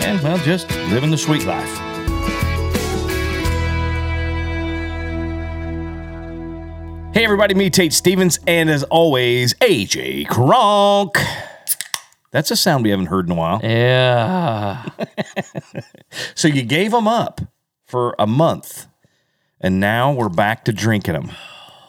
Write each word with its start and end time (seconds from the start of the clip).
and, 0.00 0.20
well, 0.22 0.38
just 0.38 0.68
living 0.90 1.10
the 1.10 1.18
sweet 1.18 1.44
life. 1.44 1.68
Hey, 7.12 7.24
everybody, 7.24 7.54
me, 7.54 7.70
Tate 7.70 7.92
Stevens, 7.92 8.38
and 8.46 8.70
as 8.70 8.84
always, 8.84 9.52
AJ 9.54 10.28
Kronk. 10.28 11.18
That's 12.30 12.52
a 12.52 12.56
sound 12.56 12.84
we 12.84 12.90
haven't 12.90 13.06
heard 13.06 13.26
in 13.26 13.32
a 13.32 13.34
while. 13.34 13.60
Yeah. 13.62 14.86
So 16.34 16.48
you 16.48 16.62
gave 16.62 16.90
them 16.90 17.06
up 17.06 17.40
for 17.86 18.14
a 18.18 18.26
month, 18.26 18.86
and 19.60 19.78
now 19.78 20.12
we're 20.12 20.28
back 20.28 20.64
to 20.64 20.72
drinking 20.72 21.14
them. 21.14 21.30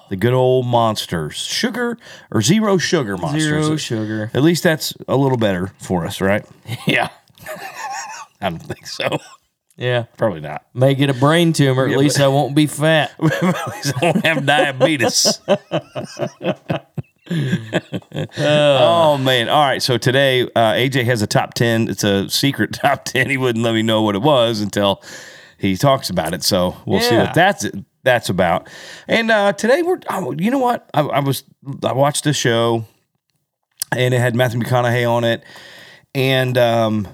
The 0.09 0.16
good 0.16 0.33
old 0.33 0.66
monsters, 0.67 1.35
sugar 1.38 1.97
or 2.31 2.41
zero 2.41 2.77
sugar 2.77 3.17
monsters. 3.17 3.66
Zero 3.66 3.77
sugar. 3.77 4.31
At 4.33 4.43
least 4.43 4.61
that's 4.63 4.93
a 5.07 5.16
little 5.16 5.38
better 5.38 5.71
for 5.80 6.05
us, 6.05 6.21
right? 6.21 6.45
Yeah. 6.88 7.09
I 8.41 8.50
don't 8.50 8.59
think 8.59 8.88
so. 8.88 9.20
Yeah. 9.77 10.04
Probably 10.18 10.42
not. 10.42 10.66
May 10.73 10.95
get 10.95 11.09
a 11.09 11.14
brain 11.14 11.53
tumor. 11.53 11.88
At 11.88 11.97
least 11.97 12.20
I 12.20 12.28
won't 12.28 12.56
be 12.56 12.67
fat. 12.67 13.11
At 13.23 13.67
least 13.70 13.94
I 13.95 14.00
won't 14.06 14.25
have 14.25 14.45
diabetes. 14.45 15.39
oh 18.38 19.17
man! 19.17 19.48
All 19.48 19.64
right, 19.64 19.81
so 19.81 19.98
today 19.98 20.42
uh, 20.42 20.73
AJ 20.73 21.06
has 21.06 21.22
a 21.22 21.28
top 21.28 21.53
ten. 21.53 21.88
It's 21.88 22.03
a 22.03 22.30
secret 22.30 22.73
top 22.73 23.06
ten. 23.06 23.30
He 23.30 23.38
wouldn't 23.38 23.64
let 23.64 23.73
me 23.73 23.81
know 23.83 24.02
what 24.02 24.16
it 24.16 24.22
was 24.22 24.59
until 24.59 25.02
he 25.58 25.78
talks 25.78 26.09
about 26.09 26.33
it. 26.33 26.44
So 26.44 26.76
we'll 26.86 27.00
see 27.00 27.16
Yeah. 27.16 27.26
what 27.26 27.33
that's 27.33 27.66
that's 28.03 28.30
about. 28.30 28.67
And 29.08 29.31
uh, 29.31 29.53
today 29.53 29.81
we're, 29.83 30.00
oh, 30.09 30.33
you 30.33 30.52
know 30.52 30.58
what? 30.59 30.89
I, 30.94 31.02
I 31.02 31.20
was 31.20 31.44
I 31.83 31.94
watched 31.94 32.23
the 32.26 32.33
show, 32.33 32.86
and 33.95 34.14
it 34.14 34.20
had 34.20 34.36
Matthew 34.36 34.59
McConaughey 34.59 35.09
on 35.09 35.23
it, 35.23 35.44
and 36.14 36.58
um, 36.58 37.08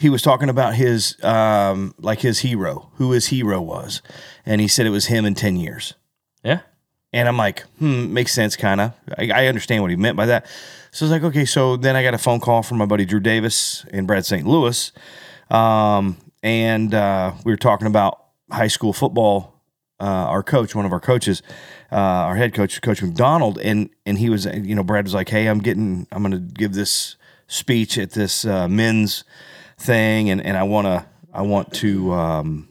he 0.00 0.08
was 0.08 0.22
talking 0.22 0.48
about 0.48 0.74
his 0.74 1.22
um, 1.22 1.94
like 1.98 2.20
his 2.20 2.38
hero, 2.38 2.90
who 2.94 3.12
his 3.12 3.26
hero 3.26 3.60
was, 3.60 4.00
and 4.46 4.58
he 4.60 4.66
said 4.66 4.86
it 4.86 4.90
was 4.90 5.06
him 5.06 5.26
in 5.26 5.34
ten 5.34 5.56
years. 5.56 5.92
Yeah. 6.42 6.60
And 7.12 7.28
I'm 7.28 7.36
like, 7.36 7.62
hmm, 7.78 8.14
makes 8.14 8.32
sense, 8.32 8.56
kind 8.56 8.80
of. 8.80 8.92
I, 9.18 9.30
I 9.30 9.46
understand 9.48 9.82
what 9.82 9.90
he 9.90 9.96
meant 9.96 10.16
by 10.16 10.26
that. 10.26 10.46
So 10.90 11.04
I 11.04 11.06
was 11.06 11.10
like, 11.10 11.24
okay. 11.24 11.44
So 11.44 11.76
then 11.76 11.96
I 11.96 12.02
got 12.02 12.14
a 12.14 12.18
phone 12.18 12.40
call 12.40 12.62
from 12.62 12.78
my 12.78 12.86
buddy 12.86 13.04
Drew 13.04 13.20
Davis 13.20 13.84
and 13.90 14.06
Brad 14.06 14.24
St. 14.24 14.46
Louis, 14.46 14.90
um, 15.50 16.16
and 16.42 16.94
uh, 16.94 17.32
we 17.44 17.52
were 17.52 17.58
talking 17.58 17.86
about 17.86 18.24
high 18.50 18.68
school 18.68 18.94
football. 18.94 19.54
Uh, 20.00 20.32
our 20.32 20.42
coach, 20.42 20.74
one 20.74 20.86
of 20.86 20.92
our 20.92 21.00
coaches, 21.00 21.42
uh, 21.92 21.96
our 21.96 22.34
head 22.34 22.54
coach, 22.54 22.80
Coach 22.80 23.02
McDonald, 23.02 23.58
and 23.58 23.90
and 24.06 24.16
he 24.16 24.30
was, 24.30 24.46
you 24.46 24.74
know, 24.74 24.82
Brad 24.82 25.04
was 25.04 25.12
like, 25.12 25.28
hey, 25.28 25.46
I'm 25.46 25.58
getting, 25.58 26.06
I'm 26.10 26.22
going 26.22 26.32
to 26.32 26.38
give 26.38 26.72
this 26.72 27.16
speech 27.48 27.98
at 27.98 28.12
this 28.12 28.46
uh, 28.46 28.66
men's 28.66 29.24
thing, 29.80 30.30
and 30.30 30.44
and 30.44 30.56
I 30.56 30.62
want 30.62 30.86
to, 30.86 31.06
I 31.32 31.42
want 31.42 31.72
to. 31.74 32.12
Um, 32.12 32.66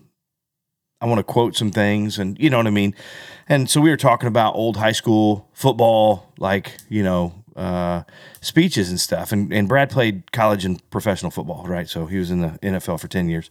I 1.01 1.05
want 1.05 1.19
to 1.19 1.23
quote 1.23 1.55
some 1.55 1.71
things 1.71 2.19
and 2.19 2.37
you 2.37 2.49
know 2.49 2.57
what 2.57 2.67
I 2.67 2.71
mean. 2.71 2.93
And 3.47 3.69
so 3.69 3.79
we 3.79 3.89
were 3.89 3.97
talking 3.97 4.27
about 4.27 4.55
old 4.55 4.75
high 4.75 4.91
school 4.91 5.49
football, 5.53 6.33
like, 6.37 6.77
you 6.89 7.03
know, 7.03 7.33
uh, 7.55 8.03
speeches 8.41 8.89
and 8.89 8.99
stuff. 8.99 9.31
And, 9.31 9.51
and 9.53 9.67
Brad 9.67 9.89
played 9.89 10.31
college 10.31 10.65
and 10.65 10.87
professional 10.89 11.31
football, 11.31 11.65
right? 11.67 11.87
So 11.87 12.05
he 12.05 12.17
was 12.17 12.31
in 12.31 12.41
the 12.41 12.59
NFL 12.61 12.99
for 12.99 13.07
10 13.07 13.29
years. 13.29 13.49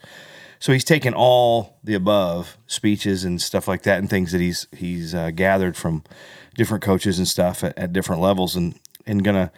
So 0.60 0.72
he's 0.72 0.84
taken 0.84 1.14
all 1.14 1.78
the 1.84 1.94
above 1.94 2.58
speeches 2.66 3.24
and 3.24 3.40
stuff 3.40 3.68
like 3.68 3.82
that 3.82 3.98
and 3.98 4.10
things 4.10 4.32
that 4.32 4.40
he's 4.40 4.66
he's 4.76 5.14
uh, 5.14 5.30
gathered 5.30 5.76
from 5.76 6.02
different 6.56 6.82
coaches 6.82 7.18
and 7.18 7.28
stuff 7.28 7.62
at, 7.62 7.78
at 7.78 7.92
different 7.92 8.20
levels 8.20 8.56
and 8.56 8.78
and 9.06 9.22
gonna 9.22 9.52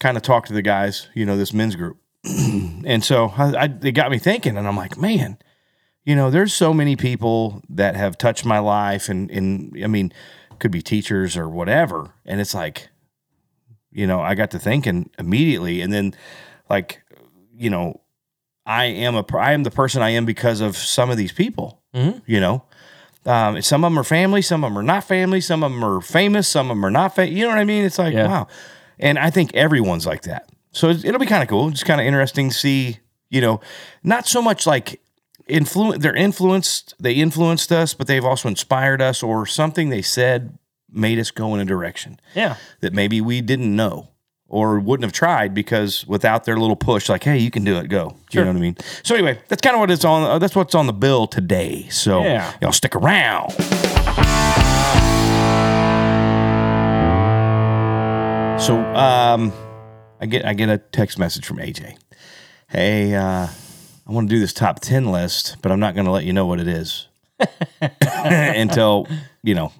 kind 0.00 0.16
of 0.16 0.24
talk 0.24 0.46
to 0.46 0.52
the 0.52 0.62
guys, 0.62 1.08
you 1.14 1.24
know, 1.24 1.36
this 1.36 1.52
men's 1.52 1.76
group. 1.76 1.98
and 2.84 3.04
so 3.04 3.32
I, 3.36 3.64
I, 3.64 3.64
it 3.82 3.92
got 3.92 4.10
me 4.10 4.18
thinking, 4.18 4.56
and 4.56 4.66
I'm 4.66 4.76
like, 4.76 4.96
man, 4.98 5.38
you 6.04 6.14
know, 6.16 6.30
there's 6.30 6.54
so 6.54 6.72
many 6.74 6.96
people 6.96 7.62
that 7.68 7.96
have 7.96 8.16
touched 8.18 8.44
my 8.44 8.58
life, 8.58 9.08
and 9.08 9.30
and 9.30 9.76
I 9.82 9.86
mean, 9.86 10.12
could 10.58 10.70
be 10.70 10.82
teachers 10.82 11.36
or 11.36 11.48
whatever, 11.48 12.12
and 12.24 12.40
it's 12.40 12.54
like, 12.54 12.88
you 13.90 14.06
know, 14.06 14.20
I 14.20 14.34
got 14.34 14.50
to 14.52 14.58
thinking 14.58 15.10
immediately, 15.18 15.80
and 15.80 15.92
then, 15.92 16.14
like, 16.70 17.02
you 17.56 17.70
know, 17.70 18.00
I 18.66 18.86
am 18.86 19.14
a 19.16 19.24
I 19.36 19.52
am 19.52 19.62
the 19.62 19.70
person 19.70 20.02
I 20.02 20.10
am 20.10 20.24
because 20.24 20.60
of 20.60 20.76
some 20.76 21.10
of 21.10 21.16
these 21.16 21.32
people, 21.32 21.82
Mhm. 21.94 22.22
you 22.26 22.40
know. 22.40 22.64
Um, 23.26 23.62
some 23.62 23.84
of 23.84 23.90
them 23.90 23.98
are 23.98 24.04
family, 24.04 24.42
some 24.42 24.62
of 24.64 24.70
them 24.70 24.78
are 24.78 24.82
not 24.82 25.04
family, 25.04 25.40
some 25.40 25.62
of 25.62 25.72
them 25.72 25.82
are 25.82 26.02
famous, 26.02 26.46
some 26.46 26.70
of 26.70 26.76
them 26.76 26.84
are 26.84 26.90
not 26.90 27.14
famous. 27.16 27.34
You 27.34 27.44
know 27.44 27.48
what 27.50 27.58
I 27.58 27.64
mean? 27.64 27.82
It's 27.84 27.98
like, 27.98 28.12
Yeah. 28.12 28.26
wow. 28.28 28.48
And 28.98 29.18
I 29.18 29.30
think 29.30 29.54
everyone's 29.54 30.06
like 30.06 30.22
that. 30.24 30.50
So 30.74 30.90
it'll 30.90 31.18
be 31.18 31.26
kind 31.26 31.42
of 31.42 31.48
cool. 31.48 31.70
Just 31.70 31.86
kind 31.86 32.00
of 32.00 32.06
interesting 32.06 32.50
to 32.50 32.54
see, 32.54 32.98
you 33.30 33.40
know, 33.40 33.60
not 34.02 34.26
so 34.26 34.42
much 34.42 34.66
like 34.66 35.00
influence 35.46 36.02
they're 36.02 36.16
influenced 36.16 36.94
they 36.98 37.12
influenced 37.12 37.70
us 37.70 37.92
but 37.92 38.06
they've 38.06 38.24
also 38.24 38.48
inspired 38.48 39.02
us 39.02 39.22
or 39.22 39.44
something 39.44 39.90
they 39.90 40.00
said 40.00 40.56
made 40.90 41.18
us 41.18 41.30
go 41.30 41.52
in 41.54 41.60
a 41.60 41.66
direction 41.66 42.18
Yeah. 42.34 42.56
that 42.80 42.94
maybe 42.94 43.20
we 43.20 43.42
didn't 43.42 43.76
know 43.76 44.08
or 44.48 44.80
wouldn't 44.80 45.04
have 45.04 45.12
tried 45.12 45.52
because 45.52 46.06
without 46.06 46.44
their 46.44 46.56
little 46.56 46.76
push 46.76 47.10
like 47.10 47.24
hey 47.24 47.36
you 47.36 47.50
can 47.50 47.62
do 47.62 47.76
it 47.76 47.90
go 47.90 48.14
you 48.30 48.38
Sure. 48.38 48.44
know 48.46 48.52
what 48.52 48.56
i 48.56 48.60
mean 48.60 48.76
so 49.02 49.14
anyway 49.14 49.38
that's 49.48 49.60
kind 49.60 49.76
of 49.76 49.80
what 49.80 49.90
it's 49.90 50.06
on 50.06 50.22
uh, 50.22 50.38
that's 50.38 50.56
what's 50.56 50.74
on 50.74 50.86
the 50.86 50.94
bill 50.94 51.26
today 51.26 51.88
so 51.90 52.22
Yeah. 52.22 52.50
y'all 52.62 52.72
stick 52.72 52.96
around 52.96 53.50
so 58.60 58.78
um 58.94 59.52
i 60.24 60.26
get 60.26 60.44
i 60.44 60.54
get 60.54 60.70
a 60.70 60.78
text 60.78 61.18
message 61.18 61.44
from 61.44 61.58
aj 61.58 61.96
hey 62.68 63.14
uh 63.14 63.46
I 64.06 64.12
want 64.12 64.28
to 64.28 64.34
do 64.34 64.38
this 64.38 64.52
top 64.52 64.80
10 64.80 65.10
list, 65.10 65.56
but 65.62 65.72
I'm 65.72 65.80
not 65.80 65.94
going 65.94 66.04
to 66.04 66.10
let 66.10 66.24
you 66.24 66.34
know 66.34 66.44
what 66.44 66.60
it 66.60 66.68
is 66.68 67.08
until, 67.80 69.08
you 69.42 69.54
know. 69.54 69.72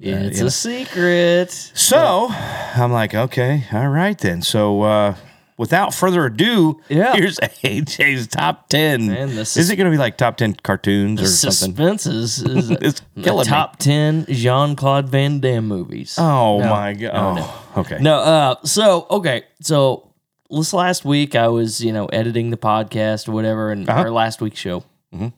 It's 0.00 0.36
you 0.36 0.44
know. 0.44 0.46
a 0.46 0.50
secret. 0.50 1.50
So 1.50 2.28
I'm 2.30 2.92
like, 2.92 3.14
okay, 3.14 3.64
all 3.72 3.88
right 3.88 4.16
then. 4.16 4.40
So 4.42 4.82
uh, 4.82 5.16
without 5.60 5.92
further 5.92 6.24
ado, 6.24 6.80
Yeah. 6.88 7.14
here's 7.14 7.36
AJ's 7.62 8.26
top 8.26 8.68
10. 8.70 9.06
Man, 9.08 9.28
is 9.28 9.56
is- 9.58 9.68
it 9.70 9.76
going 9.76 9.84
to 9.84 9.90
be 9.90 9.98
like 9.98 10.16
top 10.16 10.38
10 10.38 10.54
cartoons 10.62 11.20
or 11.20 11.26
something? 11.26 11.76
Suspense 11.76 12.06
is, 12.06 12.42
is 12.42 12.70
It's 12.80 13.02
the 13.14 13.22
killing 13.22 13.44
me. 13.46 13.50
top 13.50 13.76
10 13.76 14.24
Jean 14.30 14.74
Claude 14.74 15.08
Van 15.10 15.38
Damme 15.38 15.68
movies. 15.68 16.16
Oh 16.18 16.58
No, 16.60 16.70
my 16.70 16.94
God. 16.94 17.12
no, 17.12 17.34
no. 17.34 17.42
Oh, 17.76 17.80
okay. 17.82 17.98
No, 18.00 18.14
uh, 18.16 18.54
so 18.64 19.06
okay, 19.10 19.42
so 19.60 20.12
this 20.50 20.72
last 20.72 21.04
week 21.04 21.34
I 21.36 21.48
was, 21.48 21.80
you 21.84 21.92
know, 21.92 22.06
editing 22.06 22.50
the 22.50 22.56
podcast 22.56 23.28
or 23.28 23.32
whatever, 23.32 23.70
and 23.70 23.88
Uh-huh. 23.88 24.00
our 24.00 24.10
last 24.10 24.40
week's 24.40 24.58
show, 24.58 24.82
Mhm. 25.14 25.32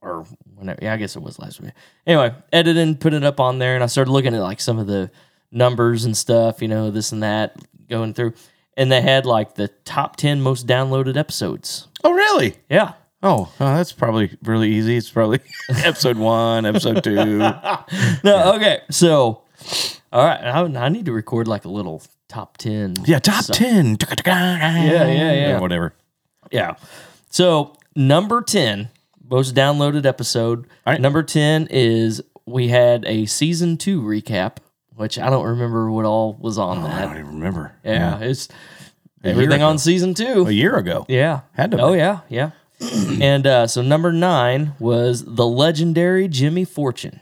or 0.00 0.24
whenever, 0.54 0.78
yeah, 0.82 0.94
I 0.94 0.96
guess 0.96 1.16
it 1.16 1.22
was 1.22 1.38
last 1.40 1.60
week. 1.60 1.72
Anyway, 2.06 2.32
editing, 2.52 2.94
put 2.96 3.12
it 3.12 3.24
up 3.24 3.40
on 3.40 3.58
there, 3.58 3.74
and 3.74 3.82
I 3.82 3.86
started 3.88 4.12
looking 4.12 4.34
at 4.34 4.40
like 4.40 4.60
some 4.60 4.78
of 4.78 4.86
the 4.86 5.10
numbers 5.50 6.04
and 6.04 6.16
stuff, 6.16 6.62
you 6.62 6.68
know, 6.68 6.90
this 6.90 7.10
and 7.12 7.22
that, 7.24 7.56
going 7.90 8.14
through, 8.14 8.32
and 8.76 8.90
they 8.90 9.00
had 9.00 9.26
like 9.26 9.54
the 9.54 9.68
top 9.84 10.16
ten 10.16 10.40
most 10.40 10.66
downloaded 10.66 11.16
episodes. 11.16 11.88
Oh, 12.02 12.12
really? 12.12 12.56
Yeah, 12.68 12.92
Oh, 13.24 13.50
that's 13.58 13.90
probably 13.92 14.36
really 14.42 14.70
easy. 14.70 14.98
It's 14.98 15.08
probably 15.08 15.40
episode 15.82 16.18
one, 16.18 16.66
episode 16.66 17.02
two. 17.02 17.38
no, 18.22 18.52
okay, 18.56 18.82
so 18.90 19.40
all 20.12 20.24
right, 20.26 20.40
I, 20.44 20.60
I 20.60 20.88
need 20.90 21.06
to 21.06 21.12
record 21.12 21.48
like 21.48 21.64
a 21.64 21.70
little 21.70 22.02
top 22.28 22.58
ten. 22.58 22.94
Yeah, 23.06 23.20
top 23.20 23.44
so- 23.44 23.54
10. 23.54 23.96
Yeah, 24.26 24.76
yeah, 24.84 25.06
yeah. 25.32 25.56
Or 25.56 25.60
whatever. 25.62 25.94
Yeah. 26.50 26.74
So 27.30 27.74
number 27.96 28.42
ten, 28.42 28.90
most 29.30 29.54
downloaded 29.54 30.04
episode. 30.04 30.66
All 30.86 30.92
right. 30.92 31.00
Number 31.00 31.22
ten 31.22 31.66
is 31.70 32.20
we 32.44 32.68
had 32.68 33.06
a 33.06 33.24
season 33.24 33.78
two 33.78 34.02
recap, 34.02 34.58
which 34.96 35.18
I 35.18 35.30
don't 35.30 35.46
remember 35.46 35.90
what 35.90 36.04
all 36.04 36.34
was 36.34 36.58
on 36.58 36.78
I 36.78 36.82
that. 36.88 36.94
I 36.94 37.00
don't 37.06 37.18
even 37.18 37.34
remember. 37.38 37.72
Yeah, 37.84 38.18
it's 38.20 38.48
year 39.22 39.32
everything 39.32 39.62
on 39.62 39.78
season 39.78 40.14
two. 40.14 40.46
A 40.46 40.50
year 40.52 40.76
ago. 40.76 41.06
Yeah. 41.08 41.40
Had 41.52 41.70
to 41.72 41.80
Oh 41.80 41.92
be. 41.92 41.98
yeah, 41.98 42.20
yeah. 42.28 42.50
and 43.20 43.46
uh, 43.46 43.66
so 43.66 43.82
number 43.82 44.12
nine 44.12 44.74
was 44.78 45.24
the 45.24 45.46
legendary 45.46 46.28
Jimmy 46.28 46.64
Fortune. 46.64 47.20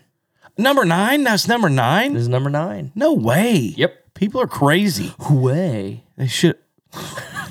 Number 0.59 0.85
nine? 0.85 1.25
That's 1.25 1.49
number 1.49 1.69
nine? 1.71 2.15
This 2.15 2.23
is 2.23 2.29
number 2.29 2.51
nine. 2.51 2.93
No 2.95 3.13
way. 3.15 3.57
Yep. 3.77 4.15
People 4.15 4.41
are 4.41 4.47
crazy. 4.47 5.15
Way. 5.31 6.05
They 6.17 6.27
should. 6.27 6.59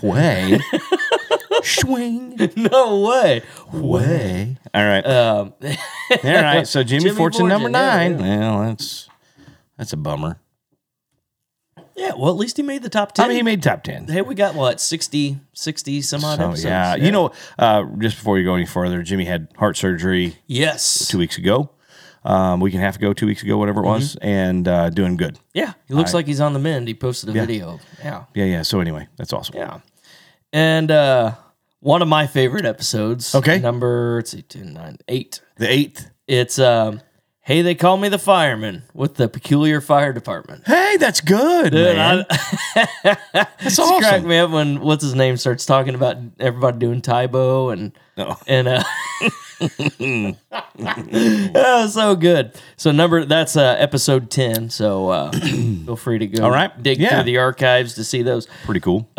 Way. 0.02 0.60
Swing 1.64 2.36
no 2.56 3.02
way. 3.02 3.42
way. 3.72 4.58
All 4.74 4.84
right. 4.84 5.06
Um, 5.06 5.54
All 5.64 5.74
right. 6.24 6.68
So 6.68 6.84
Jimmy, 6.84 7.04
Jimmy 7.06 7.16
Fortune 7.16 7.48
number 7.48 7.70
Fortune, 7.70 7.82
yeah, 7.82 8.08
nine. 8.08 8.18
Well, 8.18 8.62
that's 8.70 9.10
that's 9.82 9.94
a 9.94 9.98
bummer. 9.98 10.40
yeah. 11.96 12.14
Well, 12.16 12.30
at 12.30 12.38
least 12.38 12.58
he 12.58 12.64
made 12.64 12.84
the 12.84 12.90
top 12.90 13.14
ten. 13.14 13.26
I 13.26 13.28
mean, 13.30 13.38
he 13.38 13.44
made 13.44 13.64
top 13.64 13.84
ten. 13.84 14.08
hey, 14.08 14.22
we 14.22 14.36
got 14.36 14.54
what 14.56 14.80
60, 14.80 15.40
60 15.54 16.02
some 16.02 16.24
odd 16.24 16.38
So, 16.38 16.44
episodes. 16.46 16.64
yeah. 16.66 16.96
You 16.96 17.12
know, 17.12 17.32
uh, 17.58 17.84
just 17.98 18.18
before 18.18 18.38
you 18.38 18.46
go 18.46 18.56
any 18.56 18.66
further, 18.66 19.02
Jimmy 19.04 19.26
had 19.26 19.48
heart 19.58 19.78
surgery 19.78 20.36
Yes. 20.48 21.08
two 21.08 21.18
weeks 21.18 21.38
ago, 21.38 21.72
um, 22.24 22.60
week 22.60 22.74
and 22.74 22.82
a 22.84 22.86
half 22.86 22.96
ago, 22.98 23.14
two 23.14 23.26
weeks 23.26 23.42
ago, 23.44 23.58
whatever 23.58 23.82
it 23.82 23.88
was, 23.88 24.16
Mm-hmm. 24.16 24.28
and 24.28 24.68
uh, 24.68 24.90
doing 24.92 25.18
good. 25.18 25.40
Yeah. 25.54 25.74
He 25.88 25.94
looks 25.96 26.14
like 26.14 26.28
he's 26.28 26.40
on 26.42 26.54
the 26.54 26.60
mend. 26.60 26.88
He 26.88 26.94
posted 26.94 27.30
a 27.30 27.34
video. 27.34 27.80
Yeah. 28.04 28.26
Yeah, 28.36 28.46
yeah. 28.46 28.62
So 28.62 28.80
anyway, 28.80 29.08
that's 29.18 29.34
awesome. 29.34 29.56
Yeah. 29.58 29.80
And 30.54 30.92
uh 30.92 31.34
one 31.80 32.04
of 32.04 32.08
my 32.08 32.28
favorite 32.28 32.66
episodes. 32.66 33.34
Okay. 33.34 33.58
Number 33.60 34.18
let's 34.18 34.30
see, 34.32 34.44
10, 34.44 34.74
9, 34.74 34.98
8. 35.08 35.42
The 35.58 35.72
eighth. 35.72 36.12
It's 36.28 36.60
um 36.60 37.02
Hey, 37.44 37.64
they 37.64 37.74
call 37.74 37.98
me 37.98 38.08
the 38.08 38.20
fireman 38.20 38.84
with 38.94 39.16
the 39.16 39.28
peculiar 39.28 39.82
fire 39.82 40.14
department. 40.14 40.62
Hey, 40.68 40.98
that's 40.98 41.22
good, 41.22 41.72
Dude, 41.72 41.96
man. 41.96 42.26
I- 42.30 42.38
that's 43.34 43.80
It's 43.80 43.98
cracked 44.00 44.26
me 44.26 44.38
up 44.38 44.52
when 44.52 44.80
what's 44.80 45.04
his 45.04 45.16
name 45.16 45.38
starts 45.38 45.66
talking 45.66 45.96
about 45.96 46.18
everybody 46.40 46.78
doing 46.78 47.02
Tybo 47.02 47.74
and 47.74 47.94
No. 48.16 48.38
and 48.46 48.68
uh 48.68 48.84
oh, 51.56 51.88
so 51.88 52.16
good. 52.16 52.54
So 52.78 52.92
number 52.92 53.26
that's 53.26 53.56
uh 53.58 53.76
episode 53.80 54.30
ten. 54.30 54.70
So 54.70 55.10
uh 55.10 55.32
feel 55.86 55.96
free 55.96 56.20
to 56.20 56.28
go 56.28 56.44
All 56.44 56.52
right. 56.52 56.72
dig 56.82 57.00
Yeah. 57.00 57.16
through 57.16 57.24
the 57.24 57.38
archives 57.40 57.96
to 57.96 58.04
see 58.04 58.22
those. 58.22 58.48
Pretty 58.66 58.80
cool. 58.82 59.10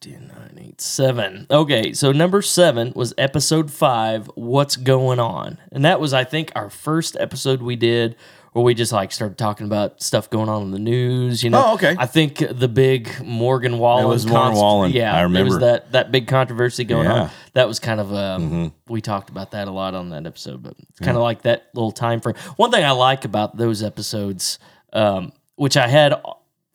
10, 0.00 0.32
9, 0.56 0.58
8, 0.68 0.80
7. 0.80 1.46
Okay, 1.50 1.92
so 1.92 2.12
number 2.12 2.42
seven 2.42 2.92
was 2.94 3.14
episode 3.18 3.70
five, 3.70 4.26
What's 4.34 4.76
Going 4.76 5.18
On? 5.18 5.58
And 5.72 5.84
that 5.84 6.00
was, 6.00 6.12
I 6.12 6.24
think, 6.24 6.52
our 6.54 6.70
first 6.70 7.16
episode 7.18 7.62
we 7.62 7.76
did 7.76 8.16
where 8.52 8.62
we 8.64 8.72
just 8.72 8.92
like 8.92 9.10
started 9.10 9.36
talking 9.36 9.66
about 9.66 10.00
stuff 10.00 10.30
going 10.30 10.48
on 10.48 10.62
in 10.62 10.70
the 10.70 10.78
news. 10.78 11.42
You 11.42 11.50
know, 11.50 11.62
Oh, 11.66 11.74
okay. 11.74 11.96
I 11.98 12.06
think 12.06 12.38
the 12.38 12.68
big 12.68 13.10
Morgan 13.24 13.78
Wallen. 13.78 14.04
It 14.04 14.08
was 14.08 14.26
Morgan 14.26 14.46
const- 14.50 14.60
Wallen. 14.62 14.92
Yeah, 14.92 15.12
I 15.12 15.22
It 15.22 15.24
was 15.24 15.32
remember. 15.32 15.58
that 15.60 15.90
that 15.90 16.12
big 16.12 16.28
controversy 16.28 16.84
going 16.84 17.06
Yeah. 17.06 17.10
Mm-hmm. 17.12 17.22
on. 17.22 17.30
That 17.54 17.66
was 17.66 17.80
kind 17.80 17.98
of 18.00 18.14
um, 18.14 18.72
we 18.88 19.00
talked 19.00 19.28
about 19.28 19.50
that 19.50 19.66
a 19.66 19.72
lot 19.72 19.94
on 19.94 20.10
that 20.10 20.24
episode, 20.24 20.62
but 20.62 20.74
it's 20.88 21.00
kind 21.00 21.16
of 21.16 21.22
like 21.24 21.42
that 21.42 21.66
little 21.74 21.90
time 21.90 22.20
frame. 22.20 22.36
One 22.54 22.70
thing 22.70 22.84
I 22.84 22.92
like 22.92 23.24
about 23.24 23.56
those 23.56 23.82
episodes, 23.82 24.60
um, 24.92 25.32
which 25.56 25.76
I 25.76 25.88
had 25.88 26.14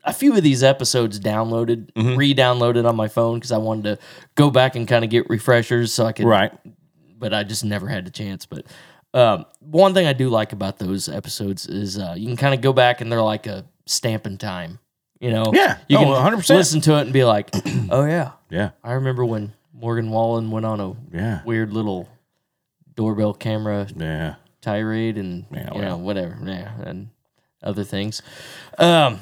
a 0.09 0.13
few 0.13 0.35
of 0.35 0.43
these 0.43 0.63
episodes 0.63 1.19
downloaded, 1.19 1.91
Mm-hmm. 1.93 2.15
re-downloaded 2.15 2.87
on 2.87 2.95
my 2.95 3.07
phone 3.07 3.35
because 3.39 3.51
I 3.51 3.57
wanted 3.57 3.83
to 3.83 4.05
go 4.35 4.49
back 4.49 4.75
and 4.75 4.87
kind 4.87 5.03
of 5.03 5.09
get 5.09 5.29
refreshers 5.29 5.93
so 5.93 6.05
I 6.05 6.11
could 6.11 6.25
right. 6.25 6.51
but 7.17 7.33
I 7.33 7.43
just 7.43 7.63
never 7.65 7.87
had 7.87 8.05
the 8.05 8.11
chance. 8.11 8.45
But 8.45 8.65
um, 9.13 9.45
one 9.59 9.93
thing 9.93 10.05
I 10.07 10.13
do 10.13 10.29
like 10.29 10.53
about 10.53 10.77
those 10.79 11.09
episodes 11.09 11.67
is 11.67 11.97
uh, 11.97 12.13
you 12.17 12.27
can 12.27 12.37
kind 12.37 12.53
of 12.53 12.61
go 12.61 12.73
back 12.73 13.01
and 13.01 13.11
they're 13.11 13.21
like 13.21 13.47
a 13.47 13.65
stamp 13.85 14.25
in 14.27 14.37
time. 14.37 14.79
You 15.19 15.31
know, 15.31 15.51
Yeah. 15.53 15.77
you 15.89 15.97
Oh, 15.97 16.01
can 16.01 16.33
100%. 16.39 16.49
listen 16.55 16.79
to 16.81 16.97
it 16.97 17.01
and 17.01 17.11
be 17.13 17.25
like, 17.25 17.49
"Oh 17.89 18.05
yeah, 18.05 18.31
Yeah. 18.49 18.69
I 18.83 18.93
remember 18.93 19.25
when 19.25 19.51
Morgan 19.73 20.09
Wallen 20.11 20.49
went 20.51 20.65
on 20.65 20.79
a 20.79 20.93
Yeah. 21.11 21.41
weird 21.43 21.73
little 21.73 22.07
doorbell 22.95 23.33
camera 23.33 23.87
Yeah. 23.95 24.35
tirade 24.61 25.17
and 25.17 25.45
Yeah, 25.51 25.73
you 25.75 25.81
know 25.81 25.97
whatever, 25.97 26.37
yeah, 26.45 26.71
and 26.85 27.09
other 27.63 27.83
things." 27.83 28.21
Um, 28.77 29.19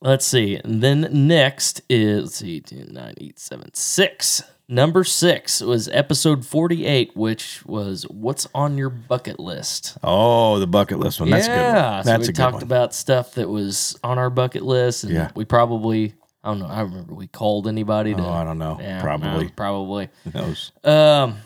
let's 0.00 0.26
see. 0.26 0.56
And 0.56 0.82
then 0.82 1.08
next 1.12 1.82
is 1.88 2.22
let's 2.24 2.36
see, 2.36 2.60
10, 2.60 2.88
9, 2.92 3.14
8, 3.18 3.38
7, 3.38 3.74
6. 3.74 4.42
Number 4.68 5.04
six 5.04 5.60
was 5.60 5.86
episode 5.90 6.44
48, 6.44 7.16
which 7.16 7.64
was 7.66 8.02
What's 8.10 8.48
on 8.52 8.76
Your 8.76 8.90
Bucket 8.90 9.38
List? 9.38 9.96
Oh, 10.02 10.58
the 10.58 10.66
bucket 10.66 10.98
list 10.98 11.20
one. 11.20 11.30
That's 11.30 11.46
a 11.46 11.50
good. 11.50 11.54
yeah, 11.54 11.94
One. 11.98 12.04
so 12.04 12.10
That's 12.10 12.26
we 12.26 12.32
talked 12.32 12.54
one. 12.54 12.62
about 12.64 12.92
stuff 12.92 13.34
that 13.34 13.48
was 13.48 13.96
on 14.02 14.18
our 14.18 14.28
bucket 14.28 14.64
list, 14.64 15.04
and 15.04 15.12
Yeah. 15.12 15.30
we 15.36 15.44
probably, 15.44 16.14
I 16.42 16.48
don't 16.48 16.58
know, 16.58 16.66
I 16.66 16.80
remember 16.80 17.14
we 17.14 17.28
called 17.28 17.68
anybody 17.68 18.12
to. 18.16 18.20
Oh, 18.24 18.28
I 18.28 18.42
don't 18.42 18.58
know. 18.58 18.76
Yeah, 18.80 19.00
Probably. 19.00 19.44
no, 19.44 19.50
probably. 19.54 20.08
Who 20.24 20.30
knows? 20.36 20.72
Um, 20.82 21.36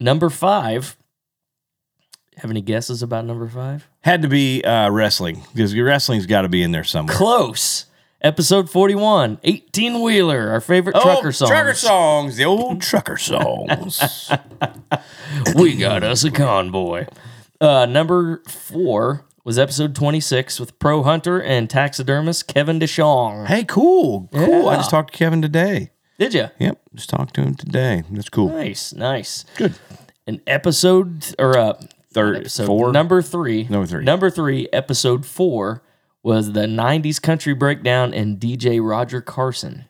number 0.00 0.28
five. 0.28 0.96
Have 2.38 2.50
any 2.50 2.60
guesses 2.62 3.02
about 3.02 3.24
number 3.24 3.48
five? 3.48 3.88
Had 4.02 4.22
to 4.22 4.28
be 4.28 4.62
uh, 4.62 4.90
wrestling 4.90 5.42
because 5.52 5.74
your 5.74 5.86
wrestling's 5.86 6.26
got 6.26 6.42
to 6.42 6.48
be 6.48 6.62
in 6.62 6.72
there 6.72 6.84
somewhere. 6.84 7.16
Close. 7.16 7.86
Episode 8.20 8.68
41, 8.68 9.38
18 9.44 10.02
Wheeler, 10.02 10.50
our 10.50 10.60
favorite 10.60 10.96
trucker 11.00 11.30
song. 11.30 11.46
Oh, 11.46 11.50
Trucker 11.50 11.74
songs. 11.74 12.36
The 12.36 12.44
old 12.44 12.82
trucker 12.82 13.16
songs. 13.16 14.28
we 15.54 15.76
got 15.76 16.02
us 16.02 16.24
a 16.24 16.30
convoy. 16.32 17.06
Uh, 17.60 17.86
number 17.86 18.42
four 18.48 19.24
was 19.44 19.56
episode 19.58 19.94
26 19.94 20.58
with 20.58 20.78
pro 20.80 21.02
hunter 21.04 21.40
and 21.40 21.70
taxidermist 21.70 22.48
Kevin 22.48 22.80
DeShong. 22.80 23.46
hey, 23.46 23.62
cool. 23.64 24.28
Cool. 24.32 24.68
I 24.68 24.76
just 24.76 24.90
talked 24.90 25.12
to 25.12 25.18
Kevin 25.18 25.40
today. 25.40 25.90
Did 26.18 26.34
you? 26.34 26.48
Yep. 26.58 26.80
Just 26.94 27.10
talked 27.10 27.34
to 27.34 27.42
him 27.42 27.54
today. 27.54 28.02
That's 28.10 28.28
cool. 28.28 28.48
Nice, 28.48 28.92
nice. 28.92 29.44
Good. 29.56 29.74
An 30.26 30.40
episode 30.48 31.34
or 31.38 31.56
uh, 31.56 31.80
Third, 32.12 32.36
episode 32.36 32.66
four. 32.66 32.92
number 32.92 33.20
three. 33.22 33.64
Number 33.68 33.86
three. 33.86 34.04
Number 34.04 34.30
three, 34.30 34.68
episode 34.72 35.26
four 35.26 35.82
was 36.22 36.52
the 36.52 36.62
90s 36.66 37.20
country 37.20 37.54
breakdown 37.54 38.12
and 38.14 38.38
DJ 38.40 38.80
Roger 38.86 39.20
Carson. 39.20 39.84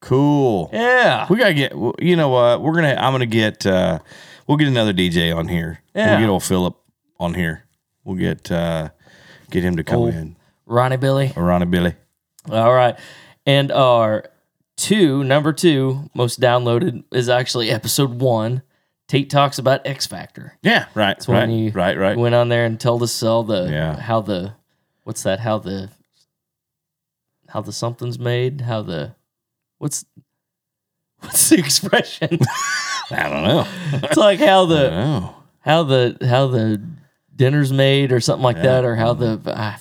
cool. 0.00 0.70
Yeah. 0.72 1.26
We 1.28 1.36
gotta 1.36 1.54
get. 1.54 1.72
You 2.00 2.16
know 2.16 2.28
what? 2.30 2.62
We're 2.62 2.74
gonna. 2.74 2.94
I'm 2.98 3.12
gonna 3.12 3.26
get. 3.26 3.66
uh 3.66 3.98
We'll 4.46 4.56
get 4.56 4.68
another 4.68 4.94
DJ 4.94 5.34
on 5.36 5.46
here. 5.48 5.80
Yeah. 5.94 6.12
We'll 6.12 6.20
get 6.20 6.28
old 6.30 6.42
Philip 6.44 6.76
on 7.20 7.34
here. 7.34 7.64
We'll 8.04 8.16
get. 8.16 8.50
uh 8.50 8.88
Get 9.50 9.62
him 9.64 9.76
to 9.76 9.84
come 9.84 9.98
Old- 10.00 10.14
in. 10.14 10.36
Ronnie 10.66 10.96
Billy. 10.98 11.32
Or 11.36 11.44
Ronnie 11.44 11.64
Billy. 11.66 11.94
All 12.50 12.72
right. 12.74 12.98
And 13.46 13.72
our 13.72 14.24
two, 14.76 15.24
number 15.24 15.52
two, 15.54 16.10
most 16.14 16.38
downloaded 16.40 17.04
is 17.12 17.28
actually 17.30 17.70
episode 17.70 18.20
one. 18.20 18.60
Tate 19.08 19.30
talks 19.30 19.58
about 19.58 19.86
X 19.86 20.06
Factor. 20.06 20.58
Yeah. 20.62 20.86
Right. 20.94 21.22
When 21.26 21.36
right. 21.38 21.48
you 21.48 21.70
right. 21.72 21.96
Right. 21.96 22.16
went 22.16 22.34
on 22.34 22.50
there 22.50 22.66
and 22.66 22.78
told 22.78 23.02
us 23.02 23.22
all 23.22 23.42
the 23.42 23.68
Yeah. 23.70 23.98
how 23.98 24.20
the 24.20 24.52
what's 25.04 25.22
that? 25.22 25.40
How 25.40 25.58
the 25.58 25.90
how 27.48 27.62
the 27.62 27.72
something's 27.72 28.18
made? 28.18 28.60
How 28.60 28.82
the 28.82 29.14
what's 29.78 30.04
what's 31.20 31.48
the 31.48 31.58
expression? 31.58 32.38
I 33.10 33.28
don't 33.28 33.44
know. 33.44 33.66
it's 33.94 34.18
like 34.18 34.38
how 34.40 34.66
the 34.66 35.32
how 35.60 35.82
the 35.84 36.18
how 36.28 36.48
the 36.48 36.82
dinner's 37.34 37.72
made 37.72 38.12
or 38.12 38.20
something 38.20 38.44
like 38.44 38.60
that, 38.62 38.84
or 38.84 38.94
how 38.94 39.14
the 39.14 39.40
ah, 39.46 39.80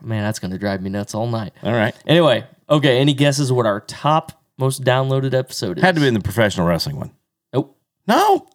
man 0.00 0.22
that's 0.22 0.38
gonna 0.38 0.58
drive 0.58 0.80
me 0.80 0.88
nuts 0.88 1.14
all 1.14 1.26
night. 1.26 1.52
All 1.62 1.72
right. 1.72 1.94
Anyway, 2.06 2.46
okay. 2.70 2.98
Any 2.98 3.12
guesses 3.12 3.52
what 3.52 3.66
our 3.66 3.80
top 3.80 4.42
most 4.56 4.82
downloaded 4.82 5.34
episode 5.34 5.76
is? 5.76 5.84
Had 5.84 5.96
to 5.96 6.00
be 6.00 6.08
in 6.08 6.14
the 6.14 6.20
professional 6.20 6.66
wrestling 6.66 6.96
one. 6.96 7.10
Nope. 7.52 7.76
No. 8.06 8.46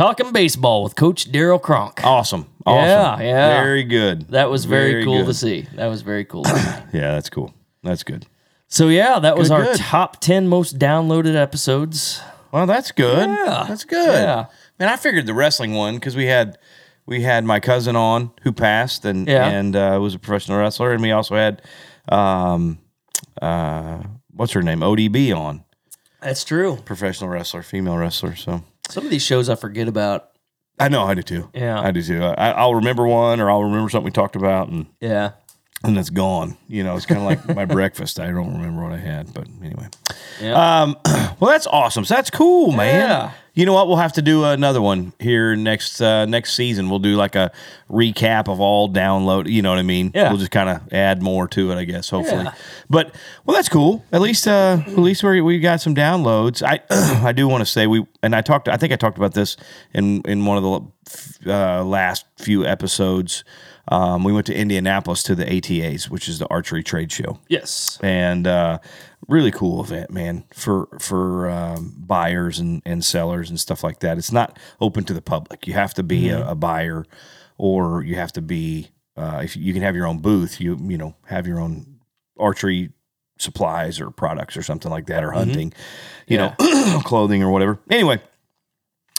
Talking 0.00 0.32
baseball 0.32 0.82
with 0.82 0.96
Coach 0.96 1.30
Daryl 1.30 1.60
Kronk. 1.60 2.02
Awesome. 2.02 2.46
Awesome. 2.64 2.86
Yeah, 2.88 3.20
yeah. 3.20 3.62
Very 3.62 3.84
good. 3.84 4.28
That 4.28 4.48
was 4.48 4.64
very, 4.64 4.92
Very 4.92 5.04
cool 5.04 5.26
to 5.26 5.34
see. 5.34 5.68
That 5.74 5.88
was 5.88 6.00
very 6.00 6.24
cool. 6.24 6.44
Yeah, 6.94 7.12
that's 7.12 7.28
cool. 7.28 7.52
That's 7.82 8.02
good. 8.02 8.24
so 8.66 8.88
yeah, 8.88 9.18
that 9.18 9.36
was 9.36 9.48
Good, 9.50 9.54
our 9.54 9.62
good. 9.64 9.76
top 9.76 10.18
ten 10.22 10.48
most 10.48 10.78
downloaded 10.78 11.36
episodes. 11.36 12.22
Well, 12.50 12.66
that's 12.66 12.92
good. 12.92 13.28
Yeah. 13.28 13.66
That's 13.68 13.84
good. 13.84 14.06
Yeah. 14.22 14.46
Man, 14.78 14.88
I 14.88 14.96
figured 14.96 15.26
the 15.26 15.34
wrestling 15.34 15.74
one 15.74 15.96
because 15.96 16.16
we 16.16 16.24
had 16.24 16.56
we 17.04 17.20
had 17.20 17.44
my 17.44 17.60
cousin 17.60 17.94
on 17.94 18.30
who 18.42 18.52
passed 18.52 19.04
and 19.04 19.28
Yeah. 19.28 19.48
and 19.50 19.76
uh, 19.76 19.98
was 20.00 20.14
a 20.14 20.18
professional 20.18 20.58
wrestler, 20.58 20.92
and 20.92 21.02
we 21.02 21.12
also 21.12 21.36
had 21.36 21.60
um 22.08 22.78
uh 23.42 23.98
what's 24.34 24.52
her 24.54 24.62
name 24.62 24.80
ODB 24.80 25.36
on 25.36 25.62
That's 26.22 26.42
true. 26.42 26.78
professional 26.86 27.28
wrestler, 27.28 27.62
female 27.62 27.98
wrestler. 27.98 28.34
So 28.34 28.64
Some 28.90 29.04
of 29.04 29.10
these 29.10 29.22
shows 29.22 29.48
I 29.48 29.54
forget 29.54 29.88
about. 29.88 30.30
I 30.78 30.88
know 30.88 31.04
I 31.04 31.14
do 31.14 31.22
too. 31.22 31.50
Yeah. 31.54 31.80
I 31.80 31.90
do 31.90 32.02
too. 32.02 32.22
I, 32.22 32.52
I'll 32.52 32.74
remember 32.74 33.06
one 33.06 33.40
or 33.40 33.50
I'll 33.50 33.64
remember 33.64 33.90
something 33.90 34.06
we 34.06 34.10
talked 34.12 34.36
about 34.36 34.68
and 34.68 34.86
Yeah. 35.00 35.32
And 35.84 35.96
it's 35.98 36.10
gone. 36.10 36.56
You 36.68 36.84
know, 36.84 36.96
it's 36.96 37.06
kind 37.06 37.20
of 37.20 37.26
like 37.26 37.56
my 37.56 37.64
breakfast. 37.76 38.20
I 38.20 38.26
don't 38.26 38.52
remember 38.54 38.82
what 38.82 38.92
I 38.92 38.98
had, 38.98 39.32
but 39.32 39.46
anyway. 39.62 39.88
Yeah. 40.40 40.82
Um, 40.82 40.96
well, 41.40 41.50
that's 41.50 41.66
awesome. 41.66 42.04
So 42.04 42.14
that's 42.14 42.30
cool, 42.30 42.72
man. 42.72 42.94
Yeah. 42.94 43.32
You 43.52 43.66
know 43.66 43.72
what? 43.72 43.88
We'll 43.88 43.96
have 43.96 44.12
to 44.12 44.22
do 44.22 44.44
another 44.44 44.80
one 44.80 45.12
here 45.18 45.56
next 45.56 46.00
uh, 46.00 46.24
next 46.24 46.54
season. 46.54 46.88
We'll 46.88 47.00
do 47.00 47.16
like 47.16 47.34
a 47.34 47.50
recap 47.90 48.48
of 48.48 48.60
all 48.60 48.88
download. 48.88 49.50
You 49.50 49.60
know 49.60 49.70
what 49.70 49.78
I 49.78 49.82
mean? 49.82 50.12
Yeah. 50.14 50.30
We'll 50.30 50.38
just 50.38 50.52
kind 50.52 50.68
of 50.68 50.92
add 50.92 51.20
more 51.20 51.48
to 51.48 51.72
it, 51.72 51.76
I 51.76 51.84
guess. 51.84 52.08
Hopefully. 52.10 52.44
Yeah. 52.44 52.54
But 52.88 53.14
well, 53.44 53.56
that's 53.56 53.68
cool. 53.68 54.04
At 54.12 54.20
least 54.20 54.46
uh, 54.46 54.78
at 54.86 54.98
least 54.98 55.24
we 55.24 55.40
we 55.40 55.58
got 55.58 55.80
some 55.80 55.94
downloads. 55.94 56.62
I 56.62 56.80
I 57.26 57.32
do 57.32 57.48
want 57.48 57.62
to 57.62 57.66
say 57.66 57.86
we 57.86 58.06
and 58.22 58.36
I 58.36 58.40
talked. 58.40 58.68
I 58.68 58.76
think 58.76 58.92
I 58.92 58.96
talked 58.96 59.18
about 59.18 59.34
this 59.34 59.56
in 59.92 60.22
in 60.22 60.46
one 60.46 60.56
of 60.56 60.92
the 61.44 61.52
uh, 61.52 61.84
last 61.84 62.26
few 62.36 62.64
episodes. 62.64 63.42
Um, 63.90 64.24
we 64.24 64.32
went 64.32 64.46
to 64.46 64.54
Indianapolis 64.54 65.22
to 65.24 65.34
the 65.34 65.44
ATAs, 65.44 66.08
which 66.08 66.28
is 66.28 66.38
the 66.38 66.46
archery 66.48 66.82
trade 66.82 67.10
show 67.12 67.38
Yes. 67.48 67.98
and 68.02 68.46
uh, 68.46 68.78
really 69.28 69.50
cool 69.50 69.82
event, 69.82 70.10
man, 70.10 70.44
for 70.54 70.88
for 71.00 71.50
um, 71.50 71.94
buyers 71.98 72.58
and, 72.58 72.80
and 72.86 73.04
sellers 73.04 73.50
and 73.50 73.58
stuff 73.60 73.82
like 73.84 74.00
that. 74.00 74.16
It's 74.16 74.32
not 74.32 74.58
open 74.80 75.04
to 75.04 75.12
the 75.12 75.22
public. 75.22 75.66
You 75.66 75.74
have 75.74 75.92
to 75.94 76.02
be 76.02 76.28
a, 76.30 76.50
a 76.50 76.54
buyer, 76.54 77.04
or 77.58 78.02
you 78.04 78.14
have 78.14 78.32
to 78.34 78.40
be 78.42 78.90
uh, 79.16 79.40
if 79.44 79.56
you 79.56 79.72
can 79.72 79.82
have 79.82 79.96
your 79.96 80.06
own 80.06 80.18
booth. 80.18 80.60
You 80.60 80.78
you 80.80 80.96
know 80.96 81.14
have 81.26 81.46
your 81.46 81.58
own 81.60 82.00
archery 82.38 82.90
supplies 83.38 84.00
or 84.00 84.10
products 84.10 84.56
or 84.56 84.62
something 84.62 84.90
like 84.90 85.06
that, 85.06 85.24
or 85.24 85.32
hunting, 85.32 85.72
you 86.26 86.36
know, 86.36 86.54
clothing 87.04 87.42
or 87.42 87.50
whatever. 87.50 87.78
Anyway. 87.90 88.20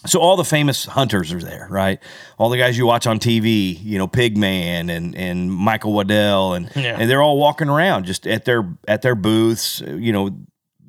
So 0.05 0.20
all 0.20 0.36
the 0.36 0.43
famous 0.43 0.86
hunters 0.86 1.31
are 1.31 1.39
there, 1.39 1.67
right? 1.70 2.00
All 2.39 2.50
the 2.50 2.58
guys 2.58 2.75
you 2.77 2.88
watch 2.88 3.05
on 3.05 3.20
TV, 3.20 3.77
you 3.84 3.98
know, 4.00 4.08
Pigman 4.08 4.89
and 4.89 5.15
and 5.15 5.51
Michael 5.51 5.93
Waddell, 5.93 6.53
and 6.55 6.72
Yeah. 6.75 6.98
and 7.00 7.10
they're 7.10 7.22
all 7.22 7.38
walking 7.38 7.70
around 7.70 8.05
just 8.05 8.25
at 8.25 8.46
their 8.46 8.67
at 8.88 9.01
their 9.03 9.15
booths. 9.15 9.81
You 9.86 10.12
know, 10.12 10.29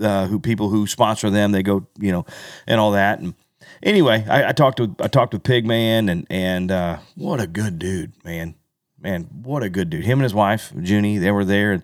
uh, 0.00 0.26
who 0.26 0.40
people 0.40 0.70
who 0.70 0.86
sponsor 0.86 1.28
them, 1.30 1.52
they 1.52 1.62
go, 1.62 1.86
you 1.98 2.10
know, 2.10 2.24
and 2.66 2.80
all 2.80 2.92
that. 2.92 3.18
And 3.20 3.34
anyway, 3.82 4.24
I, 4.28 4.48
I 4.48 4.52
talked 4.52 4.80
with 4.80 4.94
I 4.98 5.08
talked 5.08 5.34
with 5.34 5.42
Pigman, 5.42 6.10
and 6.10 6.26
and 6.30 6.70
uh, 6.72 6.98
what 7.14 7.38
a 7.38 7.46
good 7.46 7.78
dude, 7.78 8.12
man, 8.24 8.54
man, 8.98 9.24
what 9.42 9.62
a 9.62 9.68
good 9.68 9.90
dude. 9.90 10.04
Him 10.04 10.20
and 10.20 10.24
his 10.24 10.34
wife 10.34 10.72
Junie, 10.74 11.18
they 11.18 11.30
were 11.30 11.44
there, 11.44 11.72
and 11.72 11.82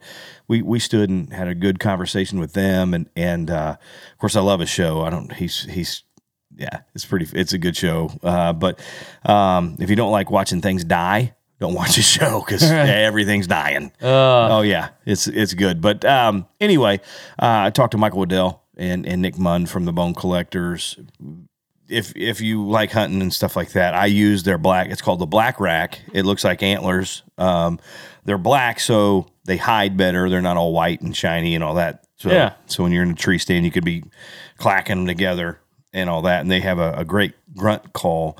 we 0.48 0.62
we 0.62 0.78
stood 0.78 1.10
and 1.10 1.30
had 1.30 1.46
a 1.48 1.54
good 1.54 1.78
conversation 1.78 2.40
with 2.40 2.54
them. 2.54 2.94
And 2.94 3.10
and 3.14 3.50
uh, 3.50 3.76
of 4.12 4.18
course, 4.18 4.34
I 4.34 4.40
love 4.40 4.60
his 4.60 4.70
show. 4.70 5.02
I 5.02 5.10
don't. 5.10 5.30
He's 5.34 5.64
he's 5.64 6.04
yeah, 6.58 6.80
it's 6.94 7.04
pretty. 7.04 7.26
It's 7.32 7.52
a 7.52 7.58
good 7.58 7.76
show. 7.76 8.10
Uh, 8.22 8.52
but 8.52 8.80
um, 9.24 9.76
if 9.78 9.88
you 9.90 9.96
don't 9.96 10.10
like 10.12 10.30
watching 10.30 10.60
things 10.60 10.84
die, 10.84 11.34
don't 11.60 11.74
watch 11.74 11.96
the 11.96 12.02
show 12.02 12.40
because 12.44 12.62
everything's 12.70 13.46
dying. 13.46 13.92
oh 14.02 14.60
yeah, 14.62 14.90
it's 15.06 15.26
it's 15.28 15.54
good. 15.54 15.80
But 15.80 16.04
um, 16.04 16.46
anyway, 16.60 16.98
uh, 17.40 17.66
I 17.66 17.70
talked 17.70 17.92
to 17.92 17.98
Michael 17.98 18.18
Waddell 18.18 18.62
and 18.76 19.06
and 19.06 19.22
Nick 19.22 19.38
Mundt 19.38 19.68
from 19.68 19.84
the 19.84 19.92
Bone 19.92 20.14
Collectors. 20.14 20.98
If 21.88 22.12
if 22.16 22.40
you 22.40 22.66
like 22.68 22.90
hunting 22.90 23.22
and 23.22 23.32
stuff 23.32 23.56
like 23.56 23.72
that, 23.72 23.94
I 23.94 24.06
use 24.06 24.42
their 24.42 24.58
black. 24.58 24.88
It's 24.90 25.00
called 25.00 25.20
the 25.20 25.26
Black 25.26 25.58
Rack. 25.58 26.00
It 26.12 26.24
looks 26.26 26.44
like 26.44 26.62
antlers. 26.62 27.22
Um, 27.38 27.78
they're 28.24 28.36
black, 28.36 28.78
so 28.78 29.26
they 29.44 29.56
hide 29.56 29.96
better. 29.96 30.28
They're 30.28 30.42
not 30.42 30.58
all 30.58 30.72
white 30.74 31.00
and 31.00 31.16
shiny 31.16 31.54
and 31.54 31.64
all 31.64 31.76
that. 31.76 32.04
So, 32.16 32.30
Yeah. 32.30 32.54
So 32.66 32.82
when 32.82 32.92
you're 32.92 33.04
in 33.04 33.12
a 33.12 33.14
tree 33.14 33.38
stand, 33.38 33.64
you 33.64 33.70
could 33.70 33.86
be 33.86 34.04
clacking 34.58 34.96
them 34.96 35.06
together 35.06 35.60
and 35.92 36.08
all 36.10 36.22
that. 36.22 36.40
And 36.40 36.50
they 36.50 36.60
have 36.60 36.78
a, 36.78 36.92
a 36.94 37.04
great 37.04 37.34
grunt 37.56 37.92
call 37.92 38.38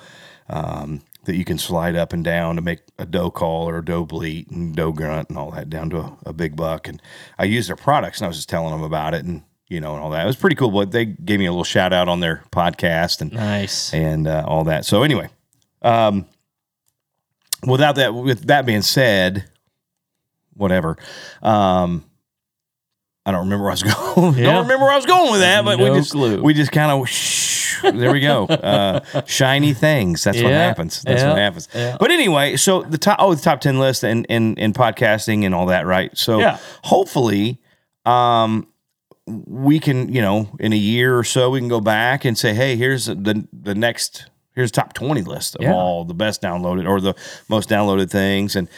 um, 0.48 1.02
that 1.24 1.36
you 1.36 1.44
can 1.44 1.58
slide 1.58 1.96
up 1.96 2.12
and 2.12 2.24
down 2.24 2.56
to 2.56 2.62
make 2.62 2.80
a 2.98 3.04
doe 3.06 3.30
call 3.30 3.68
or 3.68 3.78
a 3.78 3.84
doe 3.84 4.04
bleat 4.04 4.50
and 4.50 4.74
doe 4.74 4.92
grunt 4.92 5.28
and 5.28 5.38
all 5.38 5.50
that 5.50 5.68
down 5.68 5.90
to 5.90 5.98
a, 5.98 6.16
a 6.26 6.32
big 6.32 6.56
buck. 6.56 6.88
And 6.88 7.00
I 7.38 7.44
used 7.44 7.68
their 7.68 7.76
products 7.76 8.18
and 8.18 8.24
I 8.24 8.28
was 8.28 8.36
just 8.38 8.48
telling 8.48 8.70
them 8.72 8.82
about 8.82 9.14
it 9.14 9.24
and 9.24 9.42
you 9.68 9.80
know 9.80 9.94
and 9.94 10.02
all 10.02 10.10
that. 10.10 10.22
It 10.22 10.26
was 10.26 10.36
pretty 10.36 10.56
cool. 10.56 10.70
But 10.70 10.92
they 10.92 11.04
gave 11.04 11.38
me 11.38 11.46
a 11.46 11.50
little 11.52 11.64
shout 11.64 11.92
out 11.92 12.08
on 12.08 12.20
their 12.20 12.42
podcast 12.50 13.20
and 13.20 13.32
Nice. 13.32 13.92
and 13.92 14.26
uh, 14.26 14.44
all 14.46 14.64
that. 14.64 14.86
So 14.86 15.02
anyway, 15.02 15.28
um, 15.82 16.24
without 17.66 17.96
that, 17.96 18.14
with 18.14 18.46
that 18.46 18.64
being 18.64 18.82
said, 18.82 19.44
whatever. 20.54 20.96
Um, 21.42 22.04
I 23.28 23.32
don't 23.32 23.40
remember 23.40 23.64
where 23.64 23.72
I 23.72 23.74
was 23.74 23.82
going. 24.14 24.38
Yeah. 24.38 24.44
don't 24.52 24.62
remember 24.62 24.84
where 24.86 24.92
I 24.92 24.96
was 24.96 25.04
going 25.06 25.30
with 25.32 25.40
that, 25.42 25.62
but 25.64 25.78
we 25.78 25.86
just 25.90 26.12
clue. 26.12 26.40
we 26.42 26.54
just 26.54 26.72
kind 26.72 26.90
of 26.90 27.06
shh, 27.08 27.82
there 27.82 28.10
we 28.10 28.20
go. 28.20 28.46
Uh, 28.68 29.00
shiny 29.26 29.74
things. 29.74 30.24
That's 30.24 30.40
what 30.42 30.52
happens. 30.52 31.02
That's 31.02 31.22
Yeah. 31.22 31.28
what 31.28 31.38
happens. 31.38 31.68
Yeah. 31.74 31.96
But 32.00 32.10
anyway, 32.10 32.56
so 32.56 32.82
the 32.82 32.96
top 32.98 33.18
oh 33.20 33.34
the 33.34 33.42
top 33.42 33.60
ten 33.60 33.78
list 33.78 34.02
and 34.02 34.24
and 34.30 34.58
and 34.58 34.72
podcasting 34.74 35.44
and 35.44 35.54
all 35.54 35.66
that, 35.66 35.84
right? 35.86 36.16
So 36.16 36.40
Yeah. 36.40 36.58
hopefully, 36.84 37.60
um, 38.06 38.66
we 39.26 39.78
can 39.78 40.08
you 40.12 40.22
know 40.22 40.48
in 40.58 40.72
a 40.72 40.76
year 40.76 41.18
or 41.18 41.24
so 41.24 41.50
we 41.50 41.58
can 41.60 41.68
go 41.68 41.80
back 41.80 42.24
and 42.24 42.36
say, 42.38 42.54
hey, 42.54 42.76
here's 42.76 43.06
the 43.06 43.46
the 43.52 43.74
next 43.74 44.30
here's 44.54 44.70
top 44.70 44.94
twenty 44.94 45.22
list 45.22 45.54
of 45.56 45.62
Yeah. 45.62 45.74
all 45.74 46.04
the 46.06 46.14
best 46.14 46.40
downloaded 46.40 46.88
or 46.88 47.00
the 47.00 47.14
most 47.48 47.68
downloaded 47.68 48.10
things 48.10 48.56
and. 48.56 48.68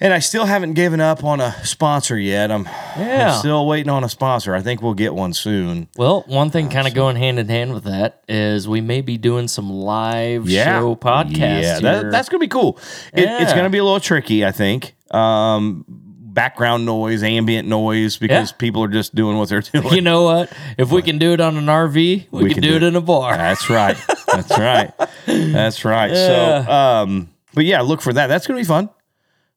And 0.00 0.12
I 0.12 0.20
still 0.20 0.44
haven't 0.44 0.74
given 0.74 1.00
up 1.00 1.24
on 1.24 1.40
a 1.40 1.52
sponsor 1.64 2.16
yet. 2.16 2.52
I'm, 2.52 2.64
Yeah. 2.96 3.32
I'm 3.32 3.38
still 3.40 3.66
waiting 3.66 3.90
on 3.90 4.04
a 4.04 4.08
sponsor. 4.08 4.54
I 4.54 4.62
think 4.62 4.80
we'll 4.80 4.94
get 4.94 5.12
one 5.12 5.32
soon. 5.32 5.88
Well, 5.96 6.22
one 6.28 6.50
thing 6.50 6.68
kind 6.68 6.86
of 6.86 6.94
going 6.94 7.16
hand 7.16 7.40
in 7.40 7.48
hand 7.48 7.74
with 7.74 7.82
that 7.84 8.22
is 8.28 8.68
we 8.68 8.80
may 8.80 9.00
be 9.00 9.18
doing 9.18 9.48
some 9.48 9.70
live 9.70 10.48
show 10.48 10.94
podcasts. 10.94 11.62
Yeah, 11.62 11.80
that, 11.80 12.10
that's 12.12 12.28
gonna 12.28 12.38
be 12.40 12.46
cool. 12.48 12.78
It, 13.12 13.28
It's 13.28 13.52
gonna 13.52 13.70
be 13.70 13.78
a 13.78 13.84
little 13.84 13.98
tricky, 13.98 14.44
I 14.46 14.52
think. 14.52 14.94
Um, 15.10 15.84
background 15.88 16.86
noise, 16.86 17.24
ambient 17.24 17.66
noise, 17.66 18.18
because 18.18 18.50
Yeah. 18.52 18.56
people 18.58 18.84
are 18.84 18.88
just 18.88 19.16
doing 19.16 19.36
what 19.36 19.48
they're 19.48 19.60
doing. 19.72 19.92
you 19.94 20.00
know 20.00 20.22
what? 20.22 20.52
If 20.76 20.92
we 20.92 21.02
can 21.02 21.18
do 21.18 21.32
it 21.32 21.40
on 21.40 21.56
an 21.56 21.66
RV, 21.66 22.28
we, 22.30 22.54
can, 22.54 22.62
do 22.62 22.76
it 22.76 22.84
in 22.84 22.94
a 22.94 23.00
bar. 23.00 23.36
That's 23.36 23.68
right. 23.68 23.96
That's 24.32 24.50
right. 24.56 24.92
That's 25.26 25.84
right. 25.84 26.14
So, 26.14 26.70
um, 26.70 27.30
but 27.54 27.64
yeah, 27.64 27.80
look 27.80 28.00
for 28.00 28.12
that. 28.12 28.28
That's 28.28 28.46
gonna 28.46 28.60
be 28.60 28.64
fun. 28.64 28.90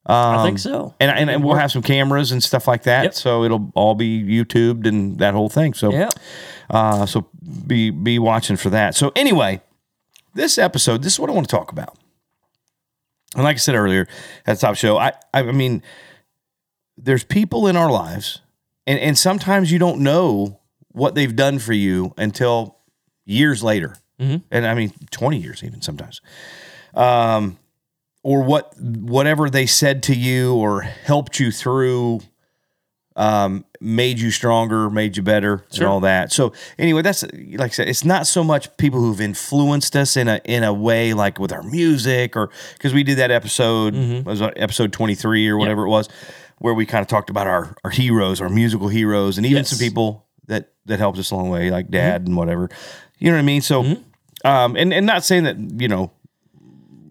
I 0.05 0.43
think 0.43 0.59
so. 0.59 0.95
And, 0.99 1.11
and, 1.11 1.29
and 1.29 1.43
we'll 1.43 1.55
have 1.55 1.71
some 1.71 1.83
cameras 1.83 2.31
and 2.31 2.41
stuff 2.41 2.67
like 2.67 2.83
that. 2.83 3.03
Yep. 3.03 3.13
So 3.13 3.43
it'll 3.43 3.71
all 3.75 3.93
be 3.95 4.23
YouTubed 4.23 4.87
and 4.87 5.19
that 5.19 5.33
whole 5.33 5.49
thing. 5.49 5.73
So 5.73 5.91
Yeah. 5.91 6.09
Uh, 6.69 7.05
so 7.05 7.29
be 7.67 7.89
be 7.89 8.17
watching 8.17 8.55
for 8.55 8.69
that. 8.69 8.95
So 8.95 9.11
anyway, 9.15 9.61
this 10.33 10.57
episode, 10.57 11.03
this 11.03 11.13
is 11.13 11.19
what 11.19 11.29
I 11.29 11.33
want 11.33 11.49
to 11.49 11.55
talk 11.55 11.71
about. 11.71 11.97
And 13.35 13.43
like 13.43 13.55
I 13.55 13.59
said 13.59 13.75
earlier 13.75 14.07
at 14.45 14.57
the 14.57 14.61
top 14.61 14.75
show, 14.75 14.97
I 14.97 15.13
I 15.33 15.43
mean, 15.43 15.83
there's 16.97 17.23
people 17.23 17.67
in 17.67 17.75
our 17.75 17.91
lives, 17.91 18.41
and 18.87 18.99
and 18.99 19.17
sometimes 19.17 19.71
you 19.71 19.79
don't 19.79 19.99
know 19.99 20.59
what 20.89 21.15
they've 21.15 21.35
done 21.35 21.59
for 21.59 21.73
you 21.73 22.13
until 22.17 22.77
years 23.25 23.63
later, 23.63 23.95
and 24.51 24.65
I 24.65 24.73
mean 24.73 24.93
twenty 25.11 25.37
years 25.37 25.63
even 25.63 25.81
sometimes. 25.81 26.21
Um, 26.93 27.57
or 28.23 28.43
what 28.43 28.73
whatever 28.79 29.49
they 29.49 29.65
said 29.65 30.03
to 30.03 30.15
you 30.15 30.53
or 30.55 30.81
helped 30.81 31.39
you 31.39 31.51
through 31.51 32.19
um, 33.17 33.65
made 33.81 34.19
you 34.19 34.31
stronger, 34.31 34.89
made 34.89 35.17
you 35.17 35.23
better, 35.23 35.65
Sure. 35.71 35.83
and 35.83 35.91
all 35.91 35.99
that. 36.01 36.31
So 36.31 36.53
anyway, 36.79 37.01
that's 37.01 37.23
like 37.23 37.59
I 37.71 37.73
said, 37.73 37.89
it's 37.89 38.05
not 38.05 38.25
so 38.25 38.41
much 38.43 38.75
people 38.77 39.01
who've 39.01 39.19
influenced 39.19 39.95
us 39.97 40.15
in 40.15 40.27
a 40.29 40.39
in 40.45 40.63
a 40.63 40.73
way 40.73 41.13
like 41.13 41.37
with 41.37 41.51
our 41.51 41.61
music 41.63 42.37
or 42.37 42.49
because 42.73 42.93
we 42.93 43.03
did 43.03 43.17
that 43.17 43.29
episode 43.29 43.93
was 44.25 44.39
it 44.39 44.53
episode 44.55 44.93
twenty 44.93 45.15
three 45.15 45.47
or 45.49 45.57
whatever 45.57 45.85
it 45.85 45.89
was, 45.89 46.07
where 46.59 46.73
we 46.73 46.85
kind 46.85 47.01
of 47.01 47.07
talked 47.09 47.29
about 47.29 47.47
our 47.47 47.75
our 47.83 47.91
heroes, 47.91 48.39
our 48.39 48.49
musical 48.49 48.87
heroes, 48.87 49.37
and 49.37 49.45
even 49.45 49.57
Yes. 49.57 49.69
some 49.71 49.79
people 49.79 50.25
that 50.47 50.71
that 50.85 50.99
helped 50.99 51.19
us 51.19 51.31
along 51.31 51.45
the 51.45 51.51
way, 51.51 51.69
like 51.69 51.89
Dad 51.89 52.27
and 52.27 52.37
whatever. 52.37 52.69
You 53.19 53.29
know 53.29 53.35
what 53.37 53.39
I 53.41 53.45
mean? 53.45 53.61
So, 53.61 53.97
um, 54.45 54.75
and 54.77 54.93
and 54.93 55.05
not 55.05 55.25
saying 55.25 55.43
that 55.43 55.57
you 55.81 55.89
know 55.89 56.11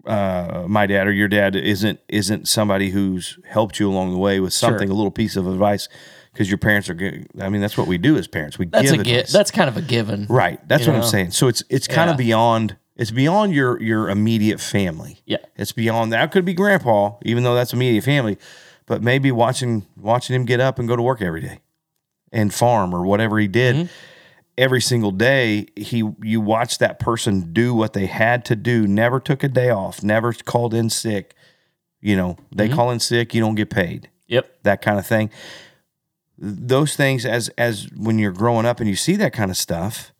uh, 0.05 0.65
my 0.67 0.85
dad 0.87 1.07
or 1.07 1.11
your 1.11 1.27
dad 1.27 1.55
isn't 1.55 1.99
isn't 2.07 2.47
somebody 2.47 2.89
who's 2.91 3.37
helped 3.47 3.79
you 3.79 3.89
along 3.89 4.11
the 4.11 4.17
way 4.17 4.39
with 4.39 4.53
something, 4.53 4.89
a 4.89 4.93
little 4.93 5.11
piece 5.11 5.35
of 5.35 5.47
advice, 5.47 5.87
because 6.33 6.49
your 6.49 6.57
parents 6.57 6.89
are 6.89 6.93
good. 6.93 7.27
I 7.39 7.49
mean, 7.49 7.61
that's 7.61 7.77
what 7.77 7.87
we 7.87 7.97
do 7.97 8.17
as 8.17 8.27
parents. 8.27 8.57
We 8.57 8.65
That's 8.65 8.91
give 8.91 9.01
a 9.01 9.03
gi- 9.03 9.31
That's 9.31 9.51
kind 9.51 9.69
of 9.69 9.77
a 9.77 9.81
given. 9.81 10.25
right. 10.29 10.59
That's 10.67 10.87
what 10.87 10.95
I'm 10.95 11.03
saying. 11.03 11.31
So 11.31 11.47
it's 11.47 11.63
it's 11.69 11.87
kind 11.87 12.09
of 12.09 12.17
beyond. 12.17 12.77
It's 12.97 13.11
beyond 13.11 13.53
your 13.53 13.81
your 13.81 14.09
immediate 14.09 14.59
family. 14.59 15.21
Yeah. 15.25 15.37
It's 15.55 15.71
beyond 15.71 16.11
that. 16.13 16.31
Could 16.31 16.45
be 16.45 16.53
grandpa, 16.53 17.13
even 17.23 17.43
though 17.43 17.55
that's 17.55 17.73
immediate 17.73 18.03
family, 18.03 18.37
but 18.85 19.01
maybe 19.01 19.31
watching 19.31 19.85
watching 19.97 20.35
him 20.35 20.45
get 20.45 20.59
up 20.59 20.77
and 20.77 20.87
go 20.87 20.95
to 20.95 21.01
work 21.01 21.21
every 21.21 21.41
day, 21.41 21.59
and 22.31 22.53
farm 22.53 22.93
or 22.93 23.05
whatever 23.05 23.39
he 23.39 23.47
did 23.47 23.75
Mm-hmm. 23.75 23.91
Every 24.61 24.79
single 24.81 25.11
day 25.11 25.65
he 25.75 25.97
you 26.21 26.39
watch 26.39 26.77
that 26.77 26.99
person 26.99 27.51
do 27.51 27.73
what 27.73 27.93
they 27.93 28.05
had 28.05 28.45
to 28.45 28.55
do 28.55 28.85
never 28.87 29.19
took 29.19 29.43
a 29.43 29.47
day 29.47 29.69
off 29.69 30.03
never 30.03 30.31
called 30.33 30.73
in 30.73 30.89
sick. 30.89 31.33
You 31.99 32.15
know 32.15 32.37
they 32.55 32.67
Mm-hmm. 32.67 32.75
call 32.75 32.91
in 32.91 32.99
sick 32.99 33.33
you 33.33 33.41
don't 33.41 33.55
get 33.55 33.69
paid. 33.69 34.09
Yep. 34.27 34.63
that 34.63 34.81
kind 34.81 34.97
of 34.99 35.05
thing. 35.05 35.29
Those 36.37 36.95
things 36.95 37.25
as 37.25 37.49
as 37.57 37.87
when 37.95 38.17
you're 38.17 38.31
growing 38.31 38.65
up 38.65 38.79
and 38.79 38.89
you 38.89 38.95
see 38.95 39.15
that 39.17 39.33
kind 39.33 39.51
of 39.51 39.57
stuff 39.57 40.13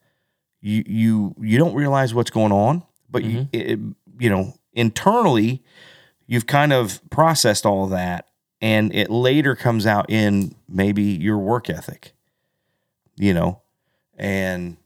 you 0.59 0.83
you 0.85 1.35
you 1.39 1.57
don't 1.57 1.73
realize 1.73 2.13
what's 2.13 2.29
going 2.29 2.51
on 2.51 2.83
but 3.09 3.23
you 3.23 3.47
it, 3.51 3.79
you 4.19 4.29
know 4.29 4.53
internally 4.73 5.63
you've 6.27 6.45
kind 6.47 6.71
of 6.73 7.01
processed 7.09 7.65
all 7.65 7.83
of 7.85 7.89
that 7.89 8.27
and 8.61 8.93
it 8.93 9.09
later 9.09 9.55
comes 9.55 9.85
out 9.87 10.09
in 10.09 10.53
maybe 10.69 11.01
your 11.03 11.37
work 11.39 11.69
ethic. 11.69 12.13
You 13.15 13.33
know 13.33 13.61
and 14.17 14.77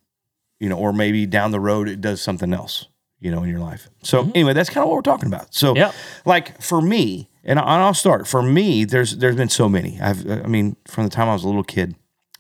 you 0.60 0.70
know 0.70 0.78
or 0.78 0.94
maybe 0.94 1.26
down 1.26 1.52
the 1.52 1.60
road 1.60 1.88
it 1.90 2.02
does 2.02 2.22
something 2.22 2.54
else 2.54 2.88
you 3.20 3.32
know 3.32 3.44
in 3.44 3.50
your 3.50 3.60
life 3.60 3.90
so 4.04 4.32
anyway 4.36 4.54
that's 4.54 4.70
kind 4.70 4.84
of 4.84 4.90
what 4.90 4.96
we're 4.96 5.02
talking 5.02 5.28
about 5.28 5.54
so 5.54 5.76
Yep. 5.76 5.94
like 6.26 6.62
for 6.62 6.82
me 6.82 7.30
and, 7.44 7.60
i'll 7.60 7.94
start 7.94 8.28
for 8.28 8.42
me 8.42 8.86
there's 8.86 9.18
there's 9.18 9.36
been 9.36 9.50
so 9.50 9.68
many 9.70 10.00
i've 10.02 10.30
i 10.30 10.48
mean 10.48 10.76
from 10.88 11.04
the 11.06 11.10
time 11.10 11.28
i 11.30 11.34
was 11.34 11.44
a 11.44 11.48
little 11.48 11.64
kid 11.64 11.96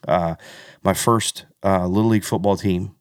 uh 0.07 0.35
my 0.83 0.93
first 0.93 1.45
uh 1.63 1.85
little 1.87 2.09
league 2.09 2.23
football 2.23 2.55
team 2.57 2.95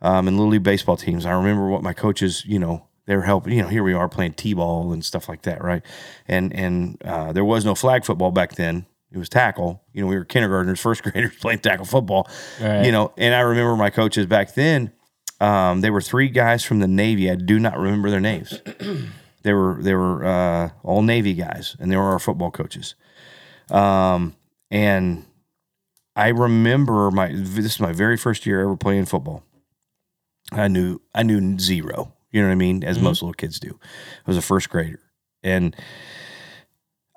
um 0.00 0.26
and 0.28 0.36
little 0.36 0.50
league 0.50 0.62
baseball 0.62 0.96
teams 0.96 1.24
i 1.26 1.32
remember 1.32 1.68
what 1.68 1.82
my 1.82 1.92
coaches 1.92 2.44
you 2.46 2.58
know 2.58 2.86
They 3.06 3.16
were 3.16 3.26
helping. 3.26 3.52
You 3.54 3.62
know, 3.62 3.68
here 3.68 3.82
we 3.82 3.94
are 3.94 4.08
playing 4.08 4.34
t-ball 4.34 4.92
and 4.92 5.04
stuff 5.04 5.28
like 5.28 5.42
that, 5.42 5.58
right? 5.60 5.82
And 6.28 6.52
and 6.54 6.96
uh, 7.04 7.32
there 7.32 7.44
was 7.44 7.64
no 7.64 7.74
flag 7.74 8.04
football 8.04 8.30
back 8.30 8.54
then. 8.54 8.86
It 9.12 9.18
was 9.18 9.28
tackle. 9.28 9.82
You 9.92 10.02
know, 10.02 10.06
we 10.08 10.16
were 10.16 10.24
kindergartners, 10.24 10.80
first 10.80 11.02
graders 11.04 11.36
playing 11.36 11.60
tackle 11.60 11.84
football. 11.84 12.28
Right. 12.60 12.84
You 12.84 12.92
know, 12.92 13.12
and 13.16 13.34
I 13.34 13.40
remember 13.40 13.76
my 13.76 13.90
coaches 13.90 14.26
back 14.26 14.54
then. 14.54 14.92
Um, 15.40 15.80
they 15.80 15.90
were 15.90 16.00
three 16.00 16.28
guys 16.28 16.64
from 16.64 16.78
the 16.78 16.88
Navy. 16.88 17.30
I 17.30 17.34
do 17.34 17.58
not 17.58 17.76
remember 17.76 18.10
their 18.10 18.20
names. 18.20 18.60
they 19.42 19.52
were 19.52 19.76
they 19.80 19.94
were 19.94 20.24
uh, 20.24 20.70
all 20.82 21.02
Navy 21.02 21.34
guys, 21.34 21.76
and 21.78 21.90
they 21.90 21.96
were 21.96 22.04
our 22.04 22.18
football 22.18 22.50
coaches. 22.50 22.94
Um, 23.70 24.36
and 24.70 25.26
I 26.14 26.28
remember 26.28 27.10
my 27.10 27.32
this 27.32 27.74
is 27.74 27.80
my 27.80 27.92
very 27.92 28.16
first 28.16 28.46
year 28.46 28.62
ever 28.62 28.76
playing 28.76 29.06
football. 29.06 29.44
I 30.52 30.68
knew 30.68 31.00
I 31.14 31.22
knew 31.22 31.58
zero. 31.58 32.14
You 32.30 32.40
know 32.40 32.48
what 32.48 32.52
I 32.52 32.56
mean? 32.56 32.84
As 32.84 32.98
most 32.98 33.20
little 33.20 33.34
kids 33.34 33.60
do. 33.60 33.78
I 34.26 34.30
was 34.30 34.36
a 34.36 34.42
first 34.42 34.70
grader, 34.70 35.00
and 35.42 35.76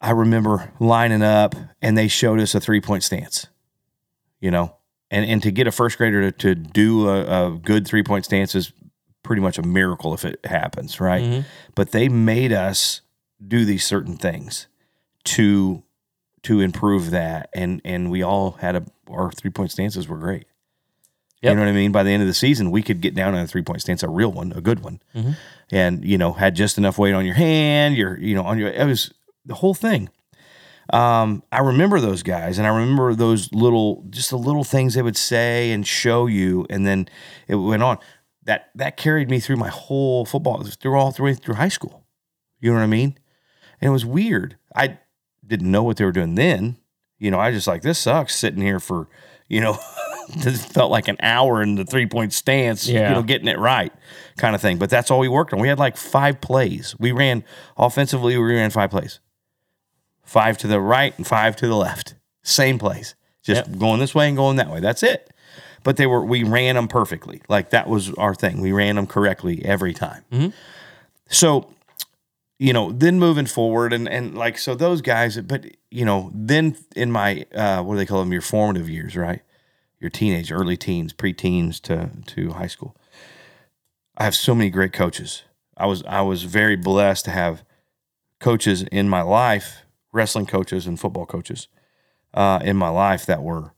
I 0.06 0.12
remember 0.12 0.72
lining 0.80 1.24
up, 1.24 1.56
and 1.82 1.98
they 1.98 2.08
showed 2.08 2.40
us 2.40 2.54
a 2.54 2.60
three 2.60 2.80
point 2.80 3.04
stance. 3.04 3.48
You 4.40 4.52
know, 4.52 4.76
and 5.10 5.26
and 5.26 5.42
to 5.42 5.52
get 5.52 5.66
a 5.66 5.72
first 5.72 5.98
grader 5.98 6.30
to, 6.30 6.32
to 6.32 6.54
do 6.54 7.10
a, 7.10 7.48
a 7.48 7.58
good 7.58 7.88
three 7.88 8.04
point 8.04 8.26
stance 8.26 8.54
is 8.54 8.72
pretty 9.24 9.42
much 9.42 9.58
a 9.58 9.64
miracle 9.64 10.14
if 10.14 10.24
it 10.24 10.46
happens, 10.46 11.00
right? 11.00 11.24
Mm-hmm. 11.24 11.48
But 11.74 11.92
they 11.92 12.08
made 12.08 12.54
us 12.54 13.02
do 13.46 13.66
these 13.66 13.84
certain 13.84 14.16
things 14.18 14.68
to 15.24 15.82
to 16.44 16.60
improve 16.60 17.10
that, 17.10 17.50
and 17.56 17.82
and 17.84 18.12
we 18.12 18.22
all 18.22 18.52
had 18.52 18.76
a 18.76 18.86
our 19.10 19.32
three 19.32 19.50
point 19.50 19.72
stances 19.72 20.08
were 20.08 20.18
great. 20.18 20.46
Yep. 21.42 21.52
You 21.52 21.56
know 21.56 21.62
what 21.62 21.70
I 21.70 21.74
mean? 21.74 21.92
By 21.92 22.04
the 22.04 22.12
end 22.12 22.22
of 22.22 22.28
the 22.28 22.34
season, 22.36 22.70
we 22.70 22.84
could 22.84 23.02
get 23.02 23.16
down 23.16 23.34
on 23.34 23.40
a 23.40 23.48
three 23.48 23.64
point 23.64 23.82
stance, 23.82 24.04
a 24.04 24.10
real 24.10 24.32
one, 24.32 24.52
a 24.52 24.62
good 24.62 24.82
one, 24.82 25.02
mm-hmm. 25.16 25.32
and 25.72 26.06
you 26.06 26.20
know 26.20 26.34
had 26.34 26.56
just 26.56 26.78
enough 26.78 27.00
weight 27.00 27.14
on 27.14 27.26
your 27.26 27.34
hand. 27.34 27.96
Your 27.98 28.20
you 28.20 28.36
know 28.36 28.44
on 28.44 28.60
your 28.60 28.70
it 28.70 28.86
was 28.86 29.12
the 29.46 29.56
whole 29.56 29.74
thing. 29.74 30.10
Um, 30.94 31.42
I 31.52 31.60
remember 31.62 32.00
those 32.00 32.22
guys, 32.22 32.58
and 32.60 32.68
I 32.68 32.70
remember 32.70 33.16
those 33.16 33.52
little, 33.52 34.04
just 34.10 34.30
the 34.30 34.38
little 34.38 34.64
things 34.64 34.94
they 34.94 35.02
would 35.02 35.18
say 35.18 35.72
and 35.72 35.86
show 35.86 36.28
you, 36.28 36.68
and 36.70 36.86
then 36.86 37.08
it 37.48 37.56
went 37.56 37.82
on. 37.84 37.98
That 38.44 38.70
that 38.76 38.96
carried 38.96 39.28
me 39.30 39.40
through 39.40 39.56
my 39.56 39.70
whole 39.70 40.24
football, 40.26 40.64
through 40.64 40.96
all 40.96 41.12
through 41.12 41.34
through 41.36 41.56
high 41.56 41.70
school. 41.70 42.06
You 42.60 42.70
know 42.72 42.78
what 42.78 42.84
I 42.84 42.88
mean? 42.88 43.18
And 43.82 43.90
it 43.90 43.92
was 43.92 44.06
weird. 44.06 44.58
I 44.76 45.00
didn't 45.46 45.72
know 45.72 45.82
what 45.82 45.98
they 45.98 46.06
were 46.06 46.12
doing 46.12 46.36
then. 46.36 46.78
You 47.18 47.32
know, 47.32 47.40
I 47.40 47.52
just 47.52 47.66
like 47.66 47.82
this 47.82 47.98
sucks 47.98 48.36
sitting 48.36 48.62
here 48.62 48.80
for, 48.80 49.08
you 49.48 49.62
know, 49.62 49.80
this 50.38 50.64
felt 50.64 50.92
like 50.92 51.08
an 51.08 51.18
hour 51.24 51.64
in 51.64 51.74
the 51.74 51.86
three 51.86 52.06
point 52.06 52.34
stance, 52.34 52.88
Yeah. 52.88 53.10
you 53.10 53.16
know, 53.16 53.24
getting 53.24 53.48
it 53.48 53.58
right 53.58 53.92
kind 54.38 54.54
of 54.54 54.62
thing. 54.62 54.78
But 54.78 54.92
that's 54.92 55.10
all 55.10 55.20
we 55.20 55.28
worked 55.28 55.52
on. 55.52 55.60
We 55.60 55.68
had 55.68 55.80
like 55.80 55.98
five 55.98 56.40
plays. 56.40 56.96
We 57.00 57.12
ran 57.12 57.44
offensively, 57.78 58.38
we 58.38 58.54
ran 58.54 58.70
five 58.70 58.92
plays. 58.92 59.20
Five 60.26 60.58
to 60.60 60.68
the 60.68 60.80
right 60.82 61.14
and 61.18 61.26
five 61.26 61.56
to 61.58 61.68
the 61.68 61.76
left. 61.76 62.16
Same 62.44 62.78
place. 62.78 63.16
Just 63.44 63.68
Yep. 63.68 63.78
going 63.80 64.00
this 64.00 64.14
way 64.16 64.28
and 64.28 64.36
going 64.36 64.58
that 64.58 64.70
way. 64.72 64.80
That's 64.80 65.04
it. 65.04 65.32
But 65.84 65.98
they 65.98 66.08
were 66.08 66.26
we 66.26 66.44
ran 66.44 66.76
them 66.76 66.88
perfectly. 66.88 67.42
Like 67.48 67.70
that 67.70 67.88
was 67.88 68.12
our 68.16 68.34
thing. 68.34 68.60
We 68.60 68.72
ran 68.72 68.96
them 68.96 69.06
correctly 69.08 69.64
every 69.64 69.94
time. 69.94 70.24
So 71.30 71.70
you 72.58 72.72
know, 72.72 72.92
then 72.92 73.20
moving 73.20 73.46
forward 73.46 73.94
and 73.94 74.08
and 74.10 74.36
like 74.36 74.58
so 74.58 74.76
those 74.76 75.02
guys, 75.02 75.38
but 75.42 75.66
you 75.92 76.06
know, 76.06 76.32
then 76.34 76.76
in 76.96 77.12
my 77.12 77.46
uh 77.54 77.84
what 77.84 77.94
do 77.96 77.98
they 78.00 78.06
call 78.06 78.20
them? 78.20 78.32
Your 78.32 78.42
formative 78.42 78.90
years, 78.90 79.16
right? 79.16 79.42
Your 80.00 80.10
teenage, 80.10 80.52
early 80.52 80.78
teens, 80.78 81.14
preteens 81.14 81.80
to 81.82 82.10
to 82.34 82.54
high 82.54 82.68
school. 82.68 82.96
I 84.18 84.24
have 84.24 84.36
so 84.36 84.56
many 84.56 84.70
great 84.70 84.94
coaches. 84.94 85.44
I 85.78 85.86
was 85.86 86.04
I 86.08 86.22
was 86.22 86.44
very 86.44 86.76
blessed 86.76 87.26
to 87.26 87.32
have 87.32 87.64
coaches 88.40 88.84
in 88.84 89.10
my 89.10 89.22
life, 89.22 89.84
wrestling 90.16 90.46
coaches 90.46 90.88
and 90.88 91.00
football 91.00 91.26
coaches 91.26 91.68
uh, 92.34 92.60
in 92.64 92.78
my 92.78 92.90
life 92.90 93.26
that 93.26 93.44
were 93.44 93.74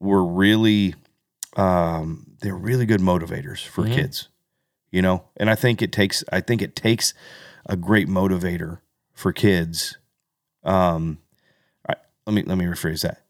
were 0.00 0.24
really 0.24 0.94
um, 1.56 2.26
they're 2.40 2.54
really 2.54 2.86
good 2.86 3.00
motivators 3.00 3.64
for 3.66 3.86
kids, 3.86 4.28
you 4.90 5.00
know. 5.00 5.24
And 5.36 5.48
I 5.48 5.54
think 5.54 5.80
it 5.80 5.92
takes 5.92 6.24
I 6.32 6.40
think 6.40 6.60
it 6.60 6.76
takes 6.76 7.14
a 7.66 7.76
great 7.76 8.08
motivator 8.08 8.80
for 9.12 9.32
kids. 9.32 9.96
Um, 10.64 11.18
I, 11.88 11.94
let 12.26 12.34
me 12.34 12.42
let 12.42 12.58
me 12.58 12.64
rephrase 12.64 13.02
that. 13.02 13.22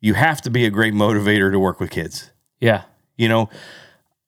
You 0.00 0.14
have 0.14 0.40
to 0.42 0.50
be 0.50 0.64
a 0.64 0.70
great 0.70 0.94
motivator 0.94 1.50
to 1.50 1.58
work 1.58 1.80
with 1.80 1.90
kids. 1.90 2.30
Yeah. 2.58 2.84
You 3.16 3.28
know, 3.28 3.50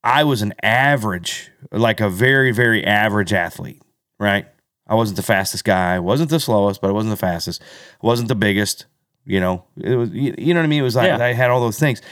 I 0.05 0.25
was 0.25 0.43
an 0.43 0.53
average, 0.63 1.51
like 1.71 2.01
a 2.01 2.11
very, 2.11 2.53
very 2.53 2.85
average 2.85 3.33
athlete, 3.33 3.81
right? 4.19 4.47
I 4.93 4.95
wasn't 4.95 5.17
the 5.17 5.23
fastest 5.23 5.65
guy, 5.65 5.99
wasn't 5.99 6.29
the 6.29 6.39
slowest, 6.39 6.83
but 6.83 6.89
I 6.89 6.93
wasn't 6.93 7.13
the 7.13 7.17
fastest, 7.27 7.63
I 8.03 8.07
wasn't 8.07 8.29
the 8.29 8.35
biggest. 8.35 8.85
You 9.25 9.41
know, 9.41 9.65
it 9.81 9.95
was 9.97 10.11
you, 10.11 10.35
you 10.37 10.53
know 10.53 10.61
what 10.61 10.65
I 10.65 10.69
mean. 10.69 10.81
It 10.81 10.85
was 10.85 10.97
like 10.97 11.07
Yeah. 11.07 11.25
I 11.25 11.33
had 11.33 11.49
all 11.51 11.61
those 11.61 11.79
things, 11.79 12.03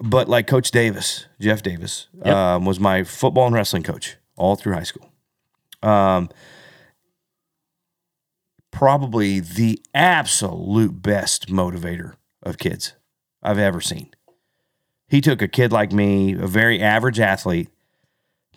but 0.00 0.28
like 0.28 0.46
Coach 0.46 0.70
Davis, 0.70 1.26
Jeff 1.40 1.62
Davis, 1.62 2.08
Yep. 2.24 2.34
um, 2.34 2.64
was 2.66 2.78
my 2.78 3.04
football 3.04 3.46
and 3.46 3.54
wrestling 3.54 3.84
coach 3.84 4.16
all 4.36 4.56
through 4.56 4.74
high 4.74 4.82
school. 4.82 5.08
Um, 5.82 6.28
probably 8.70 9.40
the 9.40 9.80
absolute 9.94 11.02
best 11.02 11.48
motivator 11.48 12.14
of 12.42 12.58
kids 12.58 12.94
I've 13.42 13.58
ever 13.58 13.80
seen. 13.80 14.10
He 15.08 15.20
took 15.20 15.40
a 15.42 15.48
kid 15.48 15.72
like 15.72 15.92
me, 15.92 16.32
a 16.34 16.46
very 16.46 16.80
average 16.82 17.20
athlete, 17.20 17.68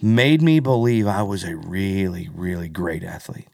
made 0.01 0.41
me 0.41 0.59
believe 0.59 1.07
I 1.07 1.23
was 1.23 1.43
a 1.43 1.55
really, 1.55 2.29
really 2.33 2.69
great 2.69 3.03
athlete. 3.03 3.47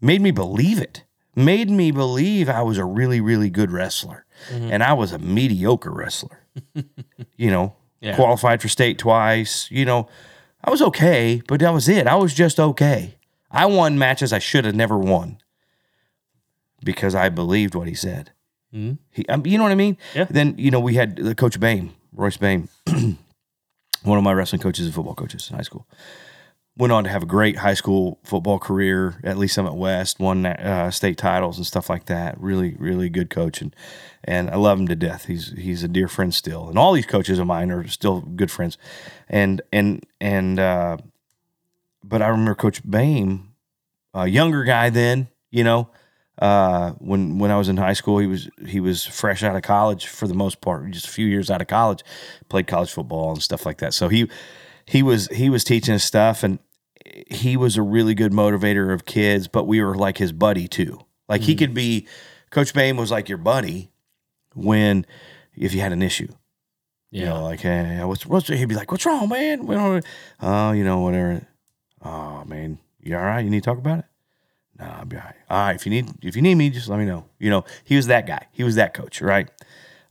Made 0.00 0.20
me 0.20 0.30
believe 0.30 0.78
it. 0.80 1.04
Made 1.36 1.70
me 1.70 1.90
believe 1.90 2.48
I 2.48 2.62
was 2.62 2.78
a 2.78 2.84
really, 2.84 3.20
really 3.20 3.50
good 3.50 3.70
wrestler. 3.70 4.24
Mm-hmm. 4.50 4.70
And 4.72 4.82
I 4.82 4.92
was 4.92 5.12
a 5.12 5.18
mediocre 5.18 5.90
wrestler. 5.90 6.40
you 7.36 7.50
know, 7.50 7.74
Yeah. 8.00 8.14
qualified 8.16 8.60
for 8.62 8.68
state 8.68 8.98
twice. 8.98 9.68
You 9.70 9.84
know, 9.84 10.08
I 10.62 10.70
was 10.70 10.80
okay, 10.82 11.42
but 11.48 11.60
that 11.60 11.70
was 11.72 11.88
it. 11.88 12.06
I 12.06 12.16
was 12.16 12.34
just 12.34 12.60
okay. 12.60 13.16
I 13.50 13.66
won 13.66 13.98
matches 13.98 14.32
I 14.32 14.38
should 14.40 14.64
have 14.64 14.74
never 14.74 14.98
won 14.98 15.38
because 16.84 17.14
I 17.14 17.28
believed 17.28 17.74
what 17.74 17.88
he 17.88 17.94
said. 17.94 18.32
Mm-hmm. 18.74 18.94
He, 19.10 19.26
um, 19.26 19.46
you 19.46 19.56
know 19.58 19.64
what 19.64 19.72
I 19.72 19.76
mean? 19.76 19.96
Yeah. 20.14 20.26
Then 20.28 20.54
you 20.58 20.70
know 20.70 20.80
we 20.80 20.94
had 20.94 21.16
the 21.16 21.34
coach 21.34 21.58
Bain, 21.60 21.92
Royce 22.12 22.36
Bain, 22.36 22.68
one 24.04 24.18
of 24.18 24.24
my 24.24 24.32
wrestling 24.32 24.60
coaches 24.60 24.86
and 24.86 24.94
football 24.94 25.14
coaches 25.14 25.48
in 25.50 25.56
high 25.56 25.62
school. 25.62 25.86
Went 26.76 26.92
on 26.92 27.04
to 27.04 27.10
have 27.10 27.22
a 27.22 27.26
great 27.26 27.58
high 27.58 27.74
school 27.74 28.18
football 28.24 28.58
career 28.58 29.20
at 29.22 29.38
Lee's 29.38 29.52
Summit 29.52 29.74
West, 29.74 30.18
won 30.18 30.44
uh, 30.44 30.90
state 30.90 31.16
titles 31.16 31.56
and 31.56 31.66
stuff 31.66 31.88
like 31.88 32.06
that. 32.06 32.38
Really, 32.40 32.74
really 32.78 33.08
good 33.08 33.30
coach, 33.30 33.60
and 33.60 33.74
and 34.24 34.50
I 34.50 34.56
love 34.56 34.80
him 34.80 34.88
to 34.88 34.96
death. 34.96 35.26
He's 35.26 35.52
he's 35.52 35.84
a 35.84 35.88
dear 35.88 36.08
friend 36.08 36.34
still, 36.34 36.68
and 36.68 36.76
all 36.76 36.92
these 36.92 37.06
coaches 37.06 37.38
of 37.38 37.46
mine 37.46 37.70
are 37.70 37.86
still 37.86 38.22
good 38.22 38.50
friends. 38.50 38.76
And 39.28 39.62
and 39.72 40.04
and 40.20 40.58
uh, 40.58 40.96
but 42.02 42.22
I 42.22 42.28
remember 42.28 42.56
Coach 42.56 42.82
Bain, 42.88 43.48
a 44.12 44.26
younger 44.26 44.64
guy 44.64 44.90
then, 44.90 45.28
you 45.50 45.62
know, 45.62 45.90
uh, 46.38 46.92
when 46.98 47.38
when 47.38 47.50
I 47.50 47.56
was 47.56 47.68
in 47.68 47.76
high 47.76 47.92
school, 47.92 48.18
he 48.18 48.26
was 48.26 48.48
he 48.66 48.80
was 48.80 49.04
fresh 49.04 49.42
out 49.42 49.56
of 49.56 49.62
college 49.62 50.06
for 50.06 50.26
the 50.26 50.34
most 50.34 50.60
part, 50.60 50.90
just 50.90 51.06
a 51.06 51.10
few 51.10 51.26
years 51.26 51.50
out 51.50 51.60
of 51.60 51.68
college, 51.68 52.02
played 52.48 52.66
college 52.66 52.90
football 52.92 53.32
and 53.32 53.42
stuff 53.42 53.64
like 53.64 53.78
that. 53.78 53.94
So 53.94 54.08
he 54.08 54.28
he 54.84 55.02
was 55.02 55.28
he 55.28 55.48
was 55.50 55.64
teaching 55.64 55.94
us 55.94 56.04
stuff, 56.04 56.42
and 56.42 56.58
he 57.30 57.56
was 57.56 57.76
a 57.76 57.82
really 57.82 58.14
good 58.14 58.32
motivator 58.32 58.92
of 58.92 59.04
kids. 59.04 59.46
But 59.48 59.66
we 59.66 59.80
were 59.82 59.94
like 59.94 60.18
his 60.18 60.32
buddy 60.32 60.66
too. 60.68 60.98
Like 61.28 61.42
he 61.42 61.54
could 61.54 61.72
be, 61.72 62.06
Coach 62.50 62.74
Bain 62.74 62.96
was 62.96 63.10
like 63.10 63.28
your 63.28 63.38
buddy 63.38 63.90
when 64.54 65.06
if 65.56 65.72
you 65.74 65.80
had 65.80 65.92
an 65.92 66.02
issue. 66.02 66.28
You 67.10 67.22
Yeah. 67.22 67.28
know, 67.28 67.44
like, 67.44 67.60
hey, 67.60 68.02
what's 68.04 68.26
what's 68.26 68.48
he'd 68.48 68.68
be 68.68 68.74
like, 68.74 68.90
what's 68.90 69.06
wrong, 69.06 69.28
man? 69.28 69.66
We 69.66 69.76
don't, 69.76 70.04
oh, 70.42 70.72
you 70.72 70.82
know, 70.84 70.98
whatever. 70.98 71.46
Oh 72.02 72.44
man, 72.44 72.78
you 73.00 73.16
all 73.16 73.22
right? 73.22 73.44
You 73.44 73.50
need 73.50 73.62
to 73.62 73.70
talk 73.70 73.78
about 73.78 74.00
it? 74.00 74.04
No, 74.78 74.84
I'll 74.86 75.04
be 75.04 75.16
all 75.16 75.22
right. 75.22 75.34
All 75.50 75.58
right, 75.58 75.76
if 75.76 75.86
you 75.86 75.90
need 75.90 76.08
if 76.22 76.34
you 76.36 76.42
need 76.42 76.56
me, 76.56 76.70
just 76.70 76.88
let 76.88 76.98
me 76.98 77.04
know. 77.04 77.26
You 77.38 77.50
know, 77.50 77.64
he 77.84 77.96
was 77.96 78.06
that 78.08 78.26
guy. 78.26 78.46
He 78.52 78.64
was 78.64 78.74
that 78.74 78.92
coach, 78.94 79.20
right? 79.22 79.48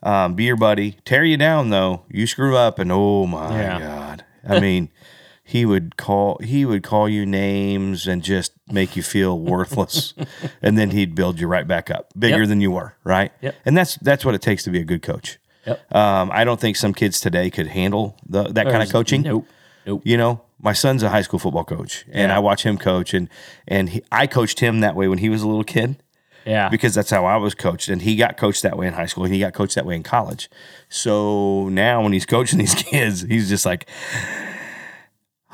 Um, 0.01 0.35
be 0.35 0.43
your 0.45 0.55
buddy. 0.57 0.97
Tear 1.05 1.23
you 1.23 1.37
down 1.37 1.69
though. 1.69 2.03
You 2.09 2.27
screw 2.27 2.55
up, 2.57 2.79
and 2.79 2.91
oh 2.91 3.25
my 3.25 3.59
Yeah. 3.61 3.79
god, 3.79 4.25
I 4.47 4.59
mean, 4.59 4.89
he 5.43 5.65
would 5.65 5.97
call 5.97 6.37
he 6.43 6.65
would 6.65 6.83
call 6.83 7.07
you 7.09 7.25
names 7.25 8.07
and 8.07 8.21
just 8.23 8.53
make 8.71 8.95
you 8.95 9.03
feel 9.03 9.37
worthless, 9.39 10.13
and 10.61 10.77
then 10.77 10.91
he'd 10.91 11.13
build 11.15 11.39
you 11.39 11.47
right 11.47 11.67
back 11.67 11.91
up, 11.91 12.11
bigger 12.17 12.39
Yep. 12.41 12.47
than 12.49 12.61
you 12.61 12.71
were, 12.71 12.95
right? 13.03 13.31
Yep. 13.41 13.55
And 13.65 13.77
that's 13.77 13.95
that's 13.97 14.23
what 14.25 14.33
it 14.35 14.41
takes 14.41 14.63
to 14.63 14.69
be 14.69 14.79
a 14.79 14.85
good 14.85 15.01
coach. 15.01 15.39
Yep. 15.65 15.95
Um, 15.95 16.29
I 16.33 16.43
don't 16.43 16.59
think 16.59 16.75
some 16.77 16.93
kids 16.93 17.19
today 17.21 17.49
could 17.49 17.67
handle 17.67 18.17
the, 18.27 18.43
that 18.43 18.65
kind 18.67 18.83
of 18.83 18.89
coaching. 18.91 19.21
Nope. 19.21 19.45
Nope. 19.85 20.01
You 20.05 20.17
know, 20.17 20.41
my 20.63 20.73
son's 20.73 21.03
a 21.03 21.09
high 21.09 21.21
school 21.21 21.39
football 21.39 21.63
coach, 21.65 22.05
and 22.11 22.29
Yeah. 22.29 22.35
I 22.37 22.39
watch 22.39 22.63
him 22.63 22.77
coach, 22.77 23.13
and 23.13 23.29
and 23.67 23.89
he, 23.89 24.01
I 24.11 24.25
coached 24.27 24.59
him 24.61 24.79
that 24.79 24.95
way 24.95 25.07
when 25.07 25.19
he 25.19 25.29
was 25.29 25.41
a 25.41 25.47
little 25.47 25.63
kid 25.63 26.01
Yeah. 26.45 26.69
because 26.69 26.93
that's 26.95 27.09
how 27.11 27.25
I 27.25 27.35
was 27.37 27.53
coached, 27.53 27.89
and 27.89 28.01
he 28.01 28.15
got 28.15 28.37
coached 28.37 28.63
that 28.63 28.77
way 28.77 28.87
in 28.87 28.93
high 28.93 29.05
school, 29.07 29.25
and 29.25 29.33
he 29.33 29.39
got 29.39 29.53
coached 29.53 29.75
that 29.75 29.85
way 29.85 29.95
in 29.95 30.03
college. 30.03 30.49
So 30.89 31.69
now 31.69 32.01
when 32.01 32.13
he's 32.13 32.25
coaching 32.35 32.59
these 32.59 32.75
kids, 32.75 33.21
he's 33.21 33.49
just 33.49 33.65
like, 33.65 33.87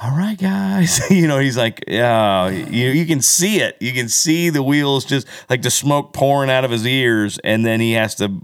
all 0.01 0.11
right, 0.17 0.37
guys. 0.37 1.01
you 1.11 1.27
know, 1.27 1.39
he's 1.39 1.57
like, 1.57 1.83
yeah, 1.87 2.47
you, 2.49 2.89
you 2.89 3.05
can 3.05 3.21
see 3.21 3.59
it. 3.59 3.75
You 3.81 3.91
can 3.91 4.07
see 4.07 4.49
the 4.49 4.63
wheels 4.63 5.03
just 5.05 5.27
like 5.49 5.61
the 5.61 5.69
smoke 5.71 6.13
pouring 6.13 6.49
out 6.49 6.63
of 6.63 6.71
his 6.71 6.85
ears. 6.87 7.37
And 7.43 7.65
then 7.65 7.81
he 7.81 7.93
has 7.93 8.15
to, 8.15 8.39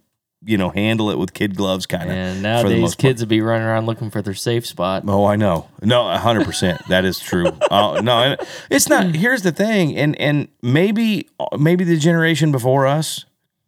you 0.46 0.58
know, 0.58 0.70
handle 0.70 1.10
it 1.10 1.18
with 1.18 1.34
kid 1.34 1.56
gloves 1.56 1.86
kind 1.86 2.10
of. 2.10 2.16
And 2.16 2.44
nowadays, 2.44 2.96
kids 2.96 3.22
would 3.22 3.30
be 3.30 3.42
running 3.42 3.66
around 3.66 3.88
looking 3.88 4.12
for 4.12 4.22
their 4.22 4.36
safe 4.36 4.66
spot. 4.66 5.04
Oh, 5.08 5.26
I 5.26 5.36
know. 5.36 5.68
No, 5.82 6.08
hundred 6.18 6.46
percent. 6.46 6.82
That 6.88 7.06
is 7.06 7.20
true. 7.20 7.52
Uh, 7.72 8.00
no, 8.02 8.38
it's 8.70 8.88
not. 8.88 9.16
Here's 9.16 9.42
the 9.42 9.52
thing, 9.52 9.98
and 9.98 10.18
and 10.20 10.48
maybe 10.62 11.28
maybe 11.58 11.84
the 11.84 11.98
generation 11.98 12.52
before 12.52 12.86
us, 12.86 13.26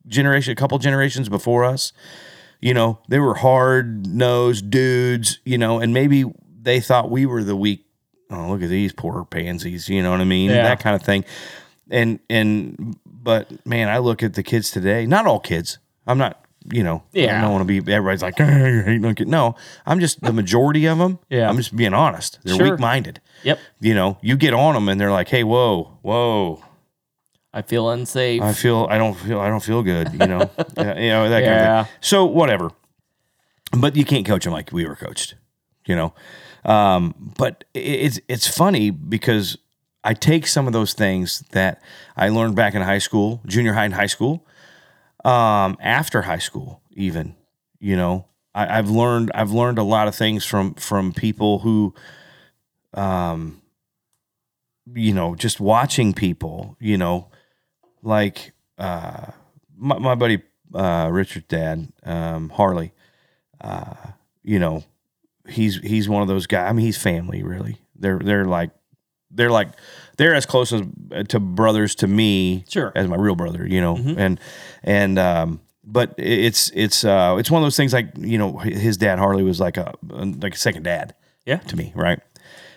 generation, 0.07 0.51
a 0.51 0.55
couple 0.55 0.77
generations 0.77 1.29
before 1.29 1.65
us, 1.65 1.91
you 2.61 2.73
know, 2.73 2.99
they 3.09 3.19
were 3.19 3.35
hard 3.35 4.07
nosed 4.07 4.69
dudes, 4.69 5.39
you 5.45 5.57
know, 5.57 5.79
and 5.79 5.93
maybe 5.93 6.25
they 6.61 6.79
thought 6.79 7.09
we 7.09 7.25
were 7.25 7.43
the 7.43 7.55
weak. 7.55 7.85
Oh, 8.29 8.49
look 8.49 8.61
at 8.61 8.69
these 8.69 8.93
poor 8.93 9.25
pansies. 9.25 9.89
You 9.89 10.03
know 10.03 10.11
what 10.11 10.21
I 10.21 10.25
mean? 10.25 10.51
Yeah. 10.51 10.63
That 10.63 10.79
kind 10.79 10.95
of 10.95 11.01
thing. 11.01 11.25
And 11.89 12.19
and 12.29 12.97
but 13.05 13.65
man, 13.65 13.89
I 13.89 13.97
look 13.97 14.21
at 14.23 14.35
the 14.35 14.43
kids 14.43 14.71
today. 14.71 15.05
Not 15.05 15.25
all 15.25 15.39
kids. 15.39 15.79
I'm 16.05 16.17
not. 16.17 16.43
You 16.69 16.84
know, 16.84 17.03
yeah. 17.13 17.38
I 17.38 17.41
don't 17.41 17.51
want 17.53 17.67
to 17.67 17.82
be. 17.82 17.91
Everybody's 17.93 18.21
like, 18.21 18.38
"Hey, 18.38 18.97
no. 18.99 19.56
I'm 19.86 19.99
just 20.01 20.19
the 20.21 20.34
majority 20.34 20.86
of 20.86 20.97
them. 20.97 21.19
Yeah. 21.30 21.47
I'm 21.49 21.56
just 21.58 21.75
being 21.75 21.93
honest. 21.93 22.39
They're 22.43 22.56
Sure. 22.56 22.71
weak 22.71 22.80
minded. 22.80 23.21
Yep. 23.43 23.60
You 23.80 23.93
know, 23.95 24.17
you 24.21 24.36
get 24.36 24.53
on 24.53 24.73
them 24.73 24.89
and 24.89 24.99
they're 24.99 25.12
like, 25.12 25.30
"Hey, 25.30 25.43
whoa, 25.45 25.97
whoa, 26.01 26.62
I 27.53 27.62
feel 27.62 27.89
unsafe. 27.89 28.41
I 28.41 28.51
feel, 28.53 28.86
I 28.89 28.97
don't 28.97 29.13
feel, 29.15 29.39
I 29.39 29.47
don't 29.47 29.63
feel 29.63 29.82
good." 29.84 30.12
You 30.12 30.27
know, 30.27 30.49
Yeah, 30.77 30.99
you 30.99 31.10
know 31.10 31.30
that 31.30 31.43
kind 31.43 31.45
Yeah. 31.45 31.80
of 31.82 31.88
thing. 31.88 31.95
So 32.01 32.25
whatever, 32.25 32.71
but 33.71 33.95
you 33.95 34.03
can't 34.06 34.25
coach 34.25 34.43
them 34.43 34.53
like 34.53 34.71
we 34.73 34.86
were 34.86 34.95
coached. 34.95 35.36
You 35.86 35.95
know, 35.95 36.13
um, 36.65 37.13
but 37.38 37.63
it's 37.73 38.19
it's 38.27 38.45
funny 38.47 38.89
because 38.89 39.58
I 40.03 40.13
take 40.13 40.47
some 40.47 40.67
of 40.67 40.73
those 40.73 40.93
things 40.93 41.43
that 41.51 41.82
I 42.17 42.30
learned 42.30 42.56
back 42.56 42.75
in 42.75 42.82
high 42.82 42.97
school, 42.99 43.41
junior 43.45 43.73
high 43.73 43.86
and 43.86 43.93
high 43.93 44.08
school, 44.08 44.45
um, 45.27 45.77
after 45.81 46.23
high 46.23 46.37
school, 46.39 46.81
even. 46.93 47.35
You 47.79 47.95
know, 47.95 48.25
I, 48.55 48.79
I've 48.79 48.89
learned 48.89 49.31
I've 49.35 49.51
learned 49.51 49.77
a 49.77 49.83
lot 49.83 50.07
of 50.07 50.15
things 50.15 50.45
from 50.45 50.73
from 50.75 51.13
people 51.13 51.59
who, 51.59 51.93
um, 52.93 53.61
you 54.93 55.13
know, 55.13 55.35
just 55.35 55.59
watching 55.59 56.13
people. 56.13 56.75
You 56.79 56.97
know, 56.97 57.29
like 58.01 58.53
uh, 58.77 59.27
my, 59.77 59.99
my 59.99 60.15
buddy 60.15 60.41
uh, 60.73 61.09
Richard's 61.11 61.47
dad, 61.47 61.91
um, 62.03 62.49
Harley. 62.49 62.93
Uh, 63.61 63.95
you 64.43 64.59
know, 64.59 64.83
he's 65.47 65.77
he's 65.79 66.09
one 66.09 66.21
of 66.21 66.27
those 66.27 66.47
guys. 66.47 66.69
I 66.69 66.73
mean, 66.73 66.85
he's 66.85 66.97
family, 66.97 67.43
really. 67.43 67.77
They're 67.95 68.19
they're 68.19 68.45
like 68.45 68.71
they're 69.31 69.51
like 69.51 69.69
they're 70.17 70.36
as 70.36 70.45
close 70.45 70.73
as 70.73 70.82
to 71.30 71.39
brothers 71.39 71.95
to 71.95 72.08
me 72.08 72.65
Sure. 72.67 72.91
as 72.95 73.08
my 73.08 73.15
real 73.15 73.36
brother, 73.36 73.65
you 73.67 73.80
know, 73.82 73.95
and 74.17 74.39
and 74.84 75.17
um, 75.19 75.60
but 75.84 76.13
it's 76.17 76.71
it's 76.73 77.03
uh, 77.06 77.36
it's 77.39 77.49
one 77.51 77.62
of 77.62 77.65
those 77.65 77.77
things 77.77 77.93
like 77.93 78.10
you 78.17 78.38
know 78.38 78.58
his 78.58 78.97
dad 78.97 79.19
Harley 79.19 79.43
was 79.43 79.60
like 79.60 79.77
a 79.77 79.93
like 80.10 80.53
a 80.56 80.58
second 80.58 80.84
dad 80.84 81.15
Yeah. 81.45 81.58
to 81.58 81.75
me, 81.75 81.91
right? 81.95 82.19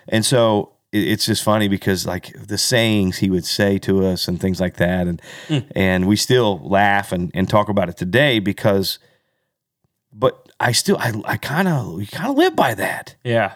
And 0.07 0.25
so 0.25 0.73
it's 0.93 1.25
just 1.25 1.41
funny 1.43 1.67
because 1.69 2.05
like 2.05 2.33
the 2.47 2.57
sayings 2.57 3.17
he 3.19 3.29
would 3.29 3.45
say 3.45 3.77
to 3.79 4.05
us 4.05 4.27
and 4.27 4.39
things 4.39 4.59
like 4.59 4.75
that, 4.77 5.07
and 5.07 5.21
and 5.75 6.07
we 6.07 6.15
still 6.15 6.59
laugh 6.59 7.11
and, 7.11 7.31
and 7.33 7.49
talk 7.49 7.69
about 7.69 7.87
it 7.89 7.97
today 7.97 8.39
because, 8.39 8.99
but 10.13 10.49
I 10.59 10.71
still 10.73 10.97
I 10.99 11.13
I 11.25 11.37
kind 11.37 11.67
of 11.67 11.93
we 11.93 12.05
kind 12.05 12.29
of 12.29 12.37
live 12.37 12.55
by 12.55 12.73
that. 12.75 13.15
yeah. 13.23 13.53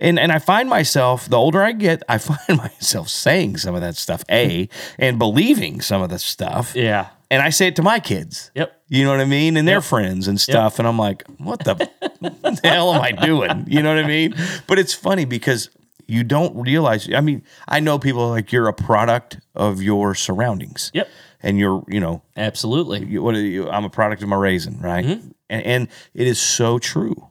And 0.00 0.18
and 0.18 0.32
I 0.32 0.38
find 0.38 0.68
myself 0.68 1.28
the 1.28 1.36
older 1.36 1.62
I 1.62 1.72
get, 1.72 2.02
I 2.08 2.18
find 2.30 2.58
myself 2.58 3.08
saying 3.08 3.58
some 3.58 3.74
of 3.74 3.80
that 3.82 3.96
stuff, 3.96 4.24
a 4.30 4.68
and 4.98 5.18
believing 5.18 5.80
some 5.80 6.02
of 6.02 6.08
the 6.10 6.18
stuff, 6.18 6.74
Yeah. 6.74 7.08
and 7.30 7.42
I 7.42 7.50
say 7.50 7.66
it 7.68 7.76
to 7.76 7.82
my 7.82 8.00
kids. 8.00 8.50
Yep. 8.54 8.72
You 8.88 9.04
know 9.04 9.10
what 9.10 9.20
I 9.20 9.24
mean? 9.26 9.56
And 9.56 9.68
their 9.68 9.80
friends 9.80 10.26
and 10.26 10.40
stuff. 10.40 10.78
And 10.80 10.88
I'm 10.88 10.98
like, 10.98 11.22
what 11.38 11.62
the, 11.64 11.74
what 12.18 12.40
the 12.42 12.60
hell 12.64 12.92
am 12.94 13.02
I 13.02 13.12
doing? 13.12 13.66
You 13.68 13.82
know 13.82 13.94
what 13.94 14.04
I 14.04 14.08
mean? 14.08 14.34
But 14.66 14.78
it's 14.80 14.94
funny 14.94 15.24
because 15.26 15.70
you 16.08 16.24
don't 16.24 16.56
realize. 16.56 17.08
I 17.14 17.20
mean, 17.20 17.44
I 17.68 17.78
know 17.78 17.98
people 18.00 18.28
like 18.30 18.50
you're 18.50 18.66
a 18.66 18.72
product 18.72 19.38
of 19.54 19.80
your 19.80 20.16
surroundings. 20.16 20.90
Yep. 20.92 21.08
And 21.42 21.56
you're, 21.58 21.84
you 21.88 22.00
know, 22.00 22.22
Absolutely. 22.36 23.04
you, 23.06 23.22
what 23.22 23.34
you, 23.36 23.68
I'm 23.70 23.84
a 23.84 23.90
product 23.90 24.22
of 24.22 24.28
my 24.28 24.36
raising, 24.36 24.80
right? 24.80 25.04
Mm-hmm. 25.04 25.28
And, 25.48 25.62
and 25.66 25.88
it 26.14 26.26
is 26.26 26.40
so 26.40 26.78
true. 26.78 27.28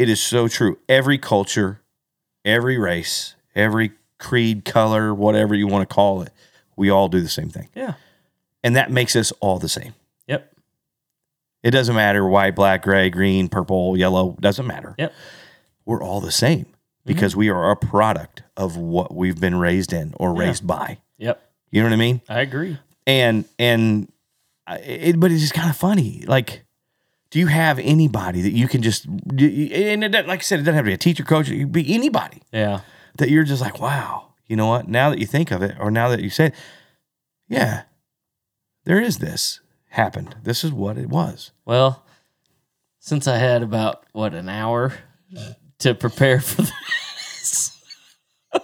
It 0.00 0.08
is 0.08 0.20
so 0.20 0.48
true. 0.48 0.78
Every 0.88 1.16
culture, 1.16 1.80
every 2.44 2.78
race, 2.78 3.34
every 3.54 3.92
creed, 4.18 4.64
color, 4.64 5.14
whatever 5.14 5.54
you 5.54 5.66
want 5.66 5.88
to 5.88 5.94
call 5.94 6.22
it, 6.22 6.30
we 6.76 6.90
all 6.90 7.08
do 7.08 7.20
the 7.20 7.28
same 7.28 7.48
thing. 7.48 7.68
Yeah. 7.74 7.94
And 8.62 8.76
that 8.76 8.90
makes 8.90 9.16
us 9.16 9.32
all 9.40 9.58
the 9.58 9.68
same. 9.68 9.94
Yep. 10.28 10.52
It 11.62 11.70
doesn't 11.72 11.94
matter 11.94 12.26
white, 12.26 12.54
black, 12.54 12.82
gray, 12.82 13.10
green, 13.10 13.48
purple, 13.48 13.96
yellow, 13.96 14.36
doesn't 14.40 14.66
matter. 14.66 14.94
Yep. 14.98 15.12
We're 15.84 16.02
all 16.02 16.20
the 16.20 16.32
same 16.32 16.66
because 17.04 17.32
mm-hmm. 17.32 17.40
we 17.40 17.48
are 17.50 17.70
a 17.70 17.76
product 17.76 18.42
of 18.56 18.76
what 18.76 19.14
we've 19.14 19.40
been 19.40 19.56
raised 19.56 19.92
in 19.92 20.14
or 20.16 20.34
raised 20.34 20.66
by. 20.66 20.98
Yep. 21.18 21.42
You 21.70 21.82
know 21.82 21.88
what 21.88 21.94
I 21.94 21.96
mean? 21.96 22.20
I 22.28 22.40
agree. 22.40 22.78
And 23.06 23.44
and 23.58 24.12
it, 24.68 25.18
but 25.18 25.32
it's 25.32 25.40
just 25.40 25.54
kind 25.54 25.68
of 25.68 25.76
funny. 25.76 26.24
Like, 26.26 26.64
do 27.32 27.38
you 27.40 27.48
have 27.48 27.78
anybody 27.80 28.42
that 28.42 28.52
you 28.52 28.68
can 28.68 28.82
just 28.82 29.06
and 29.06 30.04
it, 30.04 30.12
like 30.28 30.38
I 30.40 30.42
said, 30.42 30.60
it 30.60 30.62
doesn't 30.62 30.74
have 30.74 30.84
to 30.84 30.90
be 30.90 30.94
a 30.94 30.98
teacher, 30.98 31.24
coach. 31.24 31.48
It 31.48 31.58
could 31.58 31.72
be 31.72 31.92
anybody 31.94 32.42
Yeah. 32.52 32.80
that 33.18 33.30
you're 33.30 33.42
just 33.44 33.60
like, 33.60 33.80
wow. 33.80 34.28
You 34.46 34.54
know 34.56 34.66
what? 34.66 34.86
Now 34.86 35.08
that 35.10 35.18
you 35.18 35.26
think 35.26 35.50
of 35.50 35.62
it, 35.62 35.74
or 35.80 35.90
now 35.90 36.08
that 36.10 36.20
you 36.20 36.28
say, 36.28 36.52
yeah, 37.48 37.82
there 38.84 39.00
is 39.00 39.18
this 39.18 39.60
happened. 39.88 40.36
This 40.42 40.62
is 40.62 40.72
what 40.72 40.98
it 40.98 41.08
was. 41.08 41.52
Well, 41.64 42.04
since 43.00 43.26
I 43.26 43.38
had 43.38 43.62
about 43.62 44.04
what 44.12 44.34
an 44.34 44.48
hour 44.50 44.92
to 45.78 45.94
prepare 45.94 46.40
for 46.40 46.62
this. 46.62 47.70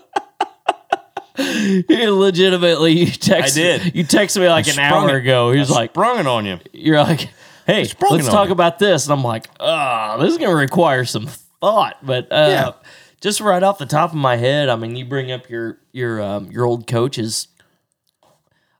You 1.40 2.14
legitimately, 2.16 2.92
you 2.98 3.06
text. 3.06 3.54
did. 3.54 3.94
You 3.94 4.04
texted 4.04 4.40
me 4.40 4.48
like 4.48 4.66
an 4.66 4.78
hour 4.80 5.16
it. 5.16 5.20
ago. 5.22 5.52
He 5.52 5.58
was 5.60 5.70
like, 5.70 5.90
sprung 5.92 6.18
it 6.18 6.26
on 6.26 6.44
you. 6.44 6.58
"You're 6.72 6.98
like, 7.00 7.28
hey, 7.68 7.82
let's 8.10 8.26
talk 8.26 8.50
about 8.50 8.80
this." 8.80 9.04
And 9.06 9.12
I'm 9.12 9.22
like, 9.22 9.46
"Oh, 9.60 10.16
this 10.20 10.32
is 10.32 10.38
gonna 10.38 10.56
require 10.56 11.04
some 11.04 11.26
thought." 11.60 11.98
But 12.04 12.32
uh, 12.32 12.48
Yeah. 12.50 12.72
just 13.20 13.40
right 13.40 13.62
off 13.62 13.78
the 13.78 13.86
top 13.86 14.10
of 14.10 14.16
my 14.16 14.34
head, 14.36 14.68
I 14.68 14.74
mean, 14.74 14.96
you 14.96 15.04
bring 15.04 15.30
up 15.30 15.48
your 15.48 15.78
your 15.92 16.20
um, 16.20 16.50
your 16.50 16.64
old 16.64 16.86
coaches. 16.88 17.46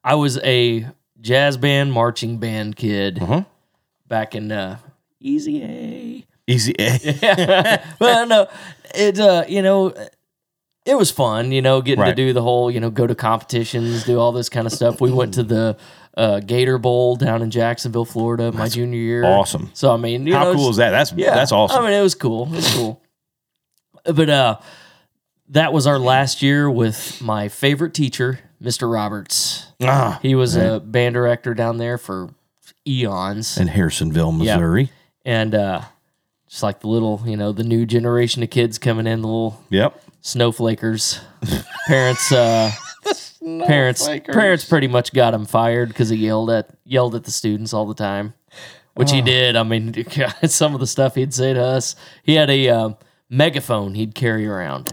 I 0.05 0.15
was 0.17 0.39
a 0.39 0.87
jazz 1.21 1.57
band, 1.57 1.93
marching 1.93 2.39
band 2.39 2.77
kid 2.77 3.21
Uh-huh. 3.23 3.45
back 4.09 4.35
in 4.35 4.51
uh, 4.53 4.79
Easy 5.21 5.63
A. 5.63 6.25
Easy. 6.47 6.75
A. 6.79 6.99
yeah. 7.23 7.85
well, 8.01 8.27
no, 8.27 8.47
it 8.95 9.19
uh, 9.21 9.45
you 9.49 9.61
know, 9.63 9.93
it 10.87 10.97
was 10.97 11.11
fun. 11.11 11.53
You 11.53 11.61
know, 11.61 11.83
getting 11.83 12.05
to 12.05 12.15
do 12.15 12.33
the 12.33 12.41
whole, 12.41 12.71
you 12.71 12.81
know, 12.81 12.89
go 12.91 13.07
to 13.07 13.15
competitions, 13.15 14.05
do 14.05 14.19
all 14.19 14.33
this 14.33 14.49
kind 14.49 14.67
of 14.67 14.73
stuff. 14.73 15.01
We 15.01 15.11
went 15.11 15.35
to 15.35 15.43
the 15.43 15.77
uh, 16.19 16.41
Gator 16.41 16.77
Bowl 16.79 17.17
down 17.17 17.41
in 17.41 17.51
Jacksonville, 17.51 18.05
Florida, 18.05 18.53
my 18.53 18.69
junior 18.69 18.99
year. 18.99 19.25
awesome. 19.25 19.71
So 19.73 19.95
I 19.95 19.97
mean, 19.97 20.27
How 20.27 20.45
know, 20.45 20.55
cool 20.55 20.69
is 20.69 20.77
that? 20.77 20.91
That's 20.91 21.13
Yeah, 21.13 21.33
that's 21.35 21.53
awesome. 21.53 21.79
I 21.81 21.85
mean, 21.89 21.99
it 21.99 22.03
was 22.03 22.15
cool. 22.15 22.47
It 22.53 22.57
was 22.57 22.75
cool. 22.75 23.01
But 24.05 24.29
uh, 24.29 24.59
that 25.51 25.73
was 25.73 25.87
our 25.87 25.99
last 25.99 26.43
year 26.43 26.69
with 26.71 27.21
my 27.23 27.49
favorite 27.49 27.95
teacher, 27.95 28.41
Mr. 28.63 28.93
Roberts. 28.93 29.67
ah, 29.83 30.19
He 30.21 30.35
was 30.35 30.57
a 30.57 30.81
band 30.81 31.15
director 31.15 31.55
down 31.55 31.77
there 31.79 31.99
for 31.99 32.31
eons 32.87 33.57
in 33.59 33.69
Harrisonville, 33.69 34.33
Missouri. 34.37 34.91
and 35.25 35.55
uh, 35.55 35.83
just 36.49 36.63
like 36.63 36.81
the 36.81 36.89
little, 36.89 37.23
you 37.27 37.37
know, 37.37 37.53
the 37.53 37.65
new 37.65 37.87
generation 37.87 38.43
of 38.43 38.51
kids 38.51 38.79
coming 38.79 39.07
in, 39.07 39.21
the 39.21 39.27
little 39.29 39.63
Yep. 39.71 40.03
snowflakers. 40.23 41.21
parents, 41.87 42.33
uh, 42.33 42.71
parents, 43.67 44.09
parents 44.09 44.65
pretty 44.65 44.87
much 44.89 45.13
got 45.13 45.35
him 45.35 45.45
fired 45.47 45.89
because 45.89 46.09
he 46.09 46.17
yelled 46.17 46.51
at 46.51 46.69
yelled 46.85 47.15
at 47.15 47.25
the 47.25 47.31
students 47.31 47.73
all 47.73 47.87
the 47.87 47.95
time, 47.95 48.35
which 48.95 49.11
Oh. 49.11 49.15
he 49.15 49.23
did. 49.23 49.57
I 49.57 49.63
mean, 49.63 49.95
some 50.47 50.75
of 50.75 50.81
the 50.81 50.87
stuff 50.87 51.15
he'd 51.15 51.35
say 51.35 51.53
to 51.55 51.63
us. 51.63 51.97
He 52.23 52.35
had 52.35 52.51
a 52.51 52.69
um, 52.69 52.97
megaphone 53.29 53.95
he'd 53.95 54.15
carry 54.15 54.47
around, 54.47 54.93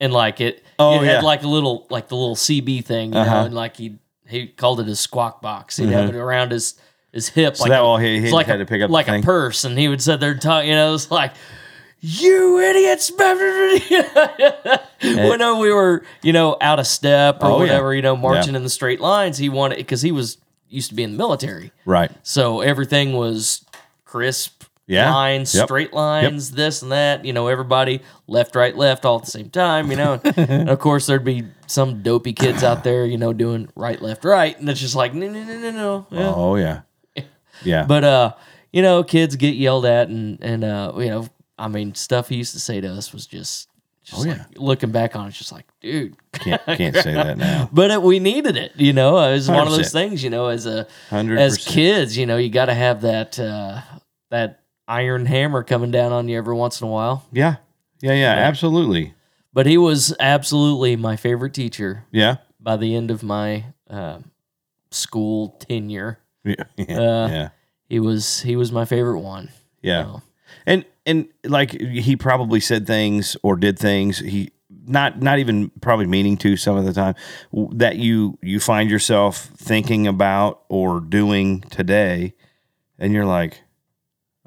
and 0.00 0.12
like 0.12 0.40
it, 0.40 0.62
Oh, 0.78 1.00
it 1.00 1.04
yeah. 1.06 1.16
had 1.16 1.24
like 1.24 1.42
a 1.42 1.48
little 1.48 1.86
like 1.90 2.08
the 2.08 2.16
little 2.16 2.36
CB 2.36 2.84
thing, 2.84 3.12
you 3.12 3.18
Uh-huh. 3.18 3.40
know, 3.40 3.46
and 3.46 3.54
like 3.54 3.76
he 3.76 3.98
he 4.26 4.46
called 4.46 4.80
it 4.80 4.86
his 4.86 5.00
squawk 5.00 5.42
box. 5.42 5.76
He'd 5.76 5.88
have 5.90 6.08
it 6.10 6.14
around 6.16 6.52
his 6.52 6.74
his 7.12 7.28
hip, 7.28 7.56
So 7.56 7.64
like 7.64 7.70
that 7.70 7.80
a- 7.80 7.82
all 7.82 7.96
he- 7.98 8.20
he 8.20 8.30
like 8.30 8.46
had 8.46 8.56
a, 8.60 8.64
to 8.64 8.66
pick 8.66 8.80
up 8.82 8.88
the 8.88 8.92
like 8.92 9.08
a 9.08 9.20
purse, 9.22 9.64
and 9.64 9.76
he 9.78 9.88
would 9.88 10.00
sit 10.00 10.20
there 10.20 10.34
talk. 10.36 10.64
You 10.64 10.72
know, 10.74 10.94
it's 10.94 11.10
like. 11.10 11.32
You 12.00 12.58
idiots! 12.60 13.10
Whenever 15.02 15.56
we 15.58 15.72
were, 15.72 16.02
you 16.22 16.32
know, 16.32 16.56
out 16.60 16.78
of 16.78 16.86
step 16.86 17.42
or 17.42 17.46
Oh, 17.46 17.50
yeah. 17.56 17.58
whatever, 17.60 17.94
you 17.94 18.02
know, 18.02 18.16
marching 18.16 18.54
Yeah. 18.54 18.58
in 18.58 18.64
the 18.64 18.70
straight 18.70 19.00
lines, 19.00 19.38
he 19.38 19.48
wanted 19.48 19.76
because 19.78 20.02
he 20.02 20.12
was 20.12 20.38
used 20.68 20.88
to 20.90 20.94
be 20.94 21.02
in 21.02 21.12
the 21.12 21.18
military, 21.18 21.72
Right. 21.84 22.10
so 22.22 22.60
everything 22.60 23.12
was 23.14 23.64
crisp, 24.04 24.62
Yeah. 24.86 25.12
lines, 25.12 25.54
Yep. 25.54 25.64
straight 25.66 25.92
lines, 25.92 26.52
this 26.52 26.80
and 26.82 26.92
that. 26.92 27.24
You 27.24 27.32
know, 27.32 27.48
everybody 27.48 28.00
left, 28.28 28.54
right, 28.56 28.76
left, 28.76 29.04
all 29.04 29.16
at 29.18 29.24
the 29.24 29.30
same 29.30 29.50
time. 29.50 29.90
You 29.90 29.96
know, 29.96 30.20
and 30.36 30.68
of 30.70 30.78
course 30.78 31.06
there'd 31.06 31.24
be 31.24 31.44
some 31.66 32.02
dopey 32.02 32.32
kids 32.32 32.62
out 32.64 32.82
there, 32.84 33.04
you 33.04 33.18
know, 33.18 33.32
doing 33.32 33.68
right, 33.74 34.00
left, 34.00 34.24
right, 34.24 34.58
and 34.58 34.68
it's 34.68 34.80
just 34.80 34.94
like 34.96 35.12
no, 35.12 35.28
no, 35.28 35.42
no, 35.42 35.58
no, 35.58 35.70
no. 35.70 36.06
Yeah. 36.10 36.32
Oh 36.34 36.56
yeah. 36.56 36.80
Yeah. 37.62 37.84
But 37.86 38.04
uh, 38.04 38.32
you 38.72 38.80
know, 38.80 39.02
kids 39.02 39.36
get 39.36 39.54
yelled 39.54 39.84
at, 39.84 40.08
and 40.08 40.38
and 40.40 40.64
uh, 40.64 40.92
you 40.96 41.08
know, 41.08 41.26
I 41.60 41.68
mean, 41.68 41.94
stuff 41.94 42.28
he 42.28 42.36
used 42.36 42.52
to 42.54 42.60
say 42.60 42.80
to 42.80 42.88
us 42.88 43.12
was 43.12 43.26
just, 43.26 43.68
just 44.02 44.26
Oh, 44.26 44.28
like, 44.28 44.40
looking 44.56 44.90
back 44.90 45.14
on 45.14 45.26
it, 45.26 45.28
it's 45.28 45.38
just 45.38 45.52
like, 45.52 45.66
dude. 45.80 46.16
can't 46.32 46.60
can't 46.66 46.96
say 46.96 47.14
that 47.14 47.36
now. 47.38 47.68
But 47.72 47.90
it, 47.90 48.02
we 48.02 48.18
needed 48.18 48.56
it, 48.56 48.72
you 48.76 48.92
know. 48.92 49.18
It 49.18 49.32
was 49.32 49.48
one 49.48 49.66
of 49.66 49.72
those 49.72 49.92
things, 49.92 50.24
you 50.24 50.30
know. 50.30 50.46
As 50.48 50.66
a 50.66 50.86
100%. 51.10 51.38
as 51.38 51.58
kids, 51.58 52.16
you 52.16 52.26
know, 52.26 52.36
you 52.38 52.48
got 52.48 52.66
to 52.66 52.74
have 52.74 53.02
that 53.02 53.38
uh, 53.38 53.80
that 54.30 54.62
iron 54.88 55.26
hammer 55.26 55.62
coming 55.62 55.90
down 55.90 56.12
on 56.12 56.28
you 56.28 56.38
every 56.38 56.54
once 56.54 56.80
in 56.80 56.88
a 56.88 56.90
while. 56.90 57.26
Yeah. 57.30 57.56
Yeah, 58.00 58.14
yeah, 58.14 58.32
absolutely. 58.32 59.14
But 59.52 59.66
he 59.66 59.76
was 59.76 60.16
absolutely 60.18 60.96
my 60.96 61.16
favorite 61.16 61.52
teacher 61.52 62.06
Yeah. 62.10 62.36
by 62.58 62.76
the 62.78 62.94
end 62.96 63.10
of 63.10 63.22
my 63.22 63.66
uh, 63.90 64.20
school 64.90 65.50
tenure. 65.60 66.18
Yeah. 66.44 66.54
Yeah. 66.76 66.98
Uh, 66.98 67.28
yeah. 67.28 67.48
He 67.88 68.00
was 68.00 68.40
he 68.40 68.56
was 68.56 68.72
my 68.72 68.84
favorite 68.84 69.20
one. 69.20 69.50
Yeah. 69.82 70.04
So, 70.04 70.22
And 70.66 70.84
and 71.06 71.28
like 71.44 71.72
he 71.80 72.16
probably 72.16 72.60
said 72.60 72.86
things 72.86 73.36
or 73.42 73.56
did 73.56 73.78
things 73.78 74.18
he 74.18 74.50
not 74.86 75.20
not 75.22 75.38
even 75.38 75.70
probably 75.80 76.06
meaning 76.06 76.36
to 76.38 76.56
some 76.56 76.76
of 76.76 76.84
the 76.84 76.92
time 76.92 77.14
that 77.72 77.96
you 77.96 78.38
you 78.42 78.60
find 78.60 78.90
yourself 78.90 79.50
thinking 79.56 80.06
about 80.06 80.62
or 80.68 81.00
doing 81.00 81.60
today. 81.70 82.34
And 82.98 83.12
you're 83.12 83.24
like 83.26 83.62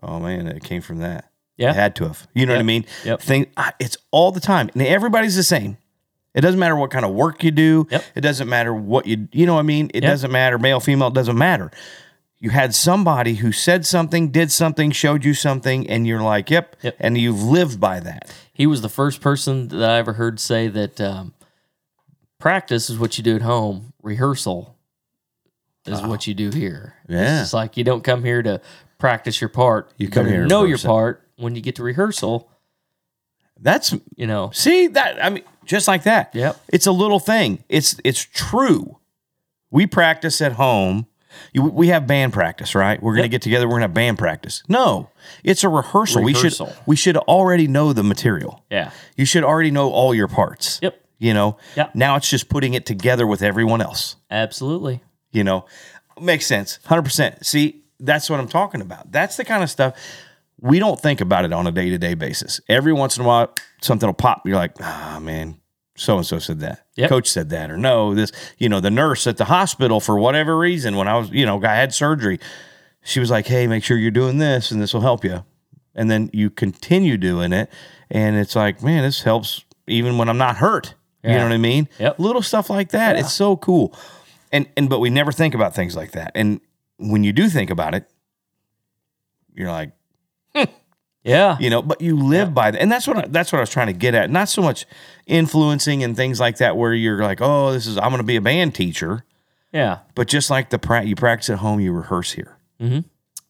oh 0.01 0.19
man 0.19 0.47
it 0.47 0.63
came 0.63 0.81
from 0.81 0.99
that. 0.99 1.29
Yeah. 1.57 1.69
it 1.71 1.75
had 1.75 1.95
to 1.97 2.05
have. 2.05 2.27
You 2.33 2.45
know 2.45 2.53
what 2.53 2.59
i 2.59 2.63
mean? 2.63 2.85
Yep. 3.05 3.21
Think 3.21 3.51
ah, 3.57 3.71
it's 3.79 3.97
all 4.11 4.31
the 4.31 4.39
time. 4.39 4.69
And 4.73 4.81
everybody's 4.83 5.35
the 5.35 5.43
same. 5.43 5.77
It 6.33 6.41
doesn't 6.41 6.59
matter 6.59 6.75
what 6.75 6.89
kind 6.89 7.05
of 7.05 7.11
work 7.11 7.43
you 7.43 7.51
do. 7.51 7.87
Yep. 7.91 8.03
it 8.15 8.21
doesn't 8.21 8.49
matter 8.49 8.73
what 8.73 9.05
you 9.05 9.27
you 9.31 9.45
know 9.45 9.53
what 9.53 9.59
i 9.59 9.63
mean? 9.63 9.91
It 9.93 10.03
Yep. 10.03 10.11
doesn't 10.11 10.31
matter 10.31 10.57
male 10.59 10.79
female 10.79 11.07
it 11.09 11.13
doesn't 11.13 11.37
matter 11.37 11.71
you 12.43 12.49
had 12.49 12.75
somebody 12.75 13.35
who 13.35 13.53
said 13.53 13.85
something, 13.85 14.27
did 14.29 14.51
something, 14.51 14.91
showed 14.91 15.23
you 15.23 15.33
something, 15.33 15.89
and 15.89 16.05
you're 16.05 16.21
like, 16.21 16.49
yep, 16.49 16.75
Yep. 16.81 16.97
and 16.99 17.17
you've 17.17 17.41
lived 17.41 17.79
by 17.79 18.01
that. 18.01 18.29
he 18.51 18.67
was 18.67 18.81
the 18.81 18.89
first 18.89 19.21
person 19.21 19.69
that 19.69 19.89
I 19.89 19.97
ever 19.97 20.11
heard 20.13 20.41
say 20.41 20.67
that 20.67 20.99
um, 20.99 21.33
practice 22.39 22.89
is 22.89 22.99
what 22.99 23.17
you 23.17 23.23
do 23.23 23.37
at 23.37 23.41
home, 23.43 23.93
rehearsal 24.01 24.75
is 25.85 26.01
what 26.01 26.27
you 26.27 26.33
do 26.33 26.49
here. 26.49 26.95
Ah. 27.03 27.13
Yeah. 27.13 27.41
It's 27.43 27.53
like 27.53 27.77
you 27.77 27.85
don't 27.85 28.03
come 28.03 28.25
here 28.25 28.43
to 28.43 28.59
practice 28.97 29.39
your 29.39 29.49
part. 29.49 29.91
You 29.97 30.09
come 30.09 30.27
here 30.27 30.41
to 30.41 30.47
know 30.47 30.65
your 30.65 30.77
part. 30.77 31.21
When 31.37 31.55
you 31.55 31.61
get 31.61 31.75
to 31.77 31.83
rehearsal, 31.83 32.49
That's 33.59 33.95
you 34.17 34.27
know, 34.27 34.51
see 34.53 34.87
that 34.87 35.23
I 35.23 35.29
mean, 35.29 35.43
just 35.65 35.87
like 35.87 36.03
that. 36.03 36.35
Yep. 36.35 36.59
It's 36.69 36.87
a 36.87 36.91
little 36.91 37.19
thing. 37.19 37.63
It's 37.69 37.95
it's 38.03 38.21
true. 38.21 38.99
We 39.71 39.87
practice 39.87 40.41
at 40.41 40.53
home. 40.53 41.07
You, 41.53 41.63
we 41.63 41.87
have 41.89 42.05
band 42.07 42.33
practice, 42.33 42.75
right? 42.75 43.01
We're 43.01 43.13
gonna 43.13 43.23
Yep. 43.23 43.31
get 43.31 43.41
together. 43.41 43.67
We're 43.67 43.75
gonna 43.75 43.83
have 43.83 43.93
band 43.93 44.17
practice. 44.17 44.63
No, 44.67 45.09
it's 45.43 45.63
a 45.63 45.69
rehearsal. 45.69 46.23
Rehearsal. 46.23 46.65
We 46.67 46.71
should 46.71 46.87
we 46.87 46.95
should 46.95 47.17
already 47.17 47.67
know 47.67 47.93
the 47.93 48.03
material. 48.03 48.63
yeah, 48.69 48.91
You 49.17 49.25
should 49.25 49.43
already 49.43 49.71
know 49.71 49.89
all 49.91 50.13
your 50.13 50.27
parts. 50.27 50.79
Yep. 50.81 50.99
You 51.19 51.33
know. 51.33 51.57
Yep. 51.75 51.95
Now 51.95 52.15
it's 52.17 52.29
just 52.29 52.49
putting 52.49 52.73
it 52.73 52.85
together 52.85 53.25
with 53.27 53.41
everyone 53.41 53.81
else. 53.81 54.15
absolutely. 54.31 55.01
you 55.31 55.43
know 55.43 55.65
makes 56.21 56.45
sense 56.45 56.77
100% 56.85 57.43
see 57.43 57.81
that's 57.99 58.29
what 58.29 58.39
i'm 58.39 58.47
talking 58.47 58.81
about 58.81 59.11
that's 59.11 59.35
the 59.37 59.43
kind 59.43 59.63
of 59.63 59.69
stuff 59.69 59.95
we 60.61 60.77
don't 60.77 60.99
think 60.99 61.21
about 61.21 61.43
it 61.43 61.51
on 61.51 61.65
a 61.65 61.71
day-to-day 61.71 62.13
basis 62.13 62.61
every 62.69 62.93
once 62.93 63.17
in 63.17 63.23
a 63.23 63.27
while 63.27 63.51
something 63.81 64.05
will 64.07 64.13
pop 64.13 64.43
you're 64.45 64.55
like 64.55 64.73
ah 64.81 65.17
man 65.19 65.57
so 65.95 66.17
and 66.17 66.25
so 66.25 66.39
said 66.39 66.59
that. 66.59 66.85
Yep. 66.95 67.09
coach 67.09 67.27
said 67.27 67.49
that 67.49 67.71
or 67.71 67.77
no 67.77 68.13
this 68.13 68.31
you 68.57 68.69
know 68.69 68.79
the 68.79 68.91
nurse 68.91 69.25
at 69.27 69.37
the 69.37 69.45
hospital 69.45 69.99
for 69.99 70.17
whatever 70.17 70.55
reason 70.57 70.95
when 70.95 71.07
i 71.07 71.17
was 71.17 71.31
you 71.31 71.43
know 71.45 71.59
i 71.63 71.73
had 71.75 71.91
surgery 71.93 72.39
she 73.03 73.19
was 73.19 73.31
like 73.31 73.47
hey 73.47 73.65
make 73.67 73.83
sure 73.83 73.97
you're 73.97 74.11
doing 74.11 74.37
this 74.37 74.69
and 74.71 74.81
this 74.81 74.93
will 74.93 75.01
help 75.01 75.23
you. 75.23 75.43
And 75.95 76.09
then 76.09 76.29
you 76.33 76.49
continue 76.49 77.17
doing 77.17 77.53
it 77.53 77.69
and 78.09 78.35
it's 78.35 78.55
like 78.55 78.81
man 78.83 79.03
this 79.03 79.21
helps 79.23 79.63
even 79.87 80.17
when 80.17 80.29
i'm 80.29 80.37
not 80.37 80.57
hurt. 80.57 80.95
You 81.23 81.31
know 81.31 81.43
what 81.43 81.51
i 81.53 81.57
mean? 81.57 81.87
Yep. 81.99 82.19
little 82.19 82.41
stuff 82.41 82.69
like 82.69 82.89
that. 82.89 83.15
It's 83.17 83.31
so 83.33 83.55
cool. 83.57 83.95
And 84.51 84.67
and 84.75 84.89
but 84.89 84.99
we 84.99 85.09
never 85.09 85.31
think 85.31 85.53
about 85.55 85.73
things 85.73 85.95
like 85.95 86.11
that. 86.11 86.31
And 86.35 86.59
when 86.97 87.23
you 87.23 87.31
do 87.33 87.49
think 87.49 87.69
about 87.69 87.95
it 87.95 88.09
you're 89.53 89.71
like 89.71 89.91
Yeah, 91.23 91.57
you 91.59 91.69
know 91.69 91.81
but 91.81 92.01
you 92.01 92.17
live 92.17 92.53
by 92.53 92.71
that 92.71 92.81
and 92.81 92.91
that's 92.91 93.07
what 93.07 93.17
I, 93.17 93.27
that's 93.27 93.51
what 93.51 93.59
I 93.59 93.61
was 93.61 93.69
trying 93.69 93.87
to 93.87 93.93
get 93.93 94.13
at. 94.13 94.29
Not 94.29 94.49
so 94.49 94.61
much 94.61 94.85
influencing 95.25 96.03
and 96.03 96.15
things 96.15 96.39
like 96.39 96.57
that 96.57 96.75
where 96.75 96.93
you're 96.93 97.21
like 97.21 97.39
oh 97.41 97.71
this 97.71 97.87
is 97.87 97.97
I'm 97.97 98.09
going 98.09 98.17
to 98.17 98.23
be 98.23 98.35
a 98.35 98.41
band 98.41 98.75
teacher. 98.75 99.23
Yeah, 99.71 99.99
but 100.15 100.27
just 100.27 100.49
like 100.49 100.69
the 100.69 100.79
pra- 100.79 101.03
you 101.03 101.15
practice 101.15 101.49
at 101.49 101.59
home 101.59 101.79
you 101.79 101.93
rehearse 101.93 102.33
here. 102.33 102.57
Mm-hmm. 102.79 102.99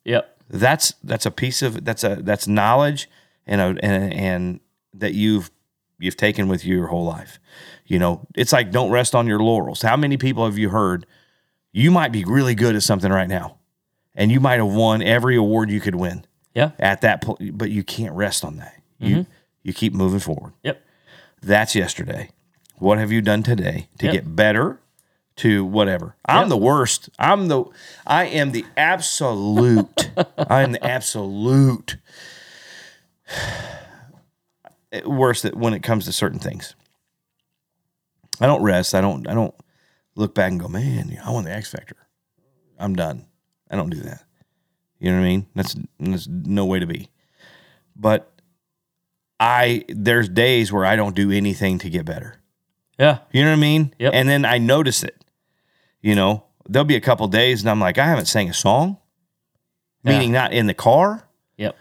Yep, 0.06 0.38
that's 0.50 0.94
that's 1.04 1.26
a 1.26 1.32
piece 1.32 1.62
of 1.62 1.84
that's 1.84 2.04
a 2.04 2.18
that's 2.22 2.48
knowledge 2.48 3.10
and 3.46 3.60
a, 3.60 3.84
and 3.84 4.14
and 4.14 4.60
that 4.94 5.14
you've 5.14 5.52
you've 6.00 6.16
taken 6.16 6.48
with 6.48 6.64
you 6.64 6.78
your 6.78 6.88
whole 6.88 7.06
life. 7.06 7.40
You 7.86 8.00
know, 8.00 8.26
it's 8.36 8.54
like 8.54 8.72
don't 8.72 8.92
rest 8.92 9.16
on 9.16 9.28
your 9.28 9.40
laurels. 9.40 9.82
How 9.82 9.98
many 9.98 10.16
people 10.18 10.46
have 10.46 10.58
you 10.58 10.70
heard 10.70 11.06
you 11.74 11.92
might 11.92 12.12
be 12.12 12.24
really 12.24 12.56
good 12.56 12.76
at 12.76 12.84
something 12.84 13.12
right 13.12 13.28
now 13.28 13.58
and 14.16 14.32
you 14.32 14.40
might 14.40 14.60
have 14.60 14.68
won 14.68 15.02
every 15.02 15.36
award 15.36 15.70
you 15.70 15.82
could 15.82 15.96
win 15.96 16.24
yeah, 16.54 16.72
at 16.80 17.02
that 17.02 17.22
point 17.22 17.58
but 17.58 17.70
you 17.70 17.84
can't 17.84 18.14
rest 18.14 18.44
on 18.46 18.58
that. 18.58 18.82
You 19.00 19.16
mm-hmm. 19.18 19.32
you 19.64 19.74
keep 19.74 19.94
moving 19.94 20.20
forward. 20.20 20.54
yep, 20.64 20.82
That's 21.42 21.76
yesterday. 21.76 22.30
What 22.78 22.98
have 22.98 23.12
you 23.12 23.22
done 23.22 23.44
today 23.44 23.88
to 24.00 24.06
Yep. 24.08 24.14
get 24.14 24.36
better 24.36 24.80
to 25.38 25.64
whatever? 25.66 26.16
I'm 26.26 26.44
Yep. 26.44 26.50
the 26.50 26.58
worst. 26.58 27.10
I'm 27.18 27.48
the 27.48 27.64
I 28.06 28.26
am 28.26 28.52
the 28.52 28.66
absolute 28.78 30.12
I 30.38 30.62
am 30.64 30.72
the 30.74 30.84
absolute 30.86 31.98
eh, 34.92 35.02
worst 35.06 35.46
at 35.46 35.56
when 35.56 35.74
it 35.74 35.84
comes 35.84 36.06
to 36.06 36.12
certain 36.12 36.40
things. 36.40 36.76
I 38.40 38.48
don't 38.48 38.64
rest. 38.64 38.94
I 38.96 39.02
don't 39.02 39.28
I 39.28 39.34
don't 39.34 39.54
look 40.16 40.36
back 40.36 40.52
and 40.52 40.60
go, 40.60 40.68
man, 40.68 41.18
I 41.24 41.32
won 41.32 41.44
the 41.46 41.52
X 41.52 41.72
Factor. 41.72 41.96
I'm 42.80 42.96
done. 42.96 43.26
I 43.70 43.76
don't 43.76 43.90
do 43.90 44.00
that. 44.02 44.24
You 45.04 45.12
know 45.12 45.18
what 45.20 45.26
I 45.26 45.28
mean? 45.30 45.46
That's 45.54 45.76
that's 46.00 46.28
no 46.30 46.66
way 46.66 46.80
to 46.80 46.86
be. 46.88 47.10
But 47.96 48.32
I 49.40 49.84
there's 49.90 50.30
days 50.30 50.72
where 50.72 50.86
I 50.86 50.96
don't 50.96 51.16
do 51.16 51.30
anything 51.32 51.78
to 51.80 51.90
get 51.90 52.06
better. 52.06 52.36
yeah, 52.98 53.20
You 53.32 53.44
know 53.44 53.50
what 53.50 53.58
I 53.58 53.62
mean? 53.62 53.94
Yep. 54.00 54.14
And 54.14 54.30
then 54.30 54.46
I 54.46 54.58
notice 54.60 55.04
it. 55.04 55.24
You 56.02 56.16
know, 56.16 56.46
there'll 56.70 56.86
be 56.86 56.96
a 56.96 57.02
couple 57.02 57.28
days 57.28 57.62
and 57.62 57.70
I'm 57.70 57.80
like, 57.80 57.98
I 57.98 58.06
haven't 58.06 58.28
sang 58.28 58.50
a 58.50 58.54
song. 58.54 58.98
Yeah. 60.04 60.12
Meaning 60.14 60.32
not 60.34 60.52
in 60.54 60.68
the 60.68 60.74
car, 60.74 61.28
yep, 61.58 61.78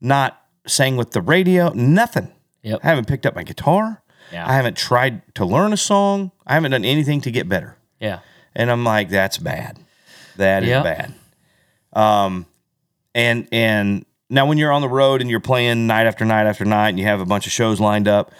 not 0.00 0.40
sang 0.66 0.96
with 0.96 1.12
the 1.12 1.20
radio, 1.22 1.70
nothing. 1.74 2.32
yep, 2.62 2.80
I 2.82 2.88
haven't 2.88 3.06
picked 3.08 3.24
up 3.26 3.34
my 3.36 3.44
guitar. 3.44 4.02
Yeah. 4.32 4.48
I 4.48 4.54
haven't 4.54 4.76
tried 4.76 5.34
to 5.36 5.44
learn 5.44 5.72
a 5.72 5.76
song. 5.76 6.32
I 6.46 6.54
haven't 6.54 6.70
done 6.72 6.84
anything 6.84 7.20
to 7.22 7.30
get 7.30 7.48
better. 7.48 7.76
yeah, 8.00 8.20
And 8.54 8.68
I'm 8.70 8.82
like, 8.84 9.10
that's 9.10 9.38
bad. 9.38 9.78
That 10.36 10.62
is 10.64 10.70
Yep. 10.70 10.84
bad. 10.84 11.14
Um, 11.92 12.46
and 13.14 13.48
and 13.52 14.04
now 14.30 14.46
when 14.46 14.58
you're 14.58 14.72
on 14.72 14.82
the 14.82 14.88
road 14.88 15.20
and 15.20 15.30
you're 15.30 15.40
playing 15.40 15.86
night 15.86 16.06
after 16.06 16.24
night 16.24 16.46
after 16.46 16.64
night, 16.64 16.90
and 16.90 16.98
you 16.98 17.04
have 17.04 17.20
a 17.20 17.26
bunch 17.26 17.46
of 17.46 17.52
shows 17.52 17.80
lined 17.80 18.08
up, 18.08 18.32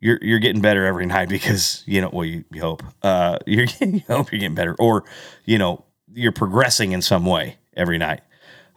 you're 0.00 0.18
you're 0.22 0.38
getting 0.38 0.60
better 0.60 0.84
every 0.86 1.06
night 1.14 1.28
because 1.28 1.82
you 1.86 2.00
know, 2.00 2.10
well, 2.12 2.24
you, 2.24 2.44
you 2.52 2.60
hope 2.60 2.82
uh, 3.02 3.38
you're 3.46 3.66
you 3.80 4.02
hope 4.06 4.32
you're 4.32 4.40
getting 4.40 4.54
better, 4.54 4.74
or 4.78 5.04
you 5.44 5.58
know, 5.58 5.84
you're 6.12 6.32
progressing 6.32 6.92
in 6.92 7.02
some 7.02 7.24
way 7.24 7.58
every 7.76 7.98
night. 7.98 8.20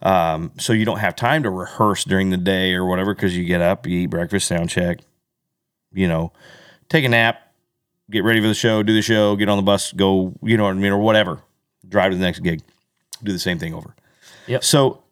Um, 0.02 0.52
so 0.60 0.74
you 0.74 0.84
don't 0.84 1.00
have 1.00 1.16
time 1.16 1.44
to 1.44 1.50
rehearse 1.50 2.04
during 2.04 2.30
the 2.30 2.38
day 2.38 2.74
or 2.74 2.86
whatever 2.86 3.16
because 3.16 3.38
you 3.38 3.46
get 3.46 3.62
up, 3.62 3.88
you 3.88 4.00
eat 4.00 4.08
breakfast, 4.08 4.48
sound 4.48 4.70
check, 4.70 5.00
you 5.94 6.10
know, 6.10 6.34
take 6.90 7.06
a 7.06 7.10
nap, 7.10 7.54
get 8.12 8.26
ready 8.26 8.42
for 8.42 8.48
the 8.48 8.54
show, 8.54 8.84
do 8.84 8.94
the 8.94 9.02
show, 9.02 9.38
get 9.38 9.48
on 9.48 9.58
the 9.58 9.64
bus, 9.64 9.94
go, 9.94 10.34
you 10.44 10.58
know 10.58 10.66
what 10.66 10.72
I 10.72 10.74
mean, 10.74 10.92
or 10.92 10.98
whatever, 10.98 11.42
drive 11.88 12.12
to 12.12 12.18
the 12.18 12.24
next 12.24 12.40
gig, 12.40 12.62
do 13.24 13.32
the 13.32 13.40
same 13.40 13.60
thing 13.60 13.74
over. 13.74 13.96
Yep. 14.48 14.66
So, 14.66 15.03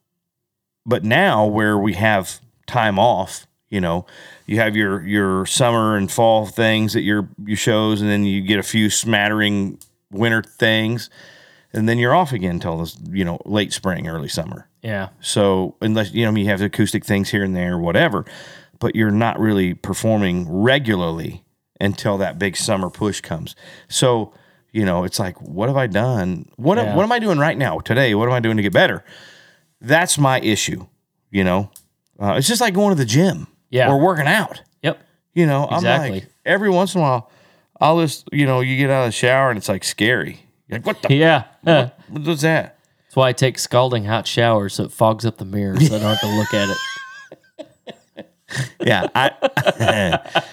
but 0.85 1.03
now 1.03 1.45
where 1.45 1.77
we 1.77 1.93
have 1.93 2.39
time 2.67 2.97
off, 2.99 3.45
you 3.69 3.79
know, 3.81 4.05
you 4.45 4.57
have 4.59 4.75
your 4.75 5.01
your 5.05 5.45
summer 5.45 5.95
and 5.95 6.11
fall 6.11 6.45
things 6.45 6.95
at 6.95 7.03
your 7.03 7.29
your 7.45 7.57
shows, 7.57 8.01
and 8.01 8.09
then 8.09 8.23
you 8.25 8.41
get 8.41 8.59
a 8.59 8.63
few 8.63 8.89
smattering 8.89 9.77
winter 10.11 10.41
things, 10.43 11.09
and 11.73 11.87
then 11.87 11.97
you're 11.97 12.13
off 12.13 12.33
again 12.33 12.51
until 12.55 12.77
this, 12.79 12.97
you 13.09 13.23
know, 13.23 13.39
late 13.45 13.71
spring, 13.71 14.07
early 14.07 14.27
summer. 14.27 14.67
yeah, 14.81 15.09
So 15.21 15.75
unless 15.81 16.11
you 16.11 16.25
know 16.25 16.35
you 16.37 16.45
have 16.47 16.61
acoustic 16.61 17.05
things 17.05 17.29
here 17.29 17.43
and 17.43 17.55
there, 17.55 17.77
whatever, 17.77 18.25
but 18.79 18.95
you're 18.95 19.11
not 19.11 19.39
really 19.39 19.73
performing 19.73 20.51
regularly 20.51 21.43
until 21.79 22.17
that 22.17 22.37
big 22.37 22.57
summer 22.57 22.89
push 22.89 23.21
comes. 23.21 23.55
So 23.87 24.33
you 24.73 24.83
know 24.83 25.03
it's 25.05 25.19
like, 25.19 25.39
what 25.41 25.69
have 25.69 25.77
I 25.77 25.87
done? 25.87 26.49
What 26.57 26.77
Yeah. 26.77 26.93
what 26.95 27.03
am 27.03 27.11
I 27.11 27.19
doing 27.19 27.39
right 27.39 27.57
now 27.57 27.79
today? 27.79 28.15
What 28.15 28.27
am 28.27 28.33
I 28.33 28.39
doing 28.41 28.57
to 28.57 28.63
get 28.63 28.73
better? 28.73 29.03
That's 29.81 30.17
my 30.17 30.39
issue. 30.39 30.85
You 31.31 31.43
know, 31.43 31.71
uh, 32.19 32.33
it's 32.37 32.47
just 32.47 32.61
like 32.61 32.73
going 32.73 32.89
to 32.95 32.95
the 32.95 33.05
gym 33.05 33.47
Yeah. 33.69 33.89
or 33.89 33.99
working 33.99 34.27
out. 34.27 34.61
Yep. 34.83 35.01
You 35.33 35.45
know, 35.47 35.65
I'm 35.67 35.77
Exactly. 35.77 36.11
like 36.11 36.27
every 36.45 36.69
once 36.69 36.93
in 36.95 36.99
a 37.01 37.03
while, 37.03 37.31
I'll 37.79 37.99
just 38.01 38.29
you 38.31 38.45
know 38.45 38.59
you 38.61 38.77
get 38.77 38.89
out 38.89 39.01
of 39.03 39.07
the 39.07 39.11
shower 39.13 39.49
and 39.49 39.57
it's 39.57 39.69
like 39.69 39.83
scary. 39.83 40.39
You're 40.67 40.79
like 40.79 40.85
what 40.85 41.01
the 41.01 41.13
Yeah. 41.15 41.43
What 41.63 42.23
was 42.23 42.41
that? 42.41 42.77
That's 43.05 43.15
why 43.15 43.29
I 43.29 43.33
take 43.33 43.57
scalding 43.59 44.05
hot 44.05 44.27
showers 44.27 44.73
so 44.75 44.83
it 44.85 44.91
fogs 44.91 45.25
up 45.25 45.37
the 45.37 45.45
mirror 45.45 45.79
so 45.79 45.95
I 45.95 45.99
don't 45.99 46.01
have 46.09 46.19
to 46.21 46.27
look 46.27 46.53
at 46.53 46.69
it. 46.69 46.77
Yeah, 48.85 49.07
I 49.15 49.31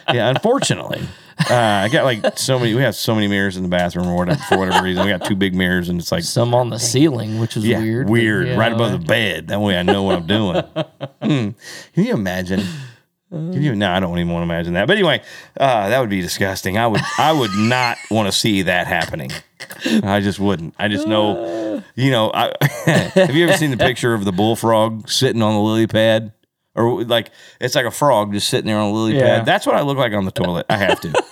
yeah. 0.14 0.29
Unfortunately, 0.31 1.01
uh, 1.50 1.82
I 1.84 1.88
got 1.88 2.04
like 2.04 2.38
so 2.38 2.58
many. 2.58 2.74
We 2.74 2.82
have 2.82 2.94
so 2.94 3.14
many 3.14 3.28
mirrors 3.28 3.56
in 3.56 3.62
the 3.62 3.68
bathroom 3.68 4.06
or 4.06 4.16
whatever 4.16 4.40
for 4.48 4.58
whatever 4.58 4.84
reason. 4.84 5.04
We 5.04 5.11
got 5.11 5.24
two 5.24 5.37
big 5.37 5.54
mirrors 5.54 5.88
and 5.88 6.00
it's 6.00 6.12
like 6.12 6.24
Some 6.24 6.54
on 6.54 6.70
the 6.70 6.78
ceiling, 6.78 7.38
which 7.38 7.56
is 7.56 7.66
yeah, 7.66 7.80
weird. 7.80 8.06
but 8.06 8.12
weird, 8.12 8.48
yeah, 8.48 8.56
right 8.56 8.72
above 8.72 8.92
the 8.92 8.98
bed. 8.98 9.48
That 9.48 9.61
way 9.61 9.76
I 9.78 9.82
know 9.82 10.02
what 10.02 10.16
I'm 10.16 10.26
doing. 10.26 10.62
Hmm. 11.20 11.50
Can 11.94 12.04
you 12.04 12.14
imagine? 12.14 12.62
Can 13.30 13.61
you? 13.61 13.74
No, 13.74 13.90
I 13.90 14.00
don't 14.00 14.18
even 14.18 14.32
want 14.32 14.40
to 14.42 14.44
imagine 14.54 14.74
that. 14.74 14.87
But 14.87 14.96
anyway, 14.96 15.20
uh, 15.58 15.88
that 15.90 16.00
would 16.00 16.08
be 16.08 16.20
disgusting. 16.22 16.78
I 16.78 16.87
would, 16.87 17.02
I 17.18 17.32
would 17.32 17.50
not 17.54 17.98
want 18.11 18.26
to 18.28 18.32
see 18.32 18.62
that 18.62 18.87
happening. 18.87 19.30
I 20.02 20.20
just 20.20 20.38
wouldn't. 20.38 20.74
I 20.78 20.88
just 20.88 21.06
know, 21.06 21.82
you 21.94 22.11
know. 22.11 22.30
I, 22.32 22.52
have 23.14 23.34
you 23.34 23.46
ever 23.46 23.56
seen 23.58 23.70
the 23.70 23.76
picture 23.76 24.14
of 24.14 24.24
the 24.24 24.32
bullfrog 24.32 25.11
sitting 25.11 25.42
on 25.42 25.52
the 25.54 25.61
lily 25.61 25.87
pad, 25.87 26.32
or 26.79 27.05
like 27.05 27.31
it's 27.61 27.75
like 27.75 27.85
a 27.87 27.91
frog 27.91 28.33
just 28.33 28.49
sitting 28.49 28.67
there 28.67 28.79
on 28.79 28.91
a 28.91 28.93
lily 28.93 29.17
Yeah. 29.17 29.38
pad? 29.38 29.47
That's 29.47 29.67
what 29.67 29.75
I 29.77 29.83
look 29.83 29.99
like 29.99 30.12
on 30.12 30.25
the 30.25 30.31
toilet. 30.31 30.67
I 30.71 30.77
have 30.79 31.01
to. 31.01 31.12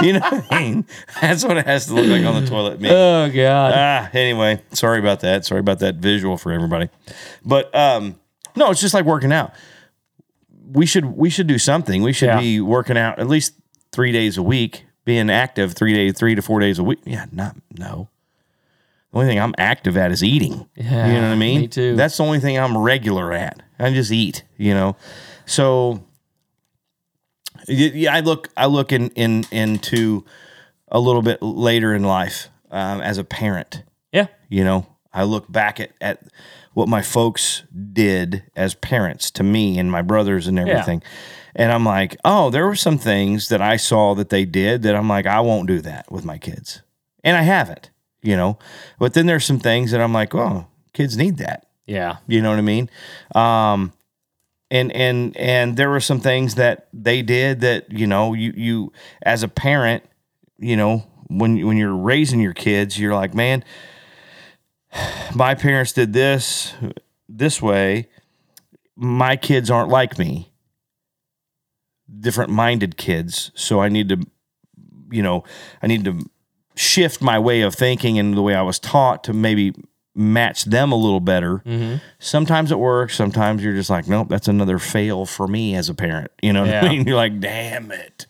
You 0.00 0.12
know 0.12 0.20
what 0.20 0.44
I 0.52 0.60
mean? 0.62 0.86
That's 1.20 1.44
what 1.44 1.56
it 1.56 1.66
has 1.66 1.86
to 1.86 1.94
look 1.94 2.06
like 2.06 2.24
on 2.24 2.40
the 2.44 2.48
toilet. 2.48 2.80
Me. 2.80 2.88
Oh 2.88 3.28
god. 3.34 3.72
Ah, 3.74 4.08
anyway, 4.12 4.62
sorry 4.70 5.00
about 5.00 5.18
that. 5.20 5.44
Sorry 5.44 5.58
about 5.58 5.80
that 5.80 5.96
visual 5.96 6.36
for 6.38 6.52
everybody. 6.52 6.88
But 7.44 7.74
um, 7.74 8.14
no, 8.54 8.70
it's 8.70 8.80
just 8.80 8.94
like 8.94 9.04
working 9.04 9.32
out. 9.32 9.52
We 10.70 10.86
should 10.86 11.04
we 11.04 11.30
should 11.30 11.48
do 11.48 11.58
something. 11.58 12.02
We 12.02 12.12
should 12.12 12.26
Yeah. 12.28 12.38
be 12.40 12.60
working 12.60 12.96
out 12.96 13.18
at 13.18 13.26
least 13.26 13.54
three 13.90 14.12
days 14.12 14.36
a 14.38 14.42
week, 14.42 14.84
being 15.04 15.30
active 15.30 15.72
three 15.72 15.94
days, 15.94 16.16
three 16.16 16.36
to 16.36 16.42
four 16.42 16.60
days 16.60 16.78
a 16.78 16.84
week. 16.84 17.00
Yeah, 17.04 17.26
not 17.32 17.56
no. 17.76 18.08
The 19.12 19.18
only 19.18 19.28
thing 19.28 19.40
I'm 19.40 19.54
active 19.58 19.96
at 19.96 20.12
is 20.12 20.22
eating. 20.22 20.68
Yeah, 20.74 21.06
you 21.06 21.14
know 21.14 21.28
what 21.28 21.32
I 21.32 21.36
mean. 21.36 21.60
me 21.62 21.68
too. 21.68 21.96
That's 21.96 22.16
the 22.16 22.24
only 22.24 22.40
thing 22.40 22.58
I'm 22.58 22.76
regular 22.76 23.32
at. 23.32 23.62
I 23.78 23.92
just 23.92 24.12
eat. 24.12 24.44
You 24.56 24.74
know, 24.74 24.96
so 25.46 26.02
yeah, 27.66 28.14
I 28.14 28.20
look 28.20 28.48
I 28.56 28.66
look 28.66 28.92
in 28.92 29.08
in 29.10 29.44
into 29.50 30.24
a 30.88 30.98
little 31.00 31.22
bit 31.22 31.42
later 31.42 31.94
in 31.94 32.02
life 32.02 32.48
um, 32.70 33.00
as 33.00 33.18
a 33.18 33.24
parent. 33.24 33.82
yeah. 34.12 34.26
You 34.48 34.64
know, 34.64 34.86
I 35.12 35.24
look 35.24 35.50
back 35.50 35.80
at, 35.80 35.92
at 36.00 36.22
what 36.72 36.88
my 36.88 37.02
folks 37.02 37.64
did 37.92 38.44
as 38.56 38.74
parents 38.74 39.30
to 39.32 39.42
me 39.42 39.78
and 39.78 39.90
my 39.90 40.00
brothers 40.00 40.46
and 40.46 40.58
everything. 40.58 41.02
And 41.54 41.70
I'm 41.72 41.84
like, 41.84 42.16
oh, 42.24 42.48
there 42.48 42.66
were 42.66 42.74
some 42.76 42.96
things 42.98 43.48
that 43.48 43.60
I 43.60 43.76
saw 43.76 44.14
that 44.14 44.30
they 44.30 44.44
did 44.46 44.82
that 44.84 44.94
I'm 44.94 45.08
like, 45.08 45.26
I 45.26 45.40
won't 45.40 45.66
do 45.66 45.80
that 45.80 46.10
with 46.10 46.24
my 46.24 46.38
kids. 46.38 46.80
And 47.22 47.36
I 47.36 47.42
haven't, 47.42 47.90
you 48.22 48.36
know. 48.36 48.58
But 48.98 49.14
then 49.14 49.26
there's 49.26 49.44
some 49.44 49.60
things 49.60 49.90
that 49.90 50.00
I'm 50.00 50.12
like, 50.12 50.34
oh, 50.34 50.66
kids 50.92 51.16
need 51.16 51.38
that. 51.38 51.66
Yeah. 51.86 52.18
You 52.26 52.42
know 52.42 52.50
what 52.50 52.58
I 52.58 52.62
mean? 52.62 52.90
Um, 53.34 53.92
and 54.70 54.92
and 54.92 55.36
and 55.36 55.76
there 55.76 55.88
were 55.88 56.00
some 56.00 56.20
things 56.20 56.56
that 56.56 56.88
they 56.92 57.22
did 57.22 57.60
that 57.62 57.90
you 57.90 58.06
know 58.06 58.34
you 58.34 58.52
you 58.54 58.92
as 59.22 59.42
a 59.42 59.48
parent, 59.48 60.04
you 60.58 60.76
know 60.76 61.04
when 61.28 61.64
when 61.66 61.76
you're 61.76 61.96
raising 61.96 62.40
your 62.40 62.54
kids, 62.54 62.98
you're 62.98 63.14
like, 63.14 63.34
man, 63.34 63.64
my 65.34 65.54
parents 65.54 65.92
did 65.92 66.12
this 66.12 66.74
this 67.28 67.62
way. 67.62 68.08
My 68.96 69.36
kids 69.36 69.70
aren't 69.70 69.90
like 69.90 70.18
me. 70.18 70.50
Different 72.20 72.50
minded 72.50 72.96
kids, 72.96 73.52
so 73.54 73.80
I 73.80 73.88
need 73.88 74.08
to, 74.08 74.18
you 75.10 75.22
know, 75.22 75.44
I 75.82 75.86
need 75.86 76.04
to 76.06 76.28
shift 76.78 77.20
my 77.20 77.38
way 77.38 77.62
of 77.62 77.74
thinking 77.74 78.18
and 78.18 78.36
the 78.36 78.42
way 78.42 78.54
I 78.54 78.62
was 78.62 78.78
taught 78.78 79.24
to 79.24 79.32
maybe 79.32 79.74
match 80.14 80.64
them 80.64 80.90
a 80.92 80.96
little 80.96 81.20
better. 81.20 81.58
Mm-hmm. 81.58 81.96
Sometimes 82.18 82.72
it 82.72 82.78
works. 82.78 83.14
Sometimes 83.16 83.62
you're 83.62 83.74
just 83.74 83.90
like, 83.90 84.08
nope, 84.08 84.28
that's 84.28 84.48
another 84.48 84.78
fail 84.78 85.26
for 85.26 85.46
me 85.46 85.74
as 85.74 85.88
a 85.88 85.94
parent. 85.94 86.30
You 86.42 86.52
know 86.52 86.62
what 86.62 86.70
Yeah. 86.70 86.84
I 86.84 86.88
mean? 86.88 87.04
You're 87.06 87.16
like, 87.16 87.38
damn 87.40 87.90
it. 87.92 88.26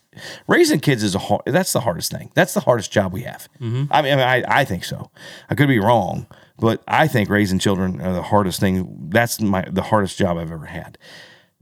Raising 0.47 0.79
kids 0.79 1.01
is 1.01 1.15
a 1.15 1.19
hard, 1.19 1.41
that's 1.45 1.73
the 1.73 1.79
hardest 1.79 2.11
thing. 2.11 2.29
That's 2.35 2.53
the 2.53 2.59
hardest 2.59 2.91
job 2.91 3.13
we 3.13 3.21
have. 3.21 3.47
Mm-hmm. 3.59 3.85
I 3.91 4.01
mean, 4.01 4.13
I, 4.13 4.15
mean 4.37 4.45
I, 4.49 4.59
I 4.61 4.65
think 4.65 4.83
so. 4.83 5.09
I 5.49 5.55
could 5.55 5.67
be 5.69 5.79
wrong, 5.79 6.27
but 6.59 6.83
I 6.87 7.07
think 7.07 7.29
raising 7.29 7.57
children 7.57 8.01
are 8.01 8.13
the 8.13 8.21
hardest 8.21 8.59
thing. 8.59 9.07
That's 9.09 9.39
my 9.41 9.65
the 9.69 9.81
hardest 9.83 10.17
job 10.17 10.37
I've 10.37 10.51
ever 10.51 10.65
had 10.65 10.97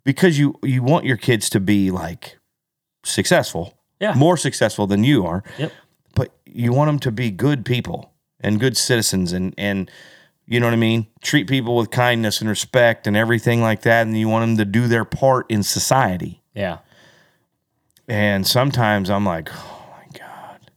because 0.03 0.39
you 0.39 0.55
you 0.63 0.81
want 0.83 1.05
your 1.05 1.17
kids 1.17 1.49
to 1.51 1.59
be 1.59 1.91
like 1.91 2.37
successful, 3.03 3.77
Yeah. 3.99 4.13
more 4.15 4.37
successful 4.37 4.87
than 4.87 5.03
you 5.03 5.25
are 5.25 5.43
Yep. 5.57 5.71
You 6.57 6.73
want 6.73 6.89
them 6.89 6.99
to 6.99 7.11
be 7.11 7.29
good 7.31 7.65
people 7.65 8.13
and 8.39 8.59
good 8.59 8.75
citizens 8.75 9.31
and 9.31 9.53
and 9.57 9.89
you 10.49 10.61
know 10.61 10.65
what 10.65 10.73
I 10.73 10.77
mean? 10.77 11.07
Treat 11.21 11.47
people 11.47 11.75
with 11.75 11.91
kindness 11.91 12.39
and 12.39 12.49
respect 12.49 13.05
and 13.05 13.17
everything 13.17 13.61
like 13.61 13.81
that 13.81 14.07
and 14.07 14.17
you 14.17 14.29
want 14.29 14.43
them 14.43 14.57
to 14.57 14.65
do 14.65 14.87
their 14.87 15.03
part 15.03 15.45
in 15.51 15.61
society. 15.61 16.41
Yeah. 16.55 16.79
And 18.07 18.47
sometimes 18.47 19.09
I'm 19.09 19.25
like, 19.25 19.49
"Oh 19.53 19.85
my 19.91 20.17
god." 20.17 20.71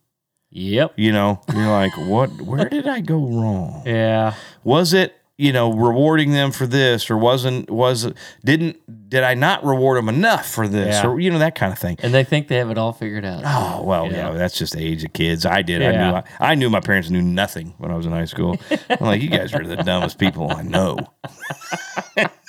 Yep. 0.51 0.95
You 0.97 1.13
know, 1.13 1.41
you're 1.55 1.69
like, 1.69 1.97
"What 1.97 2.31
where 2.43 2.69
did 2.69 2.89
I 2.89 3.01
go 3.01 3.19
wrong?" 3.19 3.83
Yeah. 3.87 4.35
Was 4.65 4.93
it 4.93 5.20
you 5.41 5.53
know, 5.53 5.73
rewarding 5.73 6.33
them 6.33 6.53
for 6.53 6.67
this, 6.67 7.11
or 7.11 7.17
wasn't 7.17 7.71
was 7.71 8.13
didn't 8.45 8.77
did 9.09 9.25
I 9.25 9.35
not 9.35 9.65
reward 9.65 9.99
them 9.99 10.09
enough 10.09 10.49
for 10.49 10.69
this, 10.69 11.03
Yeah. 11.03 11.09
or 11.09 11.19
you 11.19 11.31
know 11.31 11.39
that 11.41 11.55
kind 11.55 11.73
of 11.73 11.79
thing. 11.79 11.97
And 12.01 12.13
they 12.15 12.23
think 12.25 12.49
they 12.49 12.57
have 12.57 12.71
it 12.71 12.79
all 12.79 12.93
figured 12.93 13.25
out. 13.25 13.43
Oh 13.45 13.83
well, 13.83 14.07
Yeah. 14.07 14.31
yeah, 14.31 14.33
that's 14.33 14.57
just 14.59 14.75
the 14.75 14.83
age 14.85 15.03
of 15.05 15.13
kids. 15.13 15.47
I 15.47 15.63
did. 15.63 15.83
I 15.83 15.93
knew. 15.93 16.17
I, 16.17 16.25
I 16.39 16.55
knew 16.55 16.69
my 16.71 16.81
parents 16.81 17.11
knew 17.11 17.23
nothing 17.23 17.75
when 17.79 17.91
I 17.91 17.97
was 17.97 18.07
in 18.07 18.13
high 18.13 18.27
school. 18.27 18.59
I'm 18.91 18.99
like, 19.07 19.23
you 19.23 19.31
guys 19.31 19.55
are 19.55 19.67
the 19.67 19.77
dumbest 19.77 20.19
people 20.19 20.51
I 20.51 20.63
know. 20.63 20.99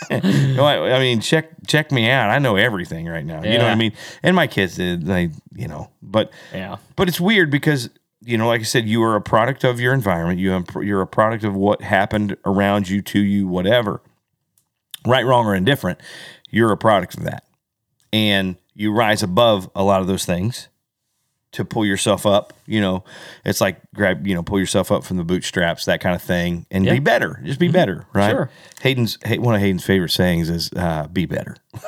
No, 0.10 0.66
I, 0.66 0.96
I 0.96 1.00
mean, 1.00 1.22
check 1.22 1.52
check 1.68 1.92
me 1.92 2.10
out. 2.10 2.30
I 2.30 2.40
know 2.40 2.56
everything 2.58 3.06
right 3.08 3.26
now. 3.26 3.44
You 3.44 3.58
know 3.58 3.66
what 3.66 3.72
I 3.72 3.76
mean? 3.76 3.94
And 4.24 4.36
my 4.36 4.48
kids 4.48 4.76
did. 4.76 5.06
They, 5.06 5.30
you 5.56 5.68
know, 5.68 5.90
but 6.02 6.32
Yeah. 6.54 6.78
but 6.96 7.08
it's 7.08 7.20
weird 7.22 7.50
because 7.52 7.90
you 8.24 8.38
know, 8.38 8.48
like 8.48 8.62
I 8.62 8.66
said, 8.66 8.88
you 8.88 9.02
are 9.04 9.16
a 9.16 9.22
product 9.22 9.64
of 9.64 9.80
your 9.80 9.94
environment. 9.94 10.40
You 10.40 10.64
you're 10.82 11.02
a 11.02 11.08
product 11.08 11.44
of 11.44 11.56
what 11.56 11.82
happened 11.82 12.38
around 12.46 12.88
you, 12.90 13.02
to 13.02 13.20
you, 13.20 13.48
whatever. 13.48 14.02
Right, 15.06 15.26
wrong, 15.26 15.48
or 15.48 15.56
indifferent, 15.56 16.00
you're 16.52 16.72
a 16.72 16.78
product 16.78 17.18
of 17.18 17.24
that, 17.24 17.44
and 18.14 18.56
you 18.76 18.94
rise 18.94 19.24
above 19.24 19.70
a 19.76 19.84
lot 19.84 20.02
of 20.02 20.08
those 20.08 20.26
things 20.26 20.68
to 21.54 21.66
pull 21.66 21.84
yourself 21.86 22.26
up. 22.28 22.54
You 22.68 22.82
know, 22.82 23.04
it's 23.44 23.60
like 23.60 23.82
grab, 23.96 24.28
you 24.28 24.36
know, 24.36 24.44
pull 24.44 24.60
yourself 24.60 24.92
up 24.92 25.04
from 25.04 25.18
the 25.18 25.24
bootstraps, 25.24 25.86
that 25.86 26.02
kind 26.02 26.16
of 26.16 26.22
thing, 26.22 26.68
and 26.70 26.86
Yeah. 26.86 26.94
be 26.94 27.00
better. 27.00 27.42
Just 27.44 27.60
be 27.60 27.68
better, 27.68 28.06
right? 28.14 28.30
Sure. 28.30 28.50
Hayden's 28.84 29.18
one 29.26 29.56
of 29.56 29.62
Hayden's 29.62 29.84
favorite 29.84 30.12
sayings 30.12 30.50
is 30.50 30.70
uh, 30.76 31.08
"Be 31.12 31.26
better." 31.26 31.56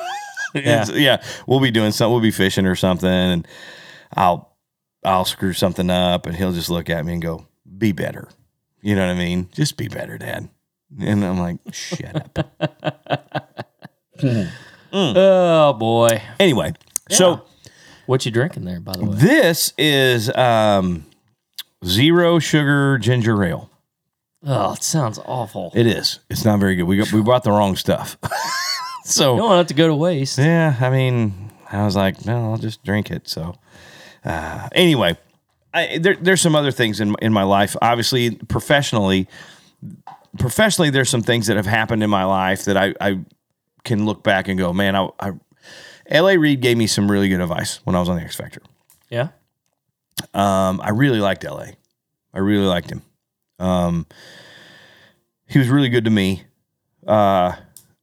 Yeah. 0.56 0.84
Yeah, 0.92 1.22
we'll 1.48 1.58
be 1.58 1.72
doing 1.72 1.90
something. 1.90 2.12
We'll 2.12 2.22
be 2.22 2.30
fishing 2.30 2.64
or 2.64 2.76
something, 2.76 3.08
and 3.08 3.48
I'll 4.16 4.53
I'll 5.04 5.24
screw 5.24 5.52
something 5.52 5.90
up, 5.90 6.26
and 6.26 6.34
he'll 6.36 6.52
just 6.52 6.70
look 6.70 6.88
at 6.90 7.04
me 7.04 7.12
and 7.14 7.22
go, 7.22 7.46
"Be 7.78 7.92
better." 7.92 8.28
You 8.82 8.94
know 8.96 9.06
what 9.06 9.14
I 9.14 9.18
mean? 9.18 9.48
Just 9.52 9.76
be 9.76 9.88
better, 9.88 10.18
Dad. 10.18 10.48
And 11.00 11.24
I'm 11.24 11.38
like, 11.38 11.58
"Shut 11.72 12.38
up." 12.38 12.60
Oh 14.96 15.72
boy. 15.72 16.22
anyway, 16.38 16.72
so 17.10 17.42
What 18.06 18.24
you 18.24 18.30
drinking 18.30 18.64
there, 18.64 18.78
by 18.80 18.92
the 18.92 19.04
way? 19.06 19.16
this 19.16 19.72
is 19.76 20.30
um, 20.36 21.04
zero 21.84 22.38
sugar 22.38 22.96
ginger 22.98 23.42
ale. 23.42 23.70
Oh, 24.46 24.74
it 24.74 24.84
sounds 24.84 25.18
awful. 25.24 25.72
It 25.74 25.86
is. 25.88 26.20
It's 26.30 26.44
not 26.44 26.60
very 26.60 26.76
good. 26.76 26.84
We 26.84 26.98
got, 26.98 27.10
we 27.12 27.22
bought 27.22 27.42
the 27.42 27.50
wrong 27.50 27.74
stuff. 27.76 28.16
so 29.04 29.32
You 29.34 29.40
don't 29.40 29.48
want 29.50 29.66
it 29.66 29.68
to 29.68 29.74
go 29.74 29.88
to 29.88 29.94
waste. 29.96 30.38
Yeah, 30.38 30.76
I 30.80 30.90
mean, 30.90 31.50
I 31.72 31.84
was 31.84 31.96
like, 31.96 32.24
no, 32.24 32.52
I'll 32.52 32.58
just 32.58 32.84
drink 32.84 33.10
it. 33.10 33.26
So, 33.28 33.56
uh, 34.24 34.68
anyway, 34.72 35.16
I, 35.72 35.98
there, 35.98 36.16
there's 36.16 36.40
some 36.40 36.54
other 36.54 36.70
things 36.70 37.00
in 37.00 37.14
in 37.20 37.32
my 37.32 37.42
life. 37.42 37.76
Obviously, 37.82 38.30
professionally, 38.32 39.28
professionally, 40.38 40.90
there's 40.90 41.10
some 41.10 41.22
things 41.22 41.46
that 41.46 41.56
have 41.56 41.66
happened 41.66 42.02
in 42.02 42.10
my 42.10 42.24
life 42.24 42.64
that 42.64 42.76
I, 42.76 42.94
I 43.00 43.20
can 43.84 44.06
look 44.06 44.22
back 44.22 44.48
and 44.48 44.58
go, 44.58 44.72
man, 44.72 44.96
I, 44.96 45.08
I 45.18 45.32
L.A. 46.06 46.36
Reid 46.36 46.60
gave 46.60 46.76
me 46.76 46.86
some 46.86 47.10
really 47.10 47.28
good 47.28 47.40
advice 47.40 47.80
when 47.84 47.96
I 47.96 48.00
was 48.00 48.08
on 48.08 48.16
the 48.16 48.22
X 48.22 48.36
Factor. 48.36 48.60
Yeah. 49.10 49.28
Um, 50.32 50.80
I 50.82 50.90
really 50.90 51.20
liked 51.20 51.44
L.A. 51.44 51.76
I 52.32 52.38
really 52.38 52.66
liked 52.66 52.90
him. 52.90 53.02
Um, 53.58 54.06
he 55.46 55.58
was 55.58 55.68
really 55.68 55.88
good 55.88 56.04
to 56.04 56.10
me. 56.10 56.44
Uh, 57.06 57.54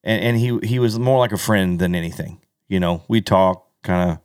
and, 0.04 0.24
and 0.24 0.38
he 0.38 0.58
he 0.64 0.80
was 0.80 0.98
more 0.98 1.20
like 1.20 1.32
a 1.32 1.38
friend 1.38 1.80
than 1.80 1.96
anything. 1.96 2.40
You 2.68 2.80
know, 2.80 3.04
we 3.08 3.22
talk 3.22 3.68
kind 3.84 4.12
of, 4.12 4.20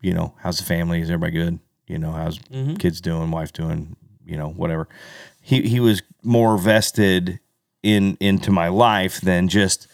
you 0.00 0.12
know, 0.12 0.34
how's 0.38 0.58
the 0.58 0.64
family? 0.64 1.00
Is 1.00 1.10
everybody 1.10 1.32
good? 1.32 1.58
You 1.86 1.98
know, 1.98 2.12
how's 2.12 2.38
mm-hmm. 2.38 2.74
kids 2.74 3.00
doing, 3.00 3.30
wife 3.30 3.52
doing, 3.52 3.96
you 4.24 4.36
know, 4.36 4.50
whatever. 4.50 4.88
He 5.40 5.62
he 5.62 5.80
was 5.80 6.02
more 6.22 6.58
vested 6.58 7.40
in 7.82 8.16
into 8.20 8.50
my 8.50 8.68
life 8.68 9.20
than 9.20 9.48
just, 9.48 9.88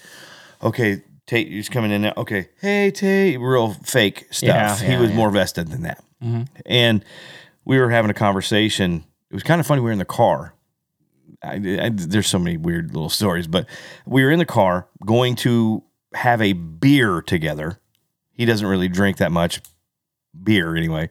okay, 0.62 1.02
Tate, 1.26 1.48
he's 1.48 1.68
coming 1.68 1.90
in 1.90 2.02
now. 2.02 2.12
Okay, 2.16 2.48
hey 2.60 2.90
Tate, 2.90 3.40
real 3.40 3.72
fake 3.72 4.26
stuff. 4.30 4.82
Yeah, 4.82 4.90
he 4.90 4.96
was 4.96 5.10
yeah. 5.10 5.16
more 5.16 5.30
vested 5.30 5.68
than 5.68 5.82
that. 5.82 6.02
Mm-hmm. 6.22 6.42
And 6.66 7.04
we 7.64 7.78
were 7.78 7.90
having 7.90 8.10
a 8.10 8.14
conversation. 8.14 9.04
It 9.30 9.34
was 9.34 9.42
kind 9.42 9.60
of 9.60 9.66
funny. 9.66 9.80
We 9.80 9.86
were 9.86 9.92
in 9.92 9.98
the 9.98 10.04
car. 10.04 10.54
I, 11.42 11.54
I, 11.54 11.90
there's 11.92 12.26
so 12.26 12.38
many 12.38 12.56
weird 12.56 12.94
little 12.94 13.10
stories, 13.10 13.46
but 13.46 13.66
we 14.06 14.24
were 14.24 14.30
in 14.30 14.38
the 14.38 14.46
car 14.46 14.88
going 15.04 15.36
to 15.36 15.82
have 16.14 16.40
a 16.40 16.54
beer 16.54 17.20
together. 17.20 17.80
He 18.32 18.44
doesn't 18.46 18.66
really 18.66 18.88
drink 18.88 19.18
that 19.18 19.30
much 19.30 19.60
beer 20.42 20.76
anyway, 20.76 21.08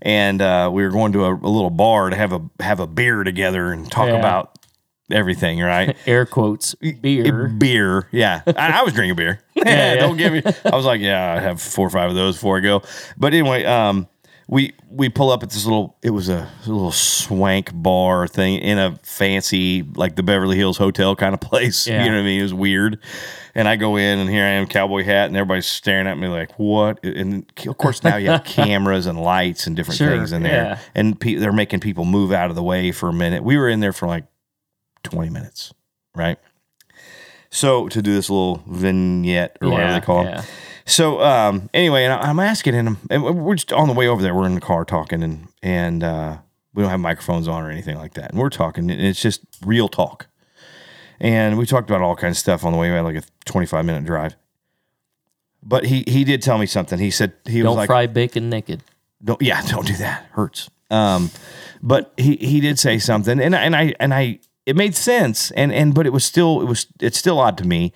and 0.00 0.40
uh, 0.42 0.70
we 0.72 0.82
were 0.82 0.90
going 0.90 1.12
to 1.12 1.24
a, 1.24 1.34
a 1.34 1.48
little 1.50 1.70
bar 1.70 2.10
to 2.10 2.16
have 2.16 2.32
a 2.32 2.40
have 2.60 2.80
a 2.80 2.86
beer 2.86 3.22
together 3.24 3.72
and 3.72 3.90
talk 3.90 4.08
Yeah. 4.08 4.14
about 4.18 4.58
everything. 5.10 5.60
Right? 5.60 5.96
Air 6.06 6.26
quotes 6.26 6.74
beer. 6.76 7.48
Beer, 7.48 8.08
yeah. 8.12 8.42
I, 8.46 8.80
I 8.80 8.82
was 8.82 8.92
drinking 8.94 9.16
beer. 9.16 9.40
yeah. 9.54 9.94
Don't 10.00 10.16
give 10.16 10.32
me. 10.32 10.42
I 10.64 10.74
was 10.76 10.84
like, 10.84 11.00
yeah, 11.00 11.34
I 11.34 11.40
have 11.40 11.60
four 11.60 11.86
or 11.86 11.90
five 11.90 12.10
of 12.10 12.16
those 12.16 12.36
before 12.36 12.56
I 12.58 12.60
go. 12.60 12.82
But 13.16 13.34
anyway, 13.34 13.64
um, 13.64 14.08
we 14.48 14.72
we 14.90 15.08
pull 15.08 15.30
up 15.30 15.42
at 15.42 15.50
this 15.50 15.64
little. 15.64 15.96
It 16.02 16.10
was 16.10 16.28
a 16.28 16.48
little 16.66 16.92
swank 16.92 17.70
bar 17.72 18.26
thing 18.26 18.56
in 18.60 18.78
a 18.78 18.98
fancy 19.02 19.82
like 19.82 20.16
the 20.16 20.22
Beverly 20.22 20.56
Hills 20.56 20.76
Hotel 20.76 21.14
kind 21.16 21.34
of 21.34 21.40
place. 21.50 21.86
Yeah. 21.86 22.04
You 22.04 22.10
know 22.10 22.16
what 22.16 22.22
I 22.22 22.24
mean? 22.24 22.40
It 22.40 22.44
was 22.44 22.54
weird. 22.54 22.98
And 23.54 23.68
I 23.68 23.76
go 23.76 23.96
in, 23.96 24.18
and 24.18 24.30
here 24.30 24.44
I 24.44 24.48
am, 24.50 24.66
cowboy 24.66 25.04
hat, 25.04 25.26
and 25.26 25.36
everybody's 25.36 25.66
staring 25.66 26.06
at 26.06 26.16
me 26.16 26.26
like, 26.28 26.58
"What?" 26.58 27.04
And 27.04 27.44
of 27.66 27.76
course, 27.76 28.02
now 28.02 28.16
you 28.16 28.30
have 28.30 28.44
cameras 28.46 29.04
and 29.06 29.20
lights 29.20 29.66
and 29.66 29.76
different 29.76 29.98
Sure, 29.98 30.08
things 30.10 30.32
in 30.32 30.42
there, 30.42 30.64
yeah. 30.64 30.78
and 30.94 31.20
pe- 31.20 31.34
they're 31.34 31.52
making 31.52 31.80
people 31.80 32.06
move 32.06 32.32
out 32.32 32.48
of 32.48 32.56
the 32.56 32.62
way 32.62 32.92
for 32.92 33.10
a 33.10 33.12
minute. 33.12 33.44
We 33.44 33.58
were 33.58 33.68
in 33.68 33.80
there 33.80 33.92
for 33.92 34.06
like 34.08 34.24
twenty 35.02 35.28
minutes, 35.30 35.74
right? 36.14 36.38
So 37.50 37.88
to 37.88 38.00
do 38.00 38.14
this 38.14 38.30
little 38.30 38.62
vignette 38.66 39.58
or 39.60 39.68
whatever 39.68 39.92
they 39.92 40.00
call 40.00 40.26
it. 40.26 40.50
So 40.84 41.20
um, 41.22 41.70
anyway, 41.72 42.04
and 42.04 42.12
I- 42.12 42.28
I'm 42.28 42.40
asking 42.40 42.74
him, 42.74 42.98
and 43.10 43.22
we're 43.22 43.54
just 43.54 43.72
on 43.72 43.88
the 43.88 43.94
way 43.94 44.06
over 44.08 44.22
there. 44.22 44.34
We're 44.34 44.46
in 44.46 44.54
the 44.54 44.60
car 44.60 44.84
talking, 44.84 45.22
and 45.22 45.48
and 45.62 46.02
uh, 46.02 46.38
we 46.74 46.82
don't 46.82 46.90
have 46.90 47.00
microphones 47.00 47.46
on 47.48 47.62
or 47.64 47.70
anything 47.70 47.96
like 47.96 48.14
that. 48.14 48.30
And 48.30 48.38
we're 48.40 48.50
talking, 48.50 48.90
and 48.90 49.00
it's 49.00 49.20
just 49.20 49.40
real 49.64 49.88
talk. 49.88 50.26
And 51.20 51.56
we 51.56 51.66
talked 51.66 51.88
about 51.88 52.02
all 52.02 52.16
kinds 52.16 52.36
of 52.36 52.40
stuff 52.40 52.64
on 52.64 52.72
the 52.72 52.78
way. 52.78 52.88
We 52.90 52.96
had 52.96 53.04
like 53.04 53.16
a 53.16 53.22
25 53.44 53.84
minute 53.84 54.04
drive. 54.04 54.34
But 55.62 55.84
he 55.86 56.02
he 56.08 56.24
did 56.24 56.42
tell 56.42 56.58
me 56.58 56.66
something. 56.66 56.98
He 56.98 57.10
said 57.12 57.32
he 57.46 57.62
Don't 57.62 57.76
like, 57.76 57.86
fry 57.86 58.06
bacon 58.08 58.50
naked. 58.50 58.82
don't 59.22 59.40
yeah 59.40 59.62
don't 59.68 59.86
do 59.86 59.94
that 59.98 60.26
hurts 60.32 60.68
um 60.90 61.30
but 61.80 62.12
he 62.16 62.34
he 62.36 62.60
did 62.60 62.78
say 62.78 62.98
something 62.98 63.40
and 63.40 63.54
and 63.54 63.74
i 63.76 63.94
and 64.00 64.12
i 64.12 64.38
it 64.66 64.74
made 64.76 64.94
sense 64.96 65.50
and 65.52 65.72
and 65.72 65.94
but 65.94 66.04
it 66.06 66.12
was 66.12 66.22
still 66.24 66.60
it 66.60 66.64
was 66.66 66.86
it's 67.00 67.16
still 67.16 67.38
odd 67.38 67.56
to 67.56 67.64
me 67.64 67.92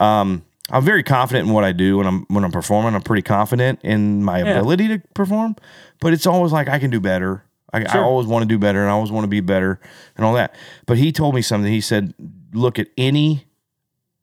um 0.00 0.42
i'm 0.70 0.84
very 0.84 1.02
confident 1.02 1.46
in 1.48 1.54
what 1.54 1.64
i 1.64 1.72
do 1.72 1.98
when 1.98 2.06
i'm 2.06 2.24
when 2.28 2.44
i'm 2.44 2.52
performing. 2.52 2.94
I'm 2.94 3.02
pretty 3.02 3.22
confident 3.22 3.80
in 3.82 4.22
my 4.24 4.38
Yeah. 4.42 4.58
ability 4.58 4.88
to 4.88 4.98
perform 5.14 5.56
but 6.00 6.12
it's 6.12 6.26
always 6.26 6.52
like 6.52 6.68
i 6.68 6.78
can 6.78 6.90
do 6.90 7.00
better. 7.00 7.44
I, 7.72 7.84
I 7.84 7.98
always 7.98 8.26
want 8.26 8.42
to 8.44 8.46
do 8.48 8.58
better 8.58 8.80
and 8.80 8.88
i 8.88 8.92
always 8.92 9.10
want 9.12 9.24
to 9.24 9.28
be 9.28 9.40
better 9.40 9.78
and 10.16 10.24
all 10.24 10.32
that. 10.34 10.54
But 10.86 10.96
he 10.96 11.12
told 11.12 11.34
me 11.34 11.42
something. 11.42 11.70
He 11.70 11.80
said 11.82 12.14
look 12.54 12.78
at 12.78 12.88
any 12.96 13.44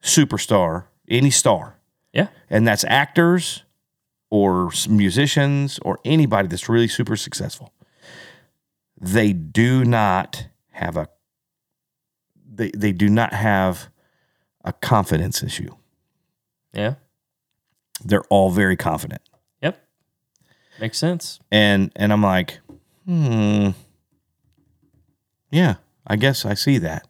superstar 0.02 0.86
any 1.08 1.30
star. 1.30 1.78
Yeah. 2.14 2.28
and 2.50 2.68
that's 2.68 2.84
actors 2.86 3.64
or 4.32 4.72
musicians 4.90 5.80
or 5.84 6.00
anybody 6.06 6.48
that's 6.48 6.68
really 6.70 6.88
super 6.88 7.16
successful. 7.18 7.72
They 9.00 9.34
do 9.34 9.84
not 9.86 10.48
have 10.72 10.96
a 10.98 11.10
they, 12.50 12.72
they 12.76 12.94
do 12.94 13.10
not 13.10 13.34
have 13.34 13.90
a 14.64 14.72
confidence 14.74 15.44
issue 15.44 15.76
Yeah. 16.76 16.96
they're 18.04 18.24
all 18.30 18.52
very 18.52 18.76
confident 18.78 19.22
Yep. 19.62 19.82
Makes 20.80 20.98
sense. 20.98 21.40
and 21.52 21.92
and 21.96 22.12
i'm 22.14 22.22
like 22.24 22.60
hmm 23.06 23.70
yeah 25.52 25.76
i 26.08 26.16
guess 26.16 26.46
i 26.46 26.54
see 26.54 26.78
that 26.80 27.08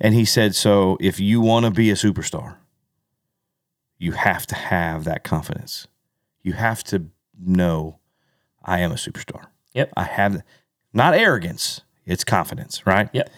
and 0.00 0.14
he 0.14 0.24
said 0.24 0.54
so 0.54 0.96
if 1.00 1.18
you 1.20 1.40
want 1.40 1.64
to 1.64 1.70
be 1.70 1.90
a 1.90 1.94
superstar 1.94 2.56
you 3.98 4.12
have 4.12 4.46
to 4.46 4.54
have 4.54 5.04
that 5.04 5.24
confidence 5.24 5.86
you 6.42 6.52
have 6.54 6.82
to 6.84 7.06
know 7.38 7.98
i 8.64 8.80
am 8.80 8.90
a 8.90 8.96
superstar 8.96 9.46
Yep. 9.74 9.92
i 9.96 10.04
have 10.04 10.42
not 10.92 11.14
arrogance 11.14 11.80
it's 12.06 12.24
confidence 12.24 12.86
right 12.86 13.08
Yep. 13.12 13.30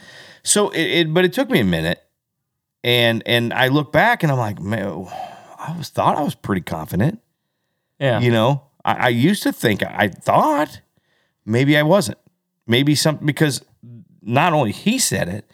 so 0.42 0.70
it, 0.70 0.80
it 0.82 1.14
but 1.14 1.24
it 1.24 1.32
took 1.32 1.50
me 1.50 1.60
a 1.60 1.64
minute 1.64 2.02
and 2.82 3.22
and 3.26 3.52
i 3.52 3.68
look 3.68 3.92
back 3.92 4.22
and 4.22 4.32
i'm 4.32 4.38
like 4.38 4.60
man 4.60 5.06
i 5.68 5.76
was 5.76 5.88
thought 5.88 6.16
i 6.18 6.22
was 6.22 6.34
pretty 6.34 6.62
confident 6.62 7.20
Yeah. 7.98 8.20
you 8.20 8.30
know, 8.30 8.62
I, 8.84 8.92
I 8.94 9.08
used 9.08 9.42
to 9.44 9.52
think 9.52 9.82
I 9.82 10.08
thought 10.08 10.80
maybe 11.44 11.76
I 11.76 11.82
wasn't. 11.84 12.18
Maybe 12.66 12.94
something 12.96 13.26
because 13.26 13.62
not 14.22 14.52
only 14.52 14.72
he 14.72 14.98
said 14.98 15.28
it, 15.28 15.44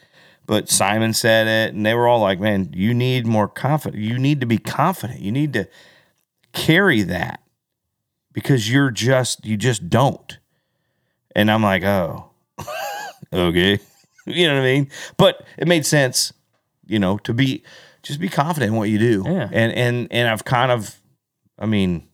but 0.47 0.69
Simon 0.71 1.13
said 1.13 1.47
it, 1.47 1.75
and 1.75 1.85
they 1.85 1.93
were 1.95 2.07
all 2.09 2.21
like, 2.21 2.41
"Man, 2.41 2.71
you 2.75 2.95
need 2.95 3.27
more 3.27 3.49
confident. 3.49 4.03
You 4.03 4.19
need 4.19 4.41
to 4.41 4.47
be 4.47 4.57
confident. 4.59 5.21
You 5.21 5.31
need 5.33 5.53
to 5.55 5.69
carry 6.53 7.03
that 7.03 7.41
because 8.33 8.71
you're 8.73 8.91
just 8.91 9.45
you 9.45 9.57
just 9.59 9.89
don't." 9.91 10.39
And 11.37 11.51
I'm 11.51 11.63
like, 11.63 11.85
"Oh, 11.85 12.31
okay," 13.33 13.79
you 14.27 14.47
know 14.49 14.55
what 14.55 14.61
I 14.63 14.73
mean? 14.73 14.91
But 15.19 15.45
it 15.59 15.69
made 15.69 15.85
sense, 15.85 16.33
you 16.87 16.99
know, 16.99 17.19
to 17.19 17.35
be 17.35 17.63
just 18.09 18.19
be 18.21 18.29
confident 18.29 18.73
in 18.73 18.77
what 18.77 18.89
you 18.89 18.99
do. 18.99 19.23
Yeah. 19.25 19.49
And 19.53 19.73
and 19.73 20.09
and 20.11 20.29
I've 20.29 20.45
kind 20.45 20.73
of, 20.73 20.97
I 21.59 21.67
mean, 21.67 22.09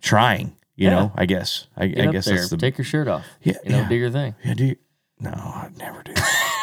trying. 0.00 0.56
You 0.76 0.88
Yeah. 0.88 0.90
know, 0.90 1.12
I 1.14 1.26
guess. 1.26 1.66
I, 1.76 1.86
Get 1.86 2.08
I 2.08 2.12
guess 2.12 2.24
there. 2.24 2.36
that's 2.36 2.50
the 2.50 2.56
Take 2.56 2.78
your 2.78 2.84
shirt 2.84 3.06
off. 3.08 3.24
Yeah, 3.42 3.54
You 3.64 3.70
know, 3.70 3.80
yeah. 3.82 3.88
do 3.88 3.94
your 3.94 4.10
thing. 4.10 4.34
yeah, 4.44 4.54
do 4.54 4.64
you? 4.64 4.76
No, 5.20 5.30
I'd 5.30 5.76
never 5.78 6.02
do 6.02 6.12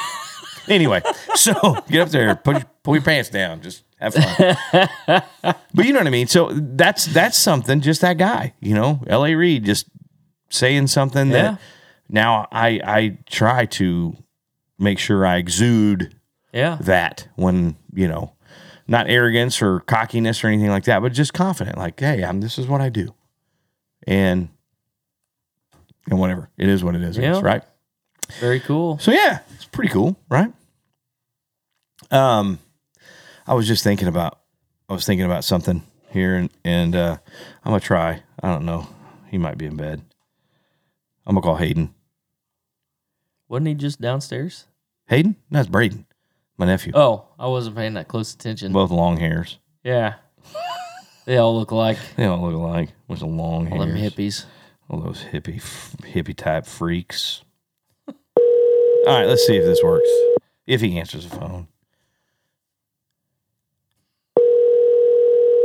anyway, 0.68 1.02
so 1.36 1.54
get 1.90 2.02
up 2.02 2.10
there, 2.10 2.36
put 2.36 2.66
pull 2.84 2.96
your 2.96 3.04
pants 3.04 3.30
down, 3.30 3.62
just 3.62 3.84
have 4.00 4.14
fun. 4.14 4.58
but 5.74 5.86
you 5.86 5.94
know 5.94 6.00
what 6.00 6.08
I 6.08 6.10
mean. 6.10 6.28
So 6.28 6.50
that's 6.54 7.06
that's 7.06 7.38
something. 7.38 7.80
Just 7.82 8.02
that 8.02 8.18
guy, 8.18 8.54
you 8.60 8.74
know, 8.76 9.02
L.A. 9.08 9.36
Reid, 9.36 9.64
just 9.64 9.86
saying 10.50 10.88
something 10.88 11.28
Yeah. 11.32 11.42
that 11.52 11.62
now 12.10 12.48
I 12.52 12.82
I 12.84 13.18
try 13.30 13.66
to 13.66 14.18
make 14.78 15.00
sure 15.00 15.26
I 15.26 15.38
exude 15.38 16.19
Yeah. 16.52 16.78
that 16.82 17.28
when 17.36 17.76
you 17.94 18.08
know, 18.08 18.34
not 18.88 19.10
arrogance 19.10 19.62
or 19.62 19.82
cockiness 19.82 20.44
or 20.44 20.48
anything 20.48 20.70
like 20.70 20.86
that, 20.86 21.02
but 21.02 21.14
just 21.14 21.34
confident. 21.34 21.78
Like, 21.78 22.00
hey, 22.00 22.24
I'm 22.24 22.42
this 22.42 22.58
is 22.58 22.68
what 22.68 22.82
I 22.82 22.90
do, 22.90 23.14
and 24.08 24.50
and 26.10 26.20
whatever 26.20 26.50
it 26.58 26.68
is, 26.68 26.84
what 26.84 26.96
it 26.96 27.02
is, 27.04 27.18
Yeah. 27.18 27.40
right? 27.42 27.64
Very 28.40 28.60
cool. 28.60 28.98
So 29.00 29.12
yeah, 29.12 29.40
it's 29.56 29.66
pretty 29.66 29.90
cool, 29.92 30.20
right? 30.30 30.52
Um, 32.12 32.60
I 33.46 33.54
was 33.54 33.68
just 33.68 33.84
thinking 33.84 34.08
about, 34.08 34.40
I 34.88 34.94
was 34.94 35.06
thinking 35.06 35.26
about 35.26 35.44
something 35.44 35.84
here, 36.12 36.36
and 36.36 36.50
and 36.64 36.96
uh, 36.96 37.18
I'm 37.64 37.72
gonna 37.72 37.80
try. 37.80 38.24
I 38.42 38.48
don't 38.48 38.66
know. 38.66 38.88
He 39.30 39.38
might 39.38 39.58
be 39.58 39.66
in 39.66 39.76
bed. 39.76 40.02
I'm 41.28 41.36
gonna 41.36 41.44
call 41.44 41.58
Hayden. 41.58 41.94
Wasn't 43.48 43.68
he 43.68 43.74
just 43.76 44.00
downstairs? 44.02 44.66
Hayden? 45.08 45.36
No, 45.50 45.64
Braden, 45.64 46.06
my 46.60 46.66
nephew. 46.66 46.92
Oh, 46.96 47.26
I 47.40 47.48
wasn't 47.48 47.76
paying 47.78 47.94
that 47.96 48.08
close 48.08 48.34
attention. 48.34 48.72
Both 48.74 48.92
long 48.92 49.18
hairs. 49.18 49.58
yeah. 49.84 50.16
They 51.26 51.38
all 51.38 51.56
look 51.58 51.70
alike. 51.70 51.98
They 52.16 52.26
all 52.26 52.42
look 52.42 52.56
alike 52.56 52.90
with 53.08 53.20
the 53.20 53.28
long 53.28 53.72
All 53.72 53.80
them 53.80 53.92
hippies. 53.96 54.46
All 54.90 55.00
those 55.00 55.24
hippie 55.32 55.58
f- 55.58 55.96
hippie 56.02 56.36
type 56.36 56.66
freaks. 56.66 57.44
All 58.08 58.16
right, 59.06 59.26
let's 59.28 59.46
see 59.46 59.56
if 59.56 59.64
this 59.64 59.84
works. 59.84 60.10
If 60.66 60.82
he 60.82 60.98
answers 60.98 61.30
the 61.30 61.36
phone. 61.36 61.68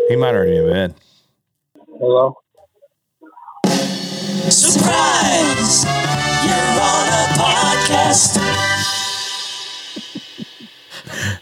He 0.09 0.17
might 0.17 0.35
already 0.35 0.53
be 0.53 0.59
in 0.59 0.67
bed. 0.71 0.95
Hello? 1.99 2.35
Surprise! 4.51 5.85
You're 6.45 6.81
on 6.83 7.09
a 7.09 7.27
podcast. 7.41 8.74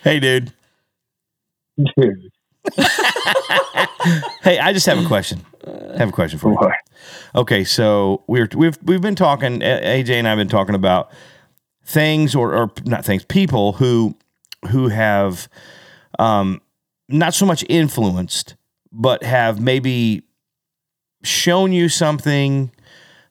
Hey, 0.03 0.18
dude. 0.18 0.53
Dude, 1.76 2.30
Hey, 4.42 4.59
I 4.59 4.72
just 4.72 4.86
have 4.86 4.98
a 4.98 5.07
question. 5.07 5.40
I 5.66 5.98
have 5.98 6.09
a 6.09 6.12
question 6.12 6.38
for 6.38 6.53
you. 6.53 6.72
Okay, 7.34 7.64
so 7.64 8.24
we're 8.26 8.48
we've 8.55 8.76
we've 8.82 9.00
been 9.00 9.14
talking. 9.14 9.61
AJ 9.61 10.11
and 10.11 10.28
I've 10.28 10.38
been 10.38 10.48
talking 10.48 10.74
about 10.74 11.11
things, 11.84 12.34
or 12.34 12.53
or 12.55 12.72
not 12.84 13.05
things, 13.05 13.24
people 13.24 13.74
who 13.74 14.16
who 14.70 14.88
have 14.88 15.48
um 16.18 16.61
not 17.09 17.34
so 17.34 17.46
much 17.46 17.64
influenced, 17.68 18.57
but 18.90 19.22
have 19.22 19.61
maybe 19.61 20.22
shown 21.22 21.72
you 21.72 21.88
something, 21.88 22.72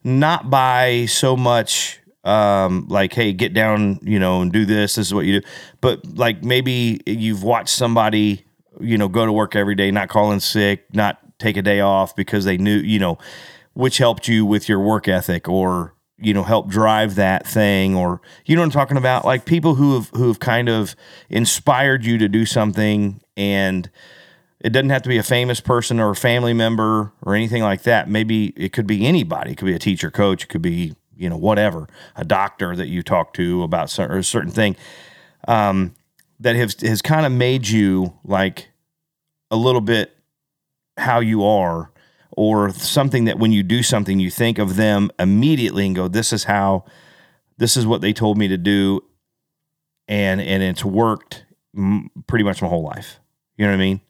not 0.03 0.49
by 0.49 1.05
so 1.05 1.36
much 1.36 2.01
um 2.24 2.86
like 2.88 3.13
hey 3.13 3.34
get 3.34 3.53
down 3.53 3.99
you 4.03 4.19
know 4.19 4.41
and 4.41 4.51
do 4.51 4.63
this 4.63 4.95
this 4.95 5.07
is 5.07 5.13
what 5.13 5.26
you 5.26 5.41
do 5.41 5.47
but 5.82 6.05
like 6.15 6.43
maybe 6.43 7.01
you've 7.07 7.41
watched 7.41 7.76
somebody 7.76 8.45
you 8.82 8.97
know, 8.97 9.07
go 9.07 9.26
to 9.26 9.32
work 9.32 9.55
every 9.55 9.76
day, 9.76 9.91
not 9.91 10.09
call 10.09 10.32
in 10.32 10.39
sick, 10.39 10.86
not 10.93 11.19
take 11.39 11.57
a 11.57 11.61
day 11.61 11.80
off 11.80 12.15
because 12.15 12.45
they 12.45 12.57
knew, 12.57 12.78
you 12.78 12.99
know, 12.99 13.17
which 13.74 13.97
helped 13.97 14.28
you 14.28 14.45
with 14.45 14.69
your 14.69 14.80
work 14.80 15.07
ethic 15.07 15.47
or, 15.47 15.95
you 16.17 16.34
know, 16.34 16.43
help 16.43 16.67
drive 16.67 17.15
that 17.15 17.47
thing 17.47 17.95
or 17.95 18.22
you 18.45 18.55
know 18.55 18.61
what 18.61 18.65
I'm 18.65 18.72
talking 18.72 18.97
about? 18.97 19.26
Like 19.26 19.45
people 19.45 19.76
who 19.76 19.95
have 19.95 20.09
who 20.09 20.28
have 20.28 20.39
kind 20.39 20.69
of 20.69 20.95
inspired 21.30 22.05
you 22.05 22.17
to 22.17 22.28
do 22.28 22.45
something 22.45 23.22
and 23.36 23.89
it 24.59 24.69
doesn't 24.69 24.91
have 24.91 25.01
to 25.01 25.09
be 25.09 25.17
a 25.17 25.24
famous 25.24 25.59
person 25.59 25.99
or 25.99 26.11
a 26.11 26.15
family 26.15 26.53
member 26.53 27.11
or 27.24 27.34
anything 27.34 27.63
like 27.63 27.82
that. 27.84 28.07
Maybe 28.07 28.53
it 28.55 28.74
could 28.74 28.86
be 28.86 29.07
anybody. 29.07 29.51
It 29.51 29.57
could 29.57 29.65
be 29.65 29.74
a 29.74 29.80
teacher, 29.80 30.11
coach, 30.11 30.43
it 30.43 30.49
could 30.49 30.61
be, 30.61 30.93
you 31.16 31.30
know, 31.30 31.38
whatever, 31.38 31.88
a 32.16 32.24
doctor 32.26 32.76
that 32.76 32.88
you 32.88 33.03
talk 33.03 33.34
to 33.34 33.64
about 33.64 33.97
a 33.97 34.24
certain 34.24 34.51
thing. 34.51 34.76
Um, 35.47 35.95
that 36.39 36.55
has 36.55 36.76
has 36.82 37.01
kind 37.01 37.26
of 37.26 37.32
made 37.32 37.68
you 37.68 38.14
like 38.24 38.70
a 39.51 39.55
little 39.55 39.82
bit 39.82 40.16
how 40.97 41.20
you 41.20 41.45
are 41.45 41.91
or 42.32 42.72
something 42.72 43.26
that 43.26 43.38
when 43.38 43.51
you 43.51 43.64
do 43.64 43.84
something 43.84 44.20
you 44.20 44.30
think 44.32 44.57
of 44.57 44.76
them 44.76 45.12
immediately 45.20 45.86
and 45.86 45.95
go 45.95 46.07
this 46.07 46.34
is 46.34 46.45
how 46.45 46.84
this 47.57 47.78
is 47.78 47.86
what 47.86 48.01
they 48.01 48.12
told 48.12 48.38
me 48.38 48.47
to 48.47 48.57
do 48.57 49.01
and 50.07 50.41
and 50.41 50.62
it's 50.62 50.84
worked 50.84 51.45
m- 51.76 52.09
pretty 52.28 52.43
much 52.43 52.62
my 52.62 52.68
whole 52.68 52.84
life. 52.84 53.20
You 53.57 53.66
know 53.66 53.72
what 53.72 53.76
i 53.76 53.80
mean? 53.80 54.01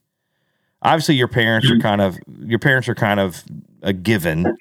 Obviously 0.82 1.16
your 1.16 1.28
parents 1.28 1.70
are 1.70 1.78
kind 1.78 2.02
of 2.02 2.18
your 2.40 2.60
parents 2.60 2.90
are 2.90 2.96
kind 2.96 3.20
of 3.20 3.44
a 3.84 3.94
given 3.94 4.58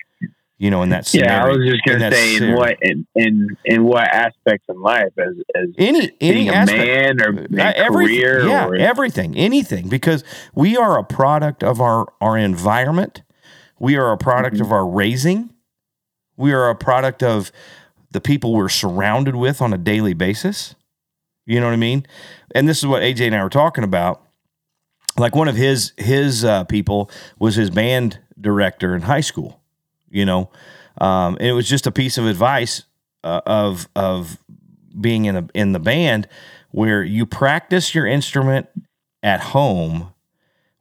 you 0.60 0.70
know 0.70 0.82
in 0.82 0.90
that 0.90 1.06
scenario 1.06 1.32
Yeah, 1.36 1.44
I 1.44 1.48
was 1.56 1.68
just 1.68 1.82
gonna 1.84 1.98
that 1.98 2.12
say 2.12 2.36
in 2.36 2.54
what 2.54 2.76
in, 2.82 3.06
in 3.16 3.56
in 3.64 3.84
what 3.84 4.06
aspects 4.06 4.66
in 4.68 4.80
life 4.80 5.12
as 5.18 5.34
as 5.56 5.68
any 5.78 6.12
any 6.20 6.34
being 6.44 6.48
a 6.50 6.52
aspect 6.52 6.78
man 6.78 7.20
or 7.22 7.42
in 7.44 7.58
Uh, 7.60 7.72
career 7.88 8.46
yeah, 8.46 8.66
or 8.66 8.76
everything, 8.76 9.34
anything, 9.36 9.88
because 9.88 10.22
we 10.54 10.76
are 10.76 10.98
a 10.98 11.02
product 11.04 11.64
of 11.64 11.80
our 11.80 12.06
our 12.20 12.36
environment. 12.38 13.22
We 13.80 13.96
are 13.96 14.12
a 14.12 14.18
product 14.18 14.56
Mm-hmm. 14.56 14.66
of 14.66 14.72
our 14.72 14.86
raising. 14.86 15.50
We 16.36 16.52
are 16.52 16.68
a 16.68 16.74
product 16.76 17.22
of 17.22 17.50
the 18.12 18.20
people 18.20 18.52
we're 18.54 18.68
surrounded 18.68 19.36
with 19.36 19.62
on 19.62 19.72
a 19.72 19.78
daily 19.78 20.14
basis. 20.14 20.74
You 21.46 21.60
know 21.60 21.66
what 21.66 21.72
I 21.72 21.76
mean? 21.76 22.06
And 22.54 22.68
this 22.68 22.78
is 22.78 22.86
what 22.86 23.02
AJ 23.02 23.26
and 23.26 23.34
I 23.34 23.42
were 23.42 23.48
talking 23.48 23.84
about. 23.84 24.22
Like 25.16 25.34
one 25.34 25.48
of 25.48 25.56
his 25.56 25.92
his 25.96 26.44
uh, 26.44 26.64
people 26.64 27.10
was 27.38 27.54
his 27.56 27.70
band 27.70 28.18
director 28.40 28.94
in 28.94 29.02
high 29.02 29.20
school. 29.22 29.59
You 30.10 30.24
know, 30.24 30.50
um, 31.00 31.36
it 31.40 31.52
was 31.52 31.68
just 31.68 31.86
a 31.86 31.92
piece 31.92 32.18
of 32.18 32.26
advice 32.26 32.84
uh, 33.24 33.40
of 33.46 33.88
of 33.94 34.38
being 35.00 35.24
in 35.24 35.36
a 35.36 35.48
in 35.54 35.72
the 35.72 35.78
band 35.78 36.28
where 36.70 37.02
you 37.02 37.26
practice 37.26 37.94
your 37.94 38.06
instrument 38.06 38.66
at 39.22 39.40
home. 39.40 40.12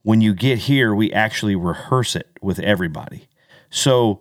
When 0.02 0.20
you 0.20 0.34
get 0.34 0.58
here 0.58 0.94
we 0.94 1.12
actually 1.12 1.54
rehearse 1.54 2.16
it 2.16 2.26
with 2.40 2.58
everybody. 2.58 3.28
So 3.68 4.20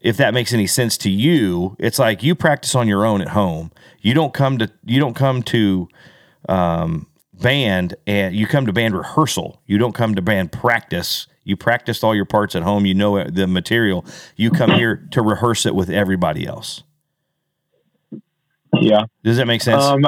if 0.00 0.16
that 0.18 0.34
makes 0.34 0.52
any 0.52 0.66
sense 0.66 0.98
to 0.98 1.10
you 1.10 1.76
it's 1.78 1.98
like 1.98 2.22
you 2.22 2.34
practice 2.34 2.74
on 2.74 2.88
your 2.88 3.06
own 3.06 3.22
at 3.22 3.28
home. 3.28 3.72
You 4.00 4.14
don't 4.14 4.34
come 4.34 4.58
to 4.58 4.70
you 4.84 5.00
don't 5.00 5.14
come 5.14 5.42
to 5.44 5.88
um, 6.48 7.06
band 7.32 7.94
and 8.06 8.34
you 8.34 8.46
come 8.46 8.66
to 8.66 8.72
band 8.72 8.94
rehearsal. 8.94 9.62
You 9.66 9.78
don't 9.78 9.94
come 9.94 10.14
to 10.14 10.22
band 10.22 10.52
practice 10.52 11.26
you 11.44 11.56
practiced 11.56 12.04
all 12.04 12.14
your 12.14 12.24
parts 12.24 12.54
at 12.54 12.62
home 12.62 12.86
you 12.86 12.94
know 12.94 13.22
the 13.24 13.46
material 13.46 14.04
you 14.36 14.50
come 14.50 14.70
here 14.70 15.06
to 15.10 15.22
rehearse 15.22 15.66
it 15.66 15.74
with 15.74 15.90
everybody 15.90 16.46
else 16.46 16.82
yeah. 18.80 19.04
does 19.22 19.36
that 19.36 19.46
make 19.46 19.62
sense 19.62 19.82
Um, 19.82 20.04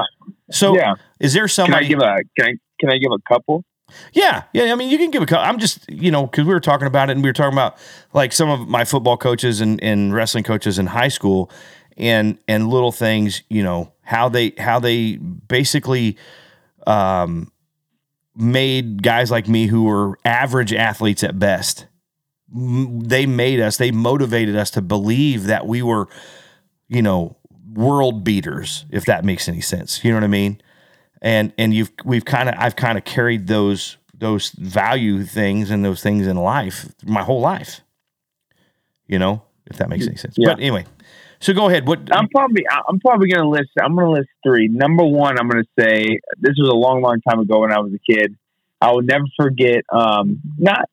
so 0.51 0.77
yeah. 0.77 0.95
is 1.21 1.33
there 1.33 1.43
can 1.43 1.45
I 1.45 1.55
somebody 1.55 1.89
give 1.89 1.99
a 1.99 2.17
can 2.39 2.47
I 2.47 2.55
can 2.81 2.91
I 2.91 2.99
give 2.99 3.13
a 3.13 3.19
couple? 3.29 3.65
Yeah, 4.13 4.45
yeah. 4.53 4.73
I 4.73 4.75
mean, 4.75 4.91
you 4.91 4.99
can 4.99 5.11
give 5.11 5.23
a. 5.23 5.27
cou- 5.27 5.37
I'm 5.37 5.59
just, 5.59 5.89
you 5.91 6.11
know, 6.11 6.27
because 6.27 6.47
we 6.47 6.53
were 6.53 6.61
talking 6.61 6.87
about 6.87 7.11
it, 7.11 7.13
and 7.13 7.23
we 7.23 7.29
were 7.29 7.35
talking 7.35 7.53
about 7.53 7.79
like 8.13 8.33
some 8.33 8.49
of 8.49 8.69
my 8.69 8.85
football 8.85 9.17
coaches 9.17 9.61
and, 9.61 9.83
and 9.83 10.13
wrestling 10.13 10.45
coaches 10.45 10.79
in 10.79 10.87
high 10.87 11.09
school, 11.09 11.51
and 11.97 12.39
and 12.49 12.69
little 12.69 12.93
things, 12.93 13.43
you 13.49 13.63
know, 13.63 13.93
how 14.03 14.29
they 14.29 14.53
how 14.59 14.81
they 14.81 15.17
basically 15.17 16.17
um, 16.87 17.53
made 18.37 19.03
guys 19.03 19.31
like 19.31 19.49
me 19.49 19.67
who 19.67 19.85
were 19.85 20.19
average 20.25 20.73
athletes 20.73 21.23
at 21.23 21.39
best. 21.39 21.87
They 22.53 23.27
made 23.27 23.61
us. 23.61 23.77
They 23.77 23.91
motivated 23.91 24.57
us 24.57 24.71
to 24.73 24.83
believe 24.83 25.45
that 25.45 25.67
we 25.67 25.83
were, 25.83 26.09
you 26.89 27.03
know, 27.03 27.37
world 27.73 28.23
beaters. 28.23 28.85
If 28.91 29.05
that 29.07 29.25
makes 29.25 29.49
any 29.49 29.61
sense, 29.61 30.05
you 30.05 30.11
know 30.11 30.17
what 30.17 30.25
I 30.25 30.29
mean 30.29 30.61
and 31.25 31.55
and 31.57 31.75
you've 31.75 31.91
we've 32.05 32.25
kind 32.25 32.49
of 32.49 32.55
I've 32.59 32.77
kind 32.77 32.99
of 32.99 33.05
carried 33.05 33.49
those 33.49 33.97
those 34.13 34.51
value 34.51 35.25
things 35.25 35.71
and 35.71 35.85
those 35.85 36.03
things 36.03 36.27
in 36.27 36.37
life 36.37 36.95
my 37.03 37.23
whole 37.23 37.41
life. 37.41 37.81
You 39.07 39.19
know, 39.19 39.43
if 39.67 39.79
that 39.79 39.89
makes 39.89 40.07
any 40.07 40.17
sense. 40.17 40.37
Yeah. 40.39 40.51
But 40.51 40.61
anyway, 40.61 40.85
so 41.45 41.53
go 41.53 41.69
ahead. 41.69 41.87
What? 41.87 42.01
I'm 42.11 42.29
probably 42.29 42.65
I'm 42.89 42.99
probably 43.01 43.29
gonna 43.29 43.49
list 43.49 43.71
I'm 43.81 43.95
gonna 43.95 44.11
list 44.11 44.29
three. 44.45 44.69
Number 44.69 45.05
one, 45.05 45.39
I'm 45.39 45.49
gonna 45.49 45.65
say 45.79 46.19
this 46.41 46.55
was 46.59 46.71
a 46.71 46.75
long, 46.77 47.03
long 47.03 47.21
time 47.29 47.39
ago 47.41 47.61
when 47.61 47.73
I 47.73 47.81
was 47.81 47.93
a 47.93 48.13
kid. 48.13 48.35
I 48.81 48.93
will 48.93 49.03
never 49.03 49.25
forget. 49.37 49.85
Um, 49.93 50.41
not 50.59 50.89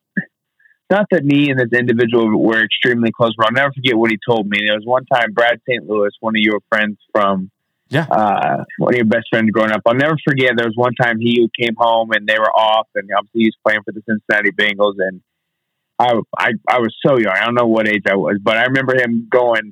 not 0.90 1.06
that 1.12 1.24
me 1.24 1.50
and 1.50 1.58
this 1.60 1.72
individual 1.78 2.38
were 2.38 2.62
extremely 2.64 3.12
close, 3.14 3.34
but 3.38 3.46
I'll 3.48 3.54
never 3.54 3.72
forget 3.72 3.96
what 3.98 4.12
he 4.12 4.18
told 4.28 4.48
me. 4.48 4.60
There 4.66 4.76
was 4.76 4.86
one 4.86 5.06
time 5.06 5.32
Brad 5.34 5.60
St. 5.68 5.88
Louis, 5.90 6.10
one 6.20 6.36
of 6.36 6.42
your 6.42 6.60
friends 6.70 6.98
from 7.14 7.50
Yeah. 7.90 8.08
uh, 8.12 8.66
one 8.78 8.94
of 8.94 8.98
your 8.98 9.06
best 9.06 9.28
friends 9.30 9.50
growing 9.52 9.72
up. 9.72 9.82
I'll 9.86 9.94
never 9.96 10.18
forget. 10.28 10.52
There 10.58 10.66
was 10.68 10.76
one 10.76 10.94
time 10.96 11.20
he 11.20 11.50
came 11.58 11.76
home 11.78 12.12
and 12.12 12.28
they 12.28 12.38
were 12.38 12.52
off, 12.52 12.88
and 12.96 13.10
obviously 13.18 13.42
he 13.44 13.48
was 13.48 13.58
playing 13.66 13.84
for 13.86 13.94
the 13.94 14.02
Cincinnati 14.08 14.52
Bengals, 14.52 14.96
and 15.00 15.22
I 15.98 16.20
I 16.38 16.50
I 16.70 16.80
was 16.80 16.94
so 17.06 17.18
young. 17.18 17.34
I 17.36 17.46
don't 17.46 17.56
know 17.56 17.68
what 17.68 17.88
age 17.88 18.04
I 18.10 18.16
was, 18.16 18.38
but 18.44 18.58
I 18.58 18.66
remember 18.66 18.96
him 19.02 19.28
going, 19.32 19.72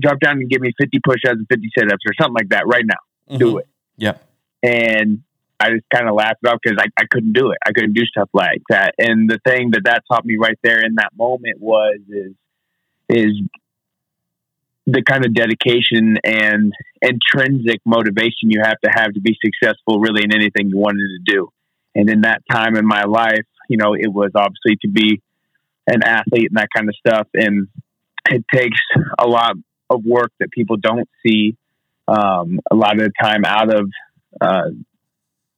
drop 0.00 0.20
down 0.20 0.38
and 0.38 0.48
give 0.48 0.60
me 0.60 0.72
50 0.80 1.00
push-ups 1.04 1.38
and 1.38 1.46
50 1.48 1.68
sit-ups 1.76 2.04
or 2.06 2.12
something 2.20 2.34
like 2.34 2.50
that 2.50 2.66
right 2.66 2.84
now. 2.86 3.36
Do 3.36 3.58
it. 3.58 3.64
Mm-hmm. 3.64 4.04
Yep. 4.04 4.24
And 4.62 5.22
I 5.60 5.70
just 5.70 5.84
kind 5.92 6.08
of 6.08 6.14
laughed 6.14 6.38
it 6.42 6.48
off 6.48 6.60
because 6.62 6.78
I, 6.80 6.86
I 7.00 7.04
couldn't 7.10 7.32
do 7.32 7.50
it. 7.50 7.58
I 7.66 7.72
couldn't 7.72 7.94
do 7.94 8.04
stuff 8.06 8.28
like 8.32 8.62
that. 8.70 8.94
And 8.98 9.28
the 9.28 9.38
thing 9.46 9.72
that 9.72 9.82
that 9.84 10.04
taught 10.10 10.24
me 10.24 10.36
right 10.38 10.58
there 10.62 10.84
in 10.84 10.94
that 10.96 11.10
moment 11.16 11.60
was 11.60 11.98
is 12.08 12.32
is 13.08 13.32
the 14.86 15.02
kind 15.02 15.24
of 15.24 15.34
dedication 15.34 16.16
and 16.24 16.72
intrinsic 17.02 17.80
motivation 17.84 18.50
you 18.50 18.60
have 18.62 18.78
to 18.82 18.90
have 18.90 19.12
to 19.12 19.20
be 19.20 19.36
successful 19.44 20.00
really 20.00 20.22
in 20.24 20.34
anything 20.34 20.68
you 20.68 20.78
wanted 20.78 21.08
to 21.08 21.32
do. 21.34 21.48
And 21.94 22.08
in 22.08 22.22
that 22.22 22.42
time 22.50 22.76
in 22.76 22.86
my 22.86 23.02
life, 23.02 23.44
you 23.68 23.76
know, 23.76 23.94
it 23.94 24.08
was 24.08 24.30
obviously 24.34 24.76
to 24.82 24.88
be 24.88 25.20
an 25.86 26.02
athlete 26.04 26.48
and 26.50 26.56
that 26.56 26.68
kind 26.74 26.88
of 26.88 26.94
stuff. 26.96 27.26
And 27.34 27.68
it 28.30 28.44
takes 28.52 28.80
a 29.18 29.26
lot 29.26 29.56
of 29.90 30.04
work 30.04 30.32
that 30.40 30.50
people 30.50 30.76
don't 30.76 31.08
see 31.24 31.56
um, 32.06 32.60
a 32.70 32.74
lot 32.74 32.94
of 32.94 33.00
the 33.00 33.12
time 33.20 33.44
out 33.44 33.72
of, 33.72 33.90
uh, 34.40 34.70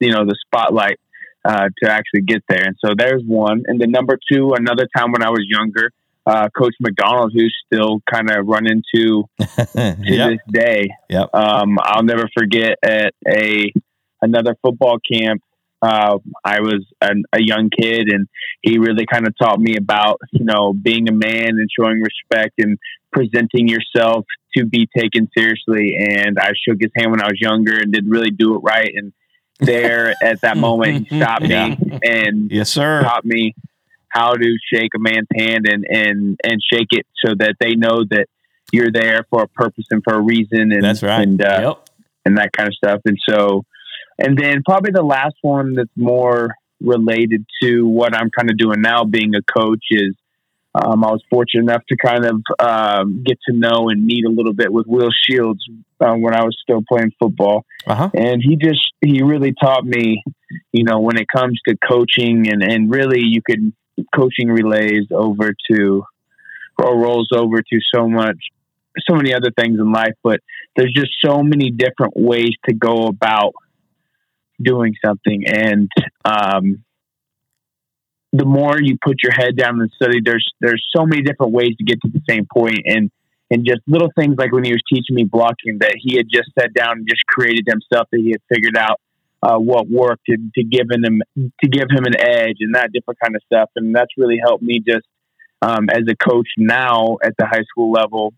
you 0.01 0.13
know, 0.13 0.25
the 0.25 0.37
spotlight 0.47 0.99
uh, 1.45 1.69
to 1.83 1.91
actually 1.91 2.23
get 2.23 2.43
there. 2.49 2.65
And 2.65 2.77
so 2.85 2.95
there's 2.97 3.23
one. 3.25 3.63
And 3.67 3.81
then 3.81 3.91
number 3.91 4.19
two, 4.31 4.53
another 4.55 4.89
time 4.97 5.13
when 5.13 5.23
I 5.23 5.31
was 5.31 5.45
younger, 5.49 5.93
uh, 6.27 6.49
Coach 6.57 6.75
McDonald, 6.81 7.33
who's 7.35 7.57
still 7.67 8.01
kind 8.11 8.31
of 8.31 8.47
run 8.47 8.67
into 8.67 9.25
to 9.39 9.97
yep. 10.03 10.31
this 10.31 10.39
day. 10.51 10.91
Yep. 11.09 11.35
Um, 11.35 11.79
I'll 11.83 12.03
never 12.03 12.29
forget 12.37 12.79
at 12.83 13.15
a 13.27 13.73
another 14.21 14.55
football 14.63 14.99
camp. 15.11 15.43
Uh, 15.83 16.19
I 16.45 16.61
was 16.61 16.85
an, 17.01 17.25
a 17.33 17.41
young 17.41 17.71
kid, 17.71 18.09
and 18.09 18.29
he 18.63 18.79
really 18.79 19.07
kind 19.07 19.27
of 19.27 19.35
taught 19.39 19.59
me 19.59 19.77
about 19.77 20.21
you 20.33 20.45
know 20.45 20.73
being 20.73 21.09
a 21.09 21.13
man 21.13 21.49
and 21.49 21.69
showing 21.79 22.01
respect 22.03 22.55
and 22.59 22.79
presenting 23.13 23.67
yourself 23.69 24.25
to 24.57 24.65
be 24.67 24.89
taken 24.97 25.29
seriously. 25.37 25.97
And 25.99 26.39
I 26.39 26.53
shook 26.67 26.79
his 26.81 26.91
hand 26.97 27.11
when 27.13 27.23
I 27.23 27.27
was 27.27 27.41
younger 27.41 27.77
and 27.77 27.93
didn't 27.93 28.11
really 28.11 28.31
do 28.31 28.57
it 28.57 28.59
right. 28.59 28.91
And 28.95 29.13
there 29.59 30.15
at 30.23 30.41
that 30.43 30.57
moment, 30.69 31.09
he 31.09 31.17
stopped 31.21 31.47
Yeah. 31.47 31.69
me 31.75 31.99
and 32.05 32.51
Yes, 32.51 32.71
sir. 32.71 33.03
taught 33.03 33.25
me 33.25 33.55
how 34.09 34.33
to 34.35 34.57
shake 34.73 34.91
a 34.97 34.99
man's 34.99 35.29
hand 35.35 35.67
and 35.71 35.87
and 35.89 36.39
and 36.45 36.61
shake 36.73 36.89
it 36.91 37.07
so 37.25 37.35
that 37.39 37.55
they 37.61 37.75
know 37.75 38.05
that 38.11 38.27
you're 38.73 38.91
there 38.93 39.25
for 39.31 39.43
a 39.45 39.49
purpose 39.49 39.87
and 39.91 40.03
for 40.05 40.15
a 40.15 40.21
reason 40.21 40.73
and 40.73 40.83
That's 40.83 41.03
right. 41.03 41.23
and 41.23 41.41
uh, 41.43 41.61
Yep. 41.63 41.89
and 42.27 42.39
that 42.39 42.53
kind 42.53 42.69
of 42.69 42.75
stuff 42.75 43.01
and 43.05 43.17
so 43.29 43.65
and 44.21 44.37
then 44.39 44.63
probably 44.65 44.93
the 44.93 45.03
last 45.03 45.37
one 45.43 45.75
that's 45.75 45.89
more 45.97 46.55
related 46.83 47.45
to 47.63 47.87
what 47.87 48.15
I'm 48.15 48.31
kind 48.31 48.51
of 48.51 48.57
doing 48.57 48.81
now 48.81 49.05
being 49.05 49.35
a 49.35 49.43
coach 49.43 49.85
is 49.91 50.15
um, 50.75 51.03
I 51.05 51.11
was 51.11 51.23
fortunate 51.29 51.63
enough 51.65 51.83
to 51.89 51.97
kind 51.97 52.25
of 52.25 52.43
um, 52.61 53.25
get 53.25 53.39
to 53.49 53.57
know 53.57 53.89
and 53.89 54.07
meet 54.07 54.25
a 54.25 54.31
little 54.31 54.53
bit 54.55 54.73
with 54.73 54.87
Will 54.87 55.11
Shields 55.29 55.61
uh, 56.01 56.15
when 56.15 56.33
I 56.35 56.45
was 56.45 56.57
still 56.63 56.81
playing 56.89 57.13
football 57.19 57.65
Uh 57.87 57.95
huh. 57.95 58.11
and 58.15 58.41
he 58.43 58.57
just 58.57 58.81
he 59.01 59.23
really 59.23 59.53
taught 59.53 59.85
me 59.85 60.23
you 60.73 60.85
know 60.85 61.01
when 61.01 61.17
it 61.17 61.27
comes 61.35 61.61
to 61.69 61.77
coaching 61.89 62.49
and 62.51 62.63
and 62.63 62.91
really 62.91 63.21
you 63.23 63.43
could 63.43 63.73
coaching 64.15 64.49
relays 64.49 65.07
over 65.11 65.53
to 65.71 66.05
or 66.79 66.99
rolls 66.99 67.29
over 67.35 67.59
to 67.59 67.79
so 67.95 68.09
much 68.09 68.39
so 69.09 69.15
many 69.15 69.35
other 69.35 69.51
things 69.59 69.79
in 69.79 69.93
life 69.93 70.15
but 70.23 70.41
there's 70.77 70.93
just 70.95 71.11
so 71.25 71.43
many 71.43 71.71
different 71.71 72.15
ways 72.17 72.51
to 72.67 72.73
go 72.75 73.07
about 73.07 73.53
doing 74.63 74.95
something. 75.05 75.45
And 75.47 75.91
um 76.25 76.85
the 78.33 78.45
more 78.45 78.77
you 78.81 78.97
put 79.05 79.23
your 79.23 79.33
head 79.33 79.57
down 79.57 79.81
and 79.81 79.91
study, 79.93 80.21
there's 80.25 80.47
there's 80.61 80.85
so 80.95 81.05
many 81.05 81.23
different 81.23 81.53
ways 81.53 81.77
to 81.79 81.85
get 81.85 82.01
to 82.03 82.09
the 82.09 82.21
same 82.29 82.47
point, 82.53 82.81
and 82.85 83.11
and 83.51 83.67
just 83.67 83.81
little 83.89 84.11
things 84.17 84.37
like 84.39 84.53
when 84.53 84.65
he 84.65 84.71
was 84.71 84.83
teaching 84.89 85.17
me 85.17 85.25
blocking, 85.25 85.79
that 85.81 85.95
he 85.99 86.17
had 86.17 86.27
just 86.33 86.51
sat 86.59 86.73
down 86.73 86.99
and 86.99 87.09
just 87.09 87.27
created 87.27 87.67
himself 87.67 88.07
that 88.13 88.21
he 88.21 88.31
had 88.31 88.41
figured 88.49 88.77
out 88.77 89.01
uh, 89.43 89.57
what 89.57 89.89
worked 89.91 90.23
to, 90.27 90.37
to 90.55 90.63
give 90.63 90.87
him 90.91 91.21
to 91.37 91.69
give 91.69 91.89
him 91.91 92.05
an 92.05 92.21
edge 92.21 92.59
and 92.61 92.75
that 92.75 92.93
different 92.93 93.19
kind 93.21 93.35
of 93.35 93.43
stuff, 93.47 93.71
and 93.75 93.95
that's 93.95 94.13
really 94.17 94.39
helped 94.41 94.63
me 94.63 94.81
just 94.81 95.07
um, 95.63 95.89
as 95.91 96.05
a 96.09 96.15
coach 96.15 96.49
now 96.57 97.17
at 97.25 97.35
the 97.37 97.47
high 97.47 97.65
school 97.69 97.91
level, 97.91 98.33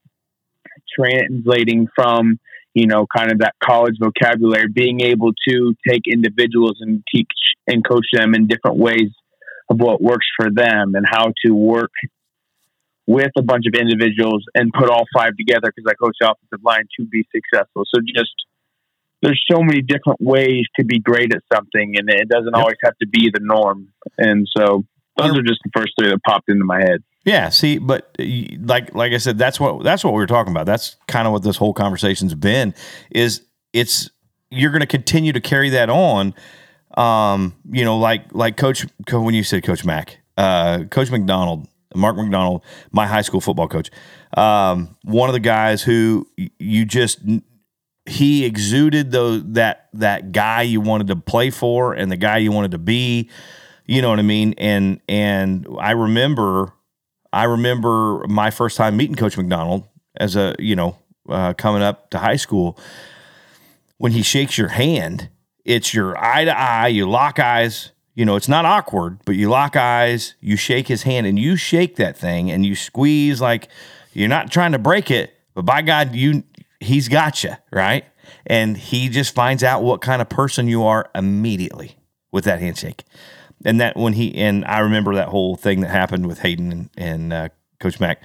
translating 0.99 1.87
from 1.95 2.39
you 2.75 2.87
know 2.87 3.07
kind 3.15 3.31
of 3.33 3.39
that 3.39 3.55
college 3.63 3.97
vocabulary, 4.01 4.69
being 4.69 5.01
able 5.01 5.33
to 5.49 5.75
take 5.89 6.03
individuals 6.07 6.79
and 6.81 7.03
teach 7.13 7.29
and 7.67 7.87
coach 7.87 8.07
them 8.13 8.35
in 8.35 8.47
different 8.47 8.77
ways 8.77 9.11
of 9.71 9.81
what 9.81 10.03
works 10.03 10.27
for 10.37 10.51
them 10.51 10.95
and 10.95 11.07
how 11.09 11.33
to 11.45 11.53
work 11.53 11.93
with 13.07 13.31
a 13.37 13.43
bunch 13.43 13.65
of 13.67 13.79
individuals 13.79 14.45
and 14.55 14.73
put 14.73 14.89
all 14.89 15.05
five 15.15 15.37
together 15.37 15.73
because 15.75 15.91
I 15.91 15.95
coach 15.95 16.17
offensive 16.23 16.65
line 16.65 16.85
to 16.99 17.07
be 17.07 17.27
successful. 17.35 17.85
So 17.93 18.01
just 18.15 18.33
there's 19.23 19.43
so 19.51 19.63
many 19.63 19.83
different 19.83 20.21
ways 20.21 20.65
to 20.79 20.85
be 20.85 20.99
great 20.99 21.33
at 21.35 21.43
something, 21.53 21.95
and 21.97 22.09
it 22.11 22.29
doesn't 22.29 22.55
always 22.55 22.77
have 22.85 22.97
to 22.99 23.07
be 23.07 23.31
the 23.33 23.41
norm. 23.41 23.89
And 24.19 24.49
so 24.57 24.85
those 25.17 25.39
are 25.39 25.43
just 25.43 25.61
the 25.65 25.71
first 25.75 25.93
three 25.99 26.11
that 26.11 26.23
popped 26.27 26.49
into 26.49 26.65
my 26.65 26.81
head. 26.81 27.03
Yeah, 27.25 27.51
see, 27.51 27.79
but 27.79 28.15
uh, 28.19 28.25
like 28.61 28.95
like 28.95 29.13
I 29.13 29.19
said, 29.19 29.39
that's 29.39 29.61
what 29.61 29.85
that's 29.85 30.05
what 30.05 30.13
we 30.13 30.19
were 30.19 30.27
talking 30.27 30.53
about. 30.53 30.67
That's 30.67 30.97
kind 31.07 31.27
of 31.27 31.33
what 31.33 31.43
this 31.43 31.57
whole 31.57 31.73
conversation's 31.73 32.35
been. 32.35 32.75
Is 33.11 33.43
it's 33.73 34.11
you're 34.51 34.71
going 34.71 34.81
to 34.81 34.87
continue 34.87 35.33
to 35.33 35.41
carry 35.41 35.71
that 35.71 35.89
on. 35.89 36.35
Um, 36.97 37.55
you 37.71 37.85
know, 37.85 37.99
like 37.99 38.35
like 38.35 38.57
Coach 38.57 38.87
when 39.11 39.35
you 39.35 39.45
said 39.45 39.63
Coach 39.63 39.85
Mack, 39.85 40.19
uh, 40.37 40.85
Coach 40.91 41.11
McDonald, 41.11 41.69
Mark 41.95 42.17
McDonald, 42.17 42.65
my 42.91 43.07
high 43.07 43.23
school 43.23 43.41
football 43.41 43.69
coach, 43.69 43.91
um, 44.37 44.97
one 45.05 45.29
of 45.29 45.33
the 45.33 45.41
guys 45.41 45.83
who 45.83 46.27
you 46.59 46.85
just 46.85 47.21
he 48.07 48.45
exuded 48.45 49.13
those 49.13 49.43
that 49.53 49.89
that 49.95 50.33
guy 50.33 50.63
you 50.63 50.81
wanted 50.81 51.07
to 51.07 51.17
play 51.17 51.51
for 51.51 51.95
and 51.95 52.11
the 52.11 52.17
guy 52.17 52.39
you 52.39 52.51
wanted 52.53 52.73
to 52.73 52.79
be. 52.79 53.31
You 53.87 54.03
know 54.03 54.11
what 54.11 54.19
I 54.19 54.23
mean? 54.23 54.55
And 54.59 55.01
and 55.09 55.67
I 55.79 55.93
remember 55.93 56.73
I 57.33 57.45
remember 57.45 58.25
my 58.29 58.51
first 58.51 58.77
time 58.77 58.97
meeting 58.97 59.17
Coach 59.17 59.37
McDonald 59.37 59.89
as 60.17 60.37
a 60.37 60.55
you 60.59 60.77
know 60.77 60.97
uh, 61.29 61.55
coming 61.55 61.83
up 61.83 62.11
to 62.11 62.19
high 62.19 62.37
school. 62.37 62.79
When 63.99 64.13
he 64.13 64.23
shakes 64.23 64.59
your 64.59 64.69
hand, 64.69 65.29
it's 65.65 65.95
your 65.95 66.19
eye 66.23 66.45
to 66.45 66.59
eye. 66.59 66.89
You 66.89 67.09
lock 67.09 67.39
eyes. 67.39 67.93
You 68.15 68.27
know, 68.27 68.37
it's 68.37 68.49
not 68.49 68.67
awkward, 68.67 69.21
but 69.25 69.37
you 69.37 69.49
lock 69.49 69.75
eyes. 69.75 70.35
You 70.41 70.57
shake 70.57 70.89
his 70.89 71.05
hand, 71.05 71.27
and 71.27 71.39
you 71.39 71.57
shake 71.57 71.97
that 71.97 72.17
thing, 72.17 72.51
and 72.51 72.67
you 72.67 72.75
squeeze 72.75 73.41
like 73.41 73.69
you're 74.13 74.29
not 74.29 74.51
trying 74.51 74.73
to 74.73 74.79
break 74.79 75.11
it, 75.11 75.33
but 75.55 75.63
by 75.63 75.81
God, 75.81 76.15
you 76.15 76.45
he's 76.81 77.09
got 77.09 77.43
you 77.43 77.53
right, 77.71 78.05
and 78.47 78.77
he 78.77 79.09
just 79.09 79.35
finds 79.35 79.63
out 79.63 79.83
what 79.83 80.03
kind 80.03 80.21
of 80.21 80.29
person 80.29 80.69
you 80.69 80.85
are 80.85 81.11
immediately 81.15 81.97
with 82.31 82.45
that 82.45 82.61
handshake 82.61 83.05
and 83.65 83.81
that 83.81 83.97
when 83.97 84.13
he 84.15 84.35
and 84.37 84.65
I 84.65 84.81
remember 84.81 85.15
that 85.15 85.29
whole 85.29 85.57
thing 85.57 85.81
that 85.81 85.91
happened 85.91 86.27
with 86.27 86.41
Hayden 86.41 86.73
and, 86.73 86.91
and 86.97 87.33
uh, 87.33 87.49
Coach 87.81 88.01
Mack. 88.01 88.23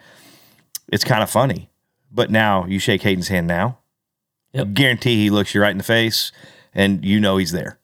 It's 0.89 1.03
kind 1.03 1.21
of 1.21 1.29
funny, 1.29 1.69
but 2.11 2.31
now 2.31 2.65
you 2.65 2.79
shake 2.79 3.01
Hayden's 3.01 3.27
hand 3.27 3.45
now. 3.47 3.79
Yep. 4.53 4.73
Guarantee 4.73 5.15
he 5.21 5.29
looks 5.29 5.53
you 5.53 5.61
right 5.61 5.71
in 5.71 5.77
the 5.77 5.83
face, 5.83 6.31
and 6.73 7.03
you 7.03 7.19
know 7.19 7.37
he's 7.37 7.51
there. 7.51 7.77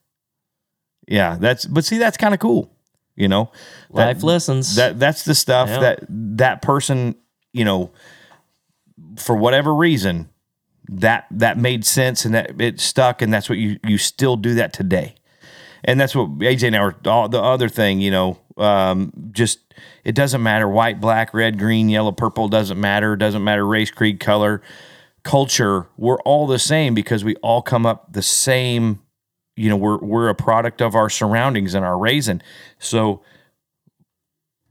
Yeah, 1.06 1.36
that's 1.38 1.66
but 1.66 1.84
see 1.84 1.98
that's 1.98 2.16
kind 2.16 2.32
of 2.32 2.40
cool. 2.40 2.70
You 3.16 3.28
know, 3.28 3.52
that, 3.92 4.06
Life 4.06 4.22
lessons. 4.22 4.74
that 4.76 4.98
that's 4.98 5.24
the 5.24 5.34
stuff 5.34 5.68
Yeah. 5.68 5.80
that 5.80 6.04
that 6.08 6.62
person 6.62 7.14
you 7.52 7.64
know 7.64 7.92
for 9.18 9.36
whatever 9.36 9.72
reason 9.74 10.28
that 10.88 11.26
that 11.30 11.56
made 11.58 11.84
sense 11.84 12.24
and 12.24 12.34
that 12.34 12.60
it 12.60 12.80
stuck 12.80 13.22
and 13.22 13.32
that's 13.32 13.48
what 13.48 13.58
you 13.58 13.78
you 13.84 13.98
still 13.98 14.36
do 14.36 14.54
that 14.54 14.72
today 14.72 15.14
and 15.84 16.00
that's 16.00 16.14
what 16.14 16.38
AJ 16.38 16.64
and 16.64 16.76
I 16.76 16.80
were 16.82 16.96
all 17.06 17.28
the 17.28 17.42
other 17.42 17.68
thing 17.68 18.00
you 18.00 18.10
know 18.10 18.38
um, 18.56 19.12
just 19.30 19.60
it 20.04 20.14
doesn't 20.14 20.42
matter 20.42 20.68
white 20.68 21.00
black 21.00 21.34
red 21.34 21.58
green 21.58 21.88
yellow 21.88 22.12
purple 22.12 22.48
doesn't 22.48 22.80
matter 22.80 23.16
doesn't 23.16 23.44
matter 23.44 23.66
race 23.66 23.90
creed 23.90 24.20
color 24.20 24.62
culture 25.22 25.86
we're 25.96 26.20
all 26.20 26.46
the 26.46 26.58
same 26.58 26.94
because 26.94 27.24
we 27.24 27.34
all 27.36 27.62
come 27.62 27.86
up 27.86 28.12
the 28.12 28.22
same 28.22 29.00
you 29.56 29.68
know 29.68 29.76
we're 29.76 29.98
we're 29.98 30.28
a 30.28 30.34
product 30.34 30.82
of 30.82 30.94
our 30.94 31.08
surroundings 31.08 31.74
and 31.74 31.84
our 31.84 31.98
raising. 31.98 32.42
So 32.78 33.22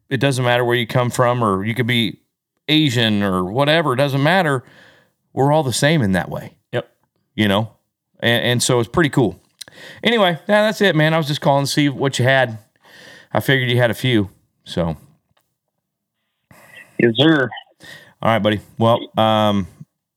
it 0.09 0.17
doesn't 0.17 0.43
matter 0.43 0.65
where 0.65 0.75
you 0.75 0.87
come 0.87 1.09
from 1.09 1.43
or 1.43 1.63
you 1.65 1.73
could 1.73 1.87
be 1.87 2.19
asian 2.67 3.23
or 3.23 3.43
whatever 3.43 3.93
it 3.93 3.97
doesn't 3.97 4.23
matter. 4.23 4.63
We're 5.33 5.51
all 5.51 5.63
the 5.63 5.73
same 5.73 6.01
in 6.01 6.11
that 6.11 6.29
way. 6.29 6.57
Yep. 6.71 6.89
you 7.33 7.47
know? 7.47 7.73
And, 8.19 8.45
and 8.45 8.63
so 8.63 8.79
it's 8.79 8.89
pretty 8.89 9.09
cool 9.09 9.41
anyway 10.03 10.31
yeah, 10.47 10.61
that's 10.65 10.81
it 10.81 10.95
man 10.95 11.13
i 11.13 11.17
was 11.17 11.27
just 11.27 11.41
calling 11.41 11.65
to 11.65 11.71
see 11.71 11.89
what 11.89 12.17
you 12.19 12.25
had 12.25 12.57
i 13.33 13.39
figured 13.39 13.69
you 13.69 13.77
had 13.77 13.91
a 13.91 13.93
few 13.95 14.29
so 14.63 14.95
Yes, 16.99 17.11
sir. 17.17 17.49
all 18.21 18.31
right 18.31 18.39
buddy 18.39 18.59
well 18.77 18.99
um 19.17 19.67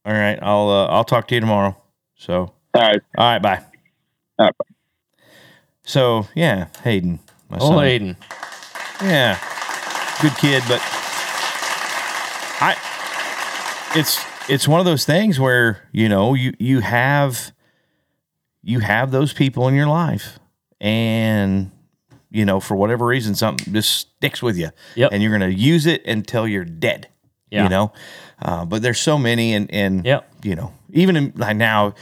all 0.05 0.13
right 0.13 0.39
i'll 0.43 0.69
uh, 0.69 0.87
i'll 0.87 1.05
talk 1.05 1.27
to 1.29 1.35
you 1.35 1.41
tomorrow 1.41 1.77
so 2.17 2.53
All 2.75 2.83
right. 2.83 3.01
all 3.19 3.33
right 3.33 3.43
bye 3.43 3.65
All 4.39 4.47
right, 4.47 4.55
so 5.85 6.27
yeah 6.35 6.67
hayden 6.85 7.19
my 7.49 7.59
Oh, 7.61 7.69
son. 7.71 7.79
Aiden. 7.85 8.17
Yeah, 9.03 9.39
good 10.21 10.35
kid, 10.39 10.63
but 10.69 10.81
I 12.61 12.75
it's 13.95 14.25
it's 14.49 14.67
one 14.67 14.81
of 14.81 14.87
those 14.87 15.05
things 15.05 15.39
where 15.39 15.87
you 15.93 16.09
know 16.09 16.35
you 16.35 16.55
you 16.59 16.81
have 16.81 17.53
you 18.69 18.81
have 18.81 19.11
those 19.12 19.33
people 19.33 19.69
in 19.69 19.75
your 19.75 19.87
life, 19.87 20.39
and 20.81 21.71
you 22.31 22.45
know 22.45 22.59
for 22.61 22.75
whatever 22.77 23.07
reason 23.07 23.35
something 23.37 23.73
just 23.73 23.91
sticks 23.97 24.43
with 24.43 24.57
you, 24.59 24.71
Yep. 24.97 25.11
and 25.12 25.23
you're 25.23 25.31
gonna 25.33 25.49
use 25.49 25.87
it 25.87 26.05
until 26.05 26.47
you're 26.49 26.64
dead. 26.64 27.09
Yeah. 27.51 27.62
You 27.62 27.69
know, 27.69 27.93
uh, 28.43 28.64
but 28.64 28.83
there's 28.83 29.01
so 29.01 29.17
many, 29.19 29.55
and 29.55 29.71
and 29.73 30.05
Yep. 30.05 30.29
you 30.43 30.57
know 30.57 30.73
even 30.93 31.17
in, 31.17 31.33
like 31.37 31.57
now, 31.57 31.95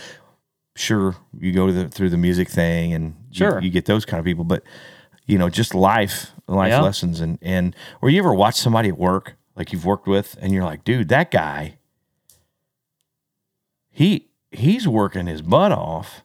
sure 0.74 1.16
you 1.38 1.52
go 1.52 1.66
to 1.66 1.72
the 1.72 1.88
through 1.88 2.08
the 2.10 2.16
music 2.16 2.48
thing 2.48 2.94
and 2.94 3.14
you- 3.30 3.36
Sure. 3.38 3.60
you, 3.60 3.70
get 3.70 3.84
those 3.84 4.04
kind 4.06 4.18
of 4.18 4.24
people, 4.24 4.44
but 4.44 4.62
you 5.26 5.36
know 5.38 5.48
just 5.50 5.74
life 5.74 6.32
life 6.48 6.70
Yeah. 6.70 6.80
lessons 6.80 7.20
and 7.20 7.38
and 7.42 7.76
or 8.00 8.08
you 8.10 8.18
ever 8.18 8.32
watch 8.34 8.54
somebody 8.56 8.88
at 8.88 8.98
work 8.98 9.36
like 9.56 9.72
you've 9.72 9.84
worked 9.84 10.06
with 10.06 10.36
and 10.40 10.52
you're 10.52 10.64
like 10.64 10.82
dude 10.84 11.08
that 11.08 11.30
guy 11.30 11.76
he 13.90 14.28
he's 14.50 14.86
working 14.86 15.26
his 15.26 15.42
butt 15.42 15.72
off 15.72 16.22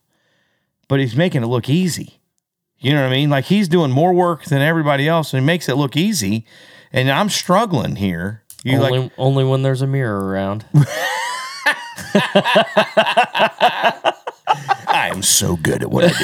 but 0.89 0.99
he's 0.99 1.15
making 1.15 1.43
it 1.43 1.47
look 1.47 1.69
easy 1.69 2.19
you 2.77 2.91
know 2.91 3.01
what 3.01 3.07
i 3.07 3.11
mean 3.11 3.29
like 3.29 3.45
he's 3.45 3.69
doing 3.69 3.89
more 3.91 4.11
work 4.13 4.43
than 4.45 4.61
everybody 4.61 5.07
else 5.07 5.33
and 5.33 5.41
he 5.41 5.45
makes 5.45 5.69
it 5.69 5.75
look 5.75 5.95
easy 5.95 6.45
and 6.91 7.09
i'm 7.09 7.29
struggling 7.29 7.95
here 7.95 8.43
you 8.65 8.77
Only, 8.77 8.99
like 8.99 9.11
only 9.17 9.45
when 9.45 9.61
there's 9.63 9.81
a 9.81 9.87
mirror 9.87 10.27
around. 10.27 10.65
I 14.91 15.09
am 15.13 15.21
so 15.23 15.55
good 15.55 15.81
at 15.83 15.91
what 15.91 16.05
I 16.05 16.09
do. 16.09 16.15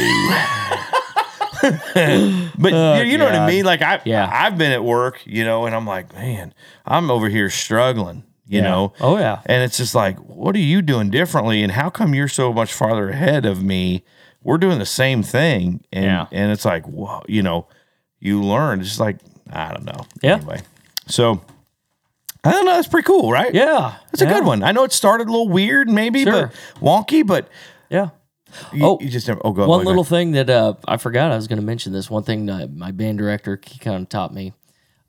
but 2.59 2.73
oh, 2.73 2.99
you, 2.99 3.11
you 3.11 3.17
know 3.17 3.25
what 3.25 3.35
I 3.35 3.47
mean? 3.47 3.65
Like 3.65 3.81
I, 3.81 4.01
Yeah. 4.05 4.29
I've 4.31 4.57
been 4.57 4.71
at 4.71 4.83
work, 4.83 5.21
you 5.25 5.43
know, 5.45 5.65
and 5.65 5.75
I'm 5.75 5.85
like, 5.87 6.13
man, 6.13 6.53
I'm 6.85 7.09
over 7.09 7.29
here 7.29 7.49
struggling, 7.49 8.23
you 8.47 8.59
Yeah. 8.59 8.69
know. 8.69 8.93
Oh, 8.99 9.17
yeah. 9.17 9.41
And 9.45 9.63
it's 9.63 9.77
just 9.77 9.95
like, 9.95 10.17
what 10.19 10.55
are 10.55 10.59
you 10.59 10.81
doing 10.81 11.09
differently? 11.09 11.63
And 11.63 11.71
how 11.71 11.89
come 11.89 12.13
you're 12.13 12.27
so 12.27 12.51
much 12.53 12.73
farther 12.73 13.09
ahead 13.09 13.45
of 13.45 13.63
me? 13.63 14.03
We're 14.45 14.59
doing 14.59 14.79
the 14.79 14.85
same 14.85 15.23
thing, 15.23 15.83
and 15.91 16.05
Yeah. 16.05 16.25
and 16.31 16.51
it's 16.51 16.63
like, 16.65 16.85
whoa, 16.85 17.23
you 17.27 17.41
know, 17.43 17.67
you 18.19 18.41
learn. 18.41 18.79
It's 18.79 18.99
like 18.99 19.17
I 19.51 19.73
don't 19.73 19.85
know. 19.85 20.05
Yeah. 20.23 20.35
Anyway, 20.35 20.61
so 21.07 21.41
I 22.43 22.51
don't 22.51 22.63
know. 22.65 22.73
That's 22.75 22.87
pretty 22.87 23.05
cool, 23.07 23.31
right? 23.31 23.53
Yeah. 23.53 23.95
That's 24.11 24.21
a 24.21 24.25
yeah. 24.25 24.33
good 24.35 24.45
one. 24.45 24.61
I 24.63 24.71
know 24.71 24.83
it 24.83 24.91
started 24.93 25.27
a 25.27 25.31
little 25.31 25.49
weird, 25.49 25.89
maybe, 25.89 26.23
Sure. 26.23 26.51
but 26.79 26.81
wonky, 26.81 27.25
but 27.25 27.49
Yeah. 27.89 28.09
you, 28.71 28.85
Oh, 28.85 28.97
you 29.01 29.09
just 29.09 29.27
never. 29.27 29.41
Oh, 29.43 29.51
go 29.51 29.63
ahead. 29.63 29.69
One 29.69 29.79
go 29.83 29.87
little 29.89 30.03
ahead. 30.03 30.09
thing 30.09 30.31
that 30.33 30.49
uh, 30.49 30.75
I 30.87 30.97
forgot 30.97 31.31
I 31.31 31.35
was 31.35 31.47
going 31.47 31.59
to 31.59 31.65
mention 31.65 31.91
this. 31.91 32.09
One 32.09 32.23
thing 32.23 32.45
that 32.45 32.71
my 32.73 32.91
band 32.91 33.17
director 33.17 33.59
he 33.65 33.79
kind 33.79 34.01
of 34.03 34.09
taught 34.09 34.31
me. 34.33 34.53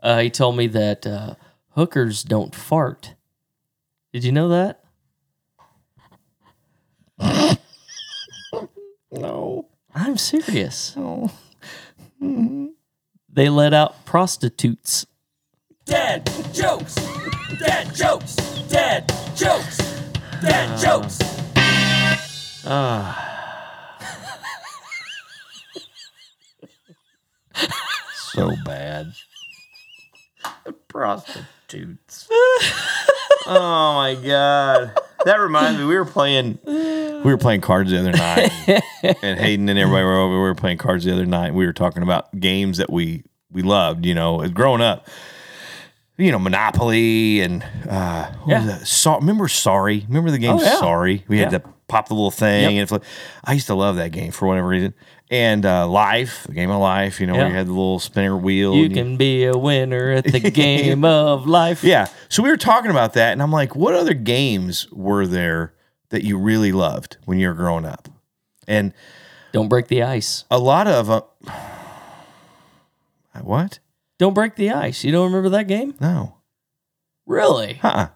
Uh, 0.02 0.20
he 0.20 0.30
told 0.30 0.56
me 0.56 0.66
that 0.68 1.06
uh, 1.06 1.34
hookers 1.74 2.22
don't 2.22 2.54
fart. 2.54 3.14
Did 4.14 4.24
you 4.24 4.32
know 4.32 4.48
that? 4.48 4.82
No. 9.10 9.68
I'm 9.94 10.16
serious. 10.16 10.94
No. 10.96 11.30
They 13.32 13.48
let 13.48 13.74
out 13.74 14.04
prostitutes. 14.04 15.06
Dead 15.84 16.28
jokes. 16.52 16.94
Dead 17.58 17.94
jokes. 17.94 18.34
Dead 18.68 19.08
jokes. 19.36 19.76
Dad 20.42 20.78
jokes. 20.78 21.18
Ah. 22.66 23.22
So 28.32 28.52
bad. 28.64 29.12
Prostitutes. 30.88 32.28
oh 33.46 33.94
my 33.94 34.14
god. 34.26 34.92
That 35.26 35.40
reminds 35.40 35.78
me, 35.80 35.84
we 35.86 35.96
were 35.96 36.04
playing 36.04 36.58
we 36.64 37.20
were 37.32 37.36
playing 37.36 37.60
cards 37.60 37.90
the 37.90 37.98
other 37.98 38.12
night. 38.12 38.50
and 39.22 39.38
Hayden 39.40 39.68
and 39.68 39.76
everybody 39.78 40.04
were 40.04 40.16
over. 40.18 40.34
We 40.34 40.38
were 40.40 40.54
playing 40.54 40.78
cards 40.78 41.04
the 41.04 41.12
other 41.12 41.26
night. 41.26 41.48
And 41.48 41.56
We 41.56 41.66
were 41.66 41.72
talking 41.72 42.02
about 42.04 42.38
games 42.38 42.78
that 42.78 42.90
we 42.90 43.24
we 43.50 43.62
loved, 43.62 44.06
you 44.06 44.14
know, 44.14 44.46
growing 44.48 44.80
up. 44.82 45.08
You 46.16 46.30
know, 46.32 46.38
Monopoly 46.38 47.40
and 47.40 47.62
uh 47.88 48.30
what 48.44 48.48
Yeah. 48.48 48.64
was 48.64 48.66
that? 48.80 48.86
So, 48.86 49.16
remember 49.18 49.48
Sorry? 49.48 50.04
Remember 50.08 50.30
the 50.30 50.38
game 50.38 50.56
Oh, 50.58 50.62
yeah. 50.62 50.78
Sorry? 50.78 51.24
We 51.28 51.38
had 51.38 51.50
to 51.50 51.62
pop 51.88 52.08
the 52.08 52.14
little 52.14 52.30
thing 52.30 52.62
Yep. 52.76 52.80
and 52.80 52.88
flipped. 52.88 53.04
I 53.44 53.52
used 53.52 53.66
to 53.66 53.74
love 53.74 53.96
that 53.96 54.12
game 54.12 54.30
for 54.32 54.46
whatever 54.46 54.68
reason. 54.68 54.94
And 55.30 55.66
uh 55.66 55.88
Life, 55.88 56.44
the 56.46 56.52
game 56.54 56.70
of 56.70 56.80
life, 56.80 57.20
you 57.20 57.26
know, 57.26 57.32
where 57.34 57.42
Yeah. 57.42 57.48
you 57.48 57.54
had 57.56 57.66
the 57.66 57.72
little 57.72 57.98
spinner 57.98 58.36
wheel. 58.36 58.74
You 58.76 58.88
can 58.90 59.16
be 59.16 59.44
a 59.44 59.56
winner 59.56 60.10
at 60.12 60.24
the 60.24 60.38
game 60.50 61.04
of 61.04 61.46
life. 61.48 61.82
yeah. 61.82 62.06
So 62.28 62.42
we 62.44 62.48
were 62.48 62.56
talking 62.56 62.90
about 62.92 63.14
that, 63.14 63.32
and 63.32 63.42
I'm 63.42 63.50
like, 63.50 63.74
what 63.74 63.94
other 63.94 64.14
games 64.14 64.86
were 64.92 65.26
there 65.26 65.74
that 66.10 66.22
you 66.22 66.38
really 66.38 66.70
loved 66.70 67.16
when 67.24 67.38
you 67.40 67.48
were 67.48 67.54
growing 67.54 67.84
up? 67.84 68.08
And 68.68 68.92
Don't 69.52 69.68
break 69.68 69.88
the 69.88 70.02
ice. 70.04 70.44
a 70.50 70.58
lot 70.60 70.86
of 70.86 71.10
uh, 71.10 71.22
what? 73.42 73.78
Don't 74.18 74.34
break 74.34 74.56
the 74.56 74.70
ice. 74.70 75.04
You 75.04 75.12
don't 75.12 75.26
remember 75.26 75.50
that 75.50 75.68
game? 75.68 75.94
No. 76.00 76.36
Really? 77.26 77.80
Uh-uh. 77.82 78.08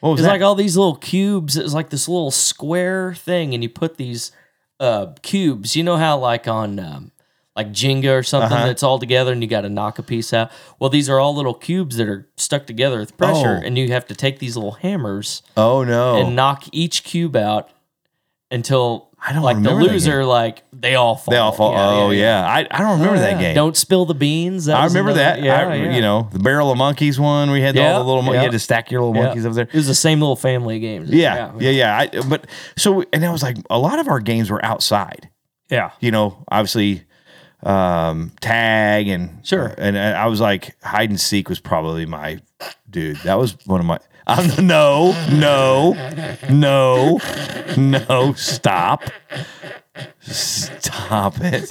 What 0.00 0.10
was 0.10 0.20
It's 0.20 0.26
that? 0.26 0.32
like 0.32 0.42
all 0.42 0.54
these 0.54 0.76
little 0.76 0.96
cubes. 0.96 1.56
It 1.56 1.62
was 1.62 1.72
like 1.74 1.90
this 1.90 2.08
little 2.08 2.30
square 2.30 3.14
thing, 3.14 3.54
and 3.54 3.62
you 3.62 3.68
put 3.70 3.96
these 3.96 4.32
uh, 4.80 5.12
cubes. 5.22 5.76
You 5.76 5.82
know 5.84 5.96
how 5.96 6.18
like 6.18 6.46
on 6.48 6.78
um, 6.78 7.12
like 7.54 7.68
Jenga 7.72 8.18
or 8.18 8.22
something 8.22 8.52
Uh-huh. 8.52 8.66
that's 8.66 8.82
all 8.82 8.98
together, 8.98 9.32
and 9.32 9.42
you 9.42 9.48
got 9.48 9.62
to 9.62 9.68
knock 9.70 9.98
a 9.98 10.02
piece 10.02 10.32
out. 10.32 10.50
Well, 10.78 10.90
these 10.90 11.08
are 11.08 11.18
all 11.18 11.34
little 11.34 11.54
cubes 11.54 11.96
that 11.96 12.08
are 12.08 12.28
stuck 12.36 12.66
together 12.66 12.98
with 12.98 13.16
pressure, 13.16 13.60
Oh. 13.62 13.66
and 13.66 13.78
you 13.78 13.88
have 13.92 14.06
to 14.08 14.14
take 14.14 14.38
these 14.38 14.56
little 14.56 14.72
hammers 14.72 15.42
oh 15.56 15.82
no. 15.84 16.16
and 16.16 16.36
knock 16.36 16.64
each 16.72 17.02
cube 17.04 17.34
out 17.36 17.70
until 18.50 19.08
I 19.28 19.32
don't 19.32 19.42
like 19.42 19.56
the 19.56 19.70
that 19.70 19.74
loser, 19.74 20.24
like 20.24 20.62
they 20.72 20.94
all 20.94 21.16
fall. 21.16 21.32
they 21.32 21.38
all 21.38 21.50
fall. 21.52 21.74
oh 21.76 22.10
yeah, 22.10 22.46
I, 22.46 22.66
I 22.70 22.78
don't 22.78 23.00
remember 23.00 23.18
that 23.20 23.32
Yeah. 23.32 23.40
game. 23.40 23.54
Don't 23.56 23.76
spill 23.76 24.04
the 24.06 24.14
beans. 24.14 24.66
That 24.66 24.76
I 24.76 24.84
remember 24.86 25.10
another- 25.10 25.40
that. 25.40 25.42
Yeah, 25.42 25.68
I, 25.68 25.74
yeah. 25.74 25.94
You 25.96 26.00
know, 26.00 26.28
the 26.32 26.38
barrel 26.38 26.70
of 26.70 26.78
monkeys 26.78 27.18
one. 27.18 27.50
We 27.50 27.60
had 27.60 27.74
Yeah, 27.74 27.94
all 27.94 28.04
the 28.04 28.08
little. 28.14 28.24
Yeah. 28.26 28.32
You 28.32 28.38
had 28.44 28.52
to 28.52 28.58
stack 28.60 28.90
your 28.90 29.00
little 29.02 29.16
Yeah. 29.16 29.26
monkeys 29.26 29.44
over 29.44 29.54
there. 29.56 29.64
It 29.66 29.74
was 29.74 29.88
the 29.88 29.94
same 29.96 30.20
little 30.20 30.36
family 30.36 30.78
games. 30.78 31.10
Yeah, 31.10 31.52
yeah, 31.58 31.70
yeah. 31.70 31.98
I, 31.98 32.20
but 32.28 32.46
so, 32.76 33.02
and 33.12 33.24
I 33.24 33.30
was 33.32 33.42
like, 33.42 33.56
a 33.68 33.78
lot 33.78 33.98
of 33.98 34.06
our 34.08 34.20
games 34.20 34.48
were 34.50 34.64
outside. 34.64 35.28
yeah. 35.70 35.90
you 36.00 36.10
know, 36.12 36.44
obviously 36.48 37.02
um 37.62 38.30
tag 38.40 39.08
and 39.08 39.40
Sure. 39.44 39.74
and, 39.78 39.96
and 39.96 40.16
I 40.16 40.26
was 40.26 40.40
like 40.40 40.76
hide 40.84 41.08
and 41.10 41.18
seek 41.20 41.48
was 41.48 41.58
probably 41.58 42.06
my 42.06 42.40
dude. 42.88 43.16
That 43.24 43.38
was 43.38 43.56
one 43.66 43.80
of 43.80 43.86
my 43.86 43.98
I'm, 44.26 44.66
no, 44.66 45.12
no, 45.30 45.92
no, 46.50 47.20
no, 47.76 48.32
stop. 48.32 49.04
Stop 50.20 51.40
it. 51.40 51.70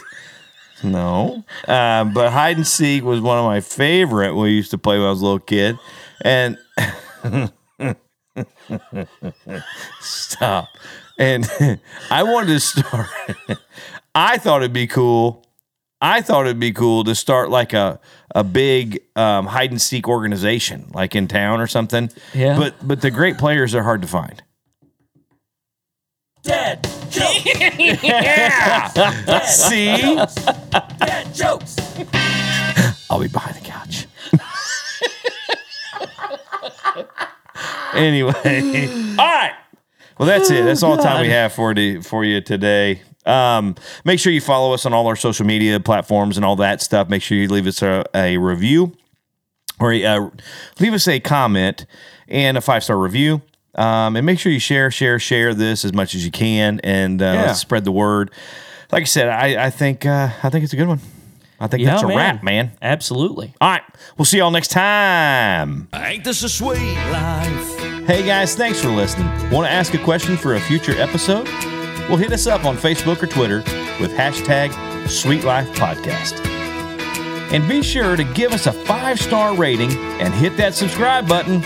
No. 0.83 1.43
Uh, 1.67 2.05
but 2.05 2.31
hide 2.31 2.57
and 2.57 2.65
seek 2.65 3.03
was 3.03 3.19
one 3.19 3.37
of 3.37 3.45
my 3.45 3.59
favorite 3.59 4.35
we 4.35 4.51
used 4.51 4.71
to 4.71 4.77
play 4.77 4.97
when 4.97 5.07
I 5.07 5.09
was 5.09 5.21
a 5.21 5.25
little 5.25 5.39
kid. 5.39 5.77
And 6.21 6.57
stop. 9.99 10.69
And 11.17 11.49
I 12.09 12.23
wanted 12.23 12.47
to 12.47 12.59
start 12.59 13.09
I 14.15 14.37
thought 14.37 14.61
it'd 14.61 14.71
be 14.71 14.87
cool. 14.87 15.45
I 16.01 16.21
thought 16.21 16.45
it'd 16.45 16.59
be 16.59 16.71
cool 16.73 17.03
to 17.05 17.15
start 17.15 17.49
like 17.49 17.73
a 17.73 17.99
a 18.33 18.43
big 18.43 18.99
um, 19.15 19.45
hide 19.47 19.71
and 19.71 19.81
seek 19.81 20.07
organization, 20.07 20.91
like 20.93 21.15
in 21.15 21.27
town 21.27 21.61
or 21.61 21.67
something. 21.67 22.09
Yeah. 22.33 22.57
But 22.57 22.75
but 22.85 23.01
the 23.01 23.11
great 23.11 23.37
players 23.37 23.73
are 23.73 23.83
hard 23.83 24.01
to 24.01 24.07
find. 24.07 24.43
Dead 26.43 26.83
jokes. 27.09 27.45
Yeah. 28.03 28.87
See, 29.45 29.85
Dead 30.99 31.33
jokes. 31.33 31.75
I'll 33.09 33.19
be 33.19 33.27
behind 33.27 33.55
the 33.55 33.61
couch. 33.63 34.07
anyway, 37.93 38.87
all 39.17 39.25
right. 39.25 39.53
Well, 40.17 40.27
that's 40.27 40.49
it. 40.49 40.63
That's 40.65 40.83
all 40.83 40.95
the 40.97 41.03
time 41.03 41.21
we 41.21 41.29
have 41.29 41.53
for 41.53 41.73
the, 41.73 42.01
for 42.01 42.23
you 42.23 42.41
today. 42.41 43.01
Um, 43.26 43.76
make 44.03 44.19
sure 44.19 44.32
you 44.32 44.41
follow 44.41 44.73
us 44.73 44.86
on 44.86 44.93
all 44.93 45.07
our 45.07 45.15
social 45.15 45.45
media 45.45 45.80
platforms 45.80 46.38
and 46.38 46.45
all 46.45 46.55
that 46.57 46.82
stuff. 46.82 47.09
Make 47.09 47.21
sure 47.23 47.38
you 47.38 47.47
leave 47.47 47.67
us 47.67 47.82
a, 47.82 48.03
a 48.13 48.38
review 48.38 48.93
or 49.80 49.93
uh, 49.93 50.30
leave 50.80 50.93
us 50.93 51.07
a 51.07 51.19
comment 51.19 51.86
and 52.28 52.57
a 52.57 52.61
five 52.61 52.84
star 52.84 52.97
review. 52.97 53.41
Um, 53.76 54.15
and 54.15 54.26
make 54.26 54.39
sure 54.39 54.51
you 54.51 54.59
share, 54.59 54.89
share, 54.89 55.19
share 55.19 55.53
this 55.53 55.84
as 55.84 55.91
much 55.91 56.15
as 56.15 56.23
you 56.23 56.32
can, 56.32 56.80
and 56.82 57.21
uh, 57.21 57.26
Yeah. 57.26 57.41
let's 57.47 57.59
spread 57.59 57.84
the 57.84 57.91
word. 57.91 58.32
Like 58.91 59.01
I 59.01 59.05
said, 59.05 59.28
I, 59.28 59.65
I 59.65 59.69
think 59.69 60.05
uh, 60.05 60.30
I 60.43 60.49
think 60.49 60.63
it's 60.63 60.71
a 60.71 60.78
good 60.78 60.88
one. 60.88 61.01
I 61.59 61.67
think 61.67 61.84
that's 61.86 62.03
a 62.03 62.07
wrap, 62.07 62.41
man. 62.43 62.71
Absolutely. 62.82 63.53
All 63.59 63.69
right, 63.69 63.82
we'll 64.17 64.26
see 64.26 64.38
y'all 64.38 64.51
next 64.51 64.69
time. 64.71 65.88
Ain't 65.93 66.23
this 66.23 66.43
a 66.43 66.49
sweet 66.49 66.78
life? 67.11 67.80
Hey 68.07 68.26
guys, 68.26 68.55
thanks 68.55 68.80
for 68.82 68.89
listening. 68.89 69.28
Want 69.51 69.65
to 69.67 69.71
ask 69.71 69.93
a 69.93 69.97
question 69.97 70.38
for 70.38 70.55
a 70.55 70.59
future 70.61 70.93
episode? 71.01 71.47
Well, 72.07 72.17
hit 72.17 72.31
us 72.31 72.45
up 72.45 72.65
on 72.65 72.77
Facebook 72.77 73.23
or 73.23 73.27
Twitter 73.27 73.57
with 73.99 74.11
hashtag 74.11 74.71
Sweet 75.09 75.43
Life 75.43 75.69
Podcast. 75.75 76.45
And 77.51 77.67
be 77.67 77.81
sure 77.81 78.15
to 78.15 78.23
give 78.23 78.51
us 78.51 78.67
a 78.67 78.73
five 78.73 79.19
star 79.19 79.55
rating 79.55 79.91
and 80.19 80.33
hit 80.33 80.55
that 80.57 80.73
subscribe 80.73 81.27
button. 81.27 81.61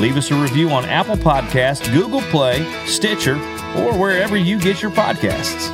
Leave 0.00 0.16
us 0.16 0.30
a 0.30 0.34
review 0.34 0.70
on 0.70 0.84
Apple 0.86 1.16
Podcasts, 1.16 1.92
Google 1.92 2.20
Play, 2.22 2.64
Stitcher, 2.86 3.36
or 3.76 3.96
wherever 3.98 4.36
you 4.36 4.58
get 4.58 4.80
your 4.80 4.90
podcasts. 4.90 5.72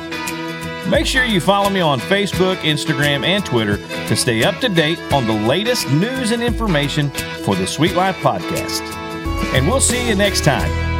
Make 0.89 1.05
sure 1.05 1.23
you 1.23 1.39
follow 1.39 1.69
me 1.69 1.79
on 1.79 1.99
Facebook, 1.99 2.57
Instagram, 2.57 3.25
and 3.25 3.45
Twitter 3.45 3.77
to 3.77 4.15
stay 4.15 4.43
up 4.43 4.59
to 4.59 4.69
date 4.69 4.99
on 5.13 5.25
the 5.25 5.33
latest 5.47 5.89
news 5.91 6.31
and 6.31 6.43
information 6.43 7.09
for 7.43 7.55
the 7.55 7.65
Sweet 7.65 7.95
Life 7.95 8.17
Podcast. 8.17 8.81
And 9.53 9.67
we'll 9.67 9.79
see 9.79 10.07
you 10.07 10.15
next 10.15 10.43
time. 10.43 10.90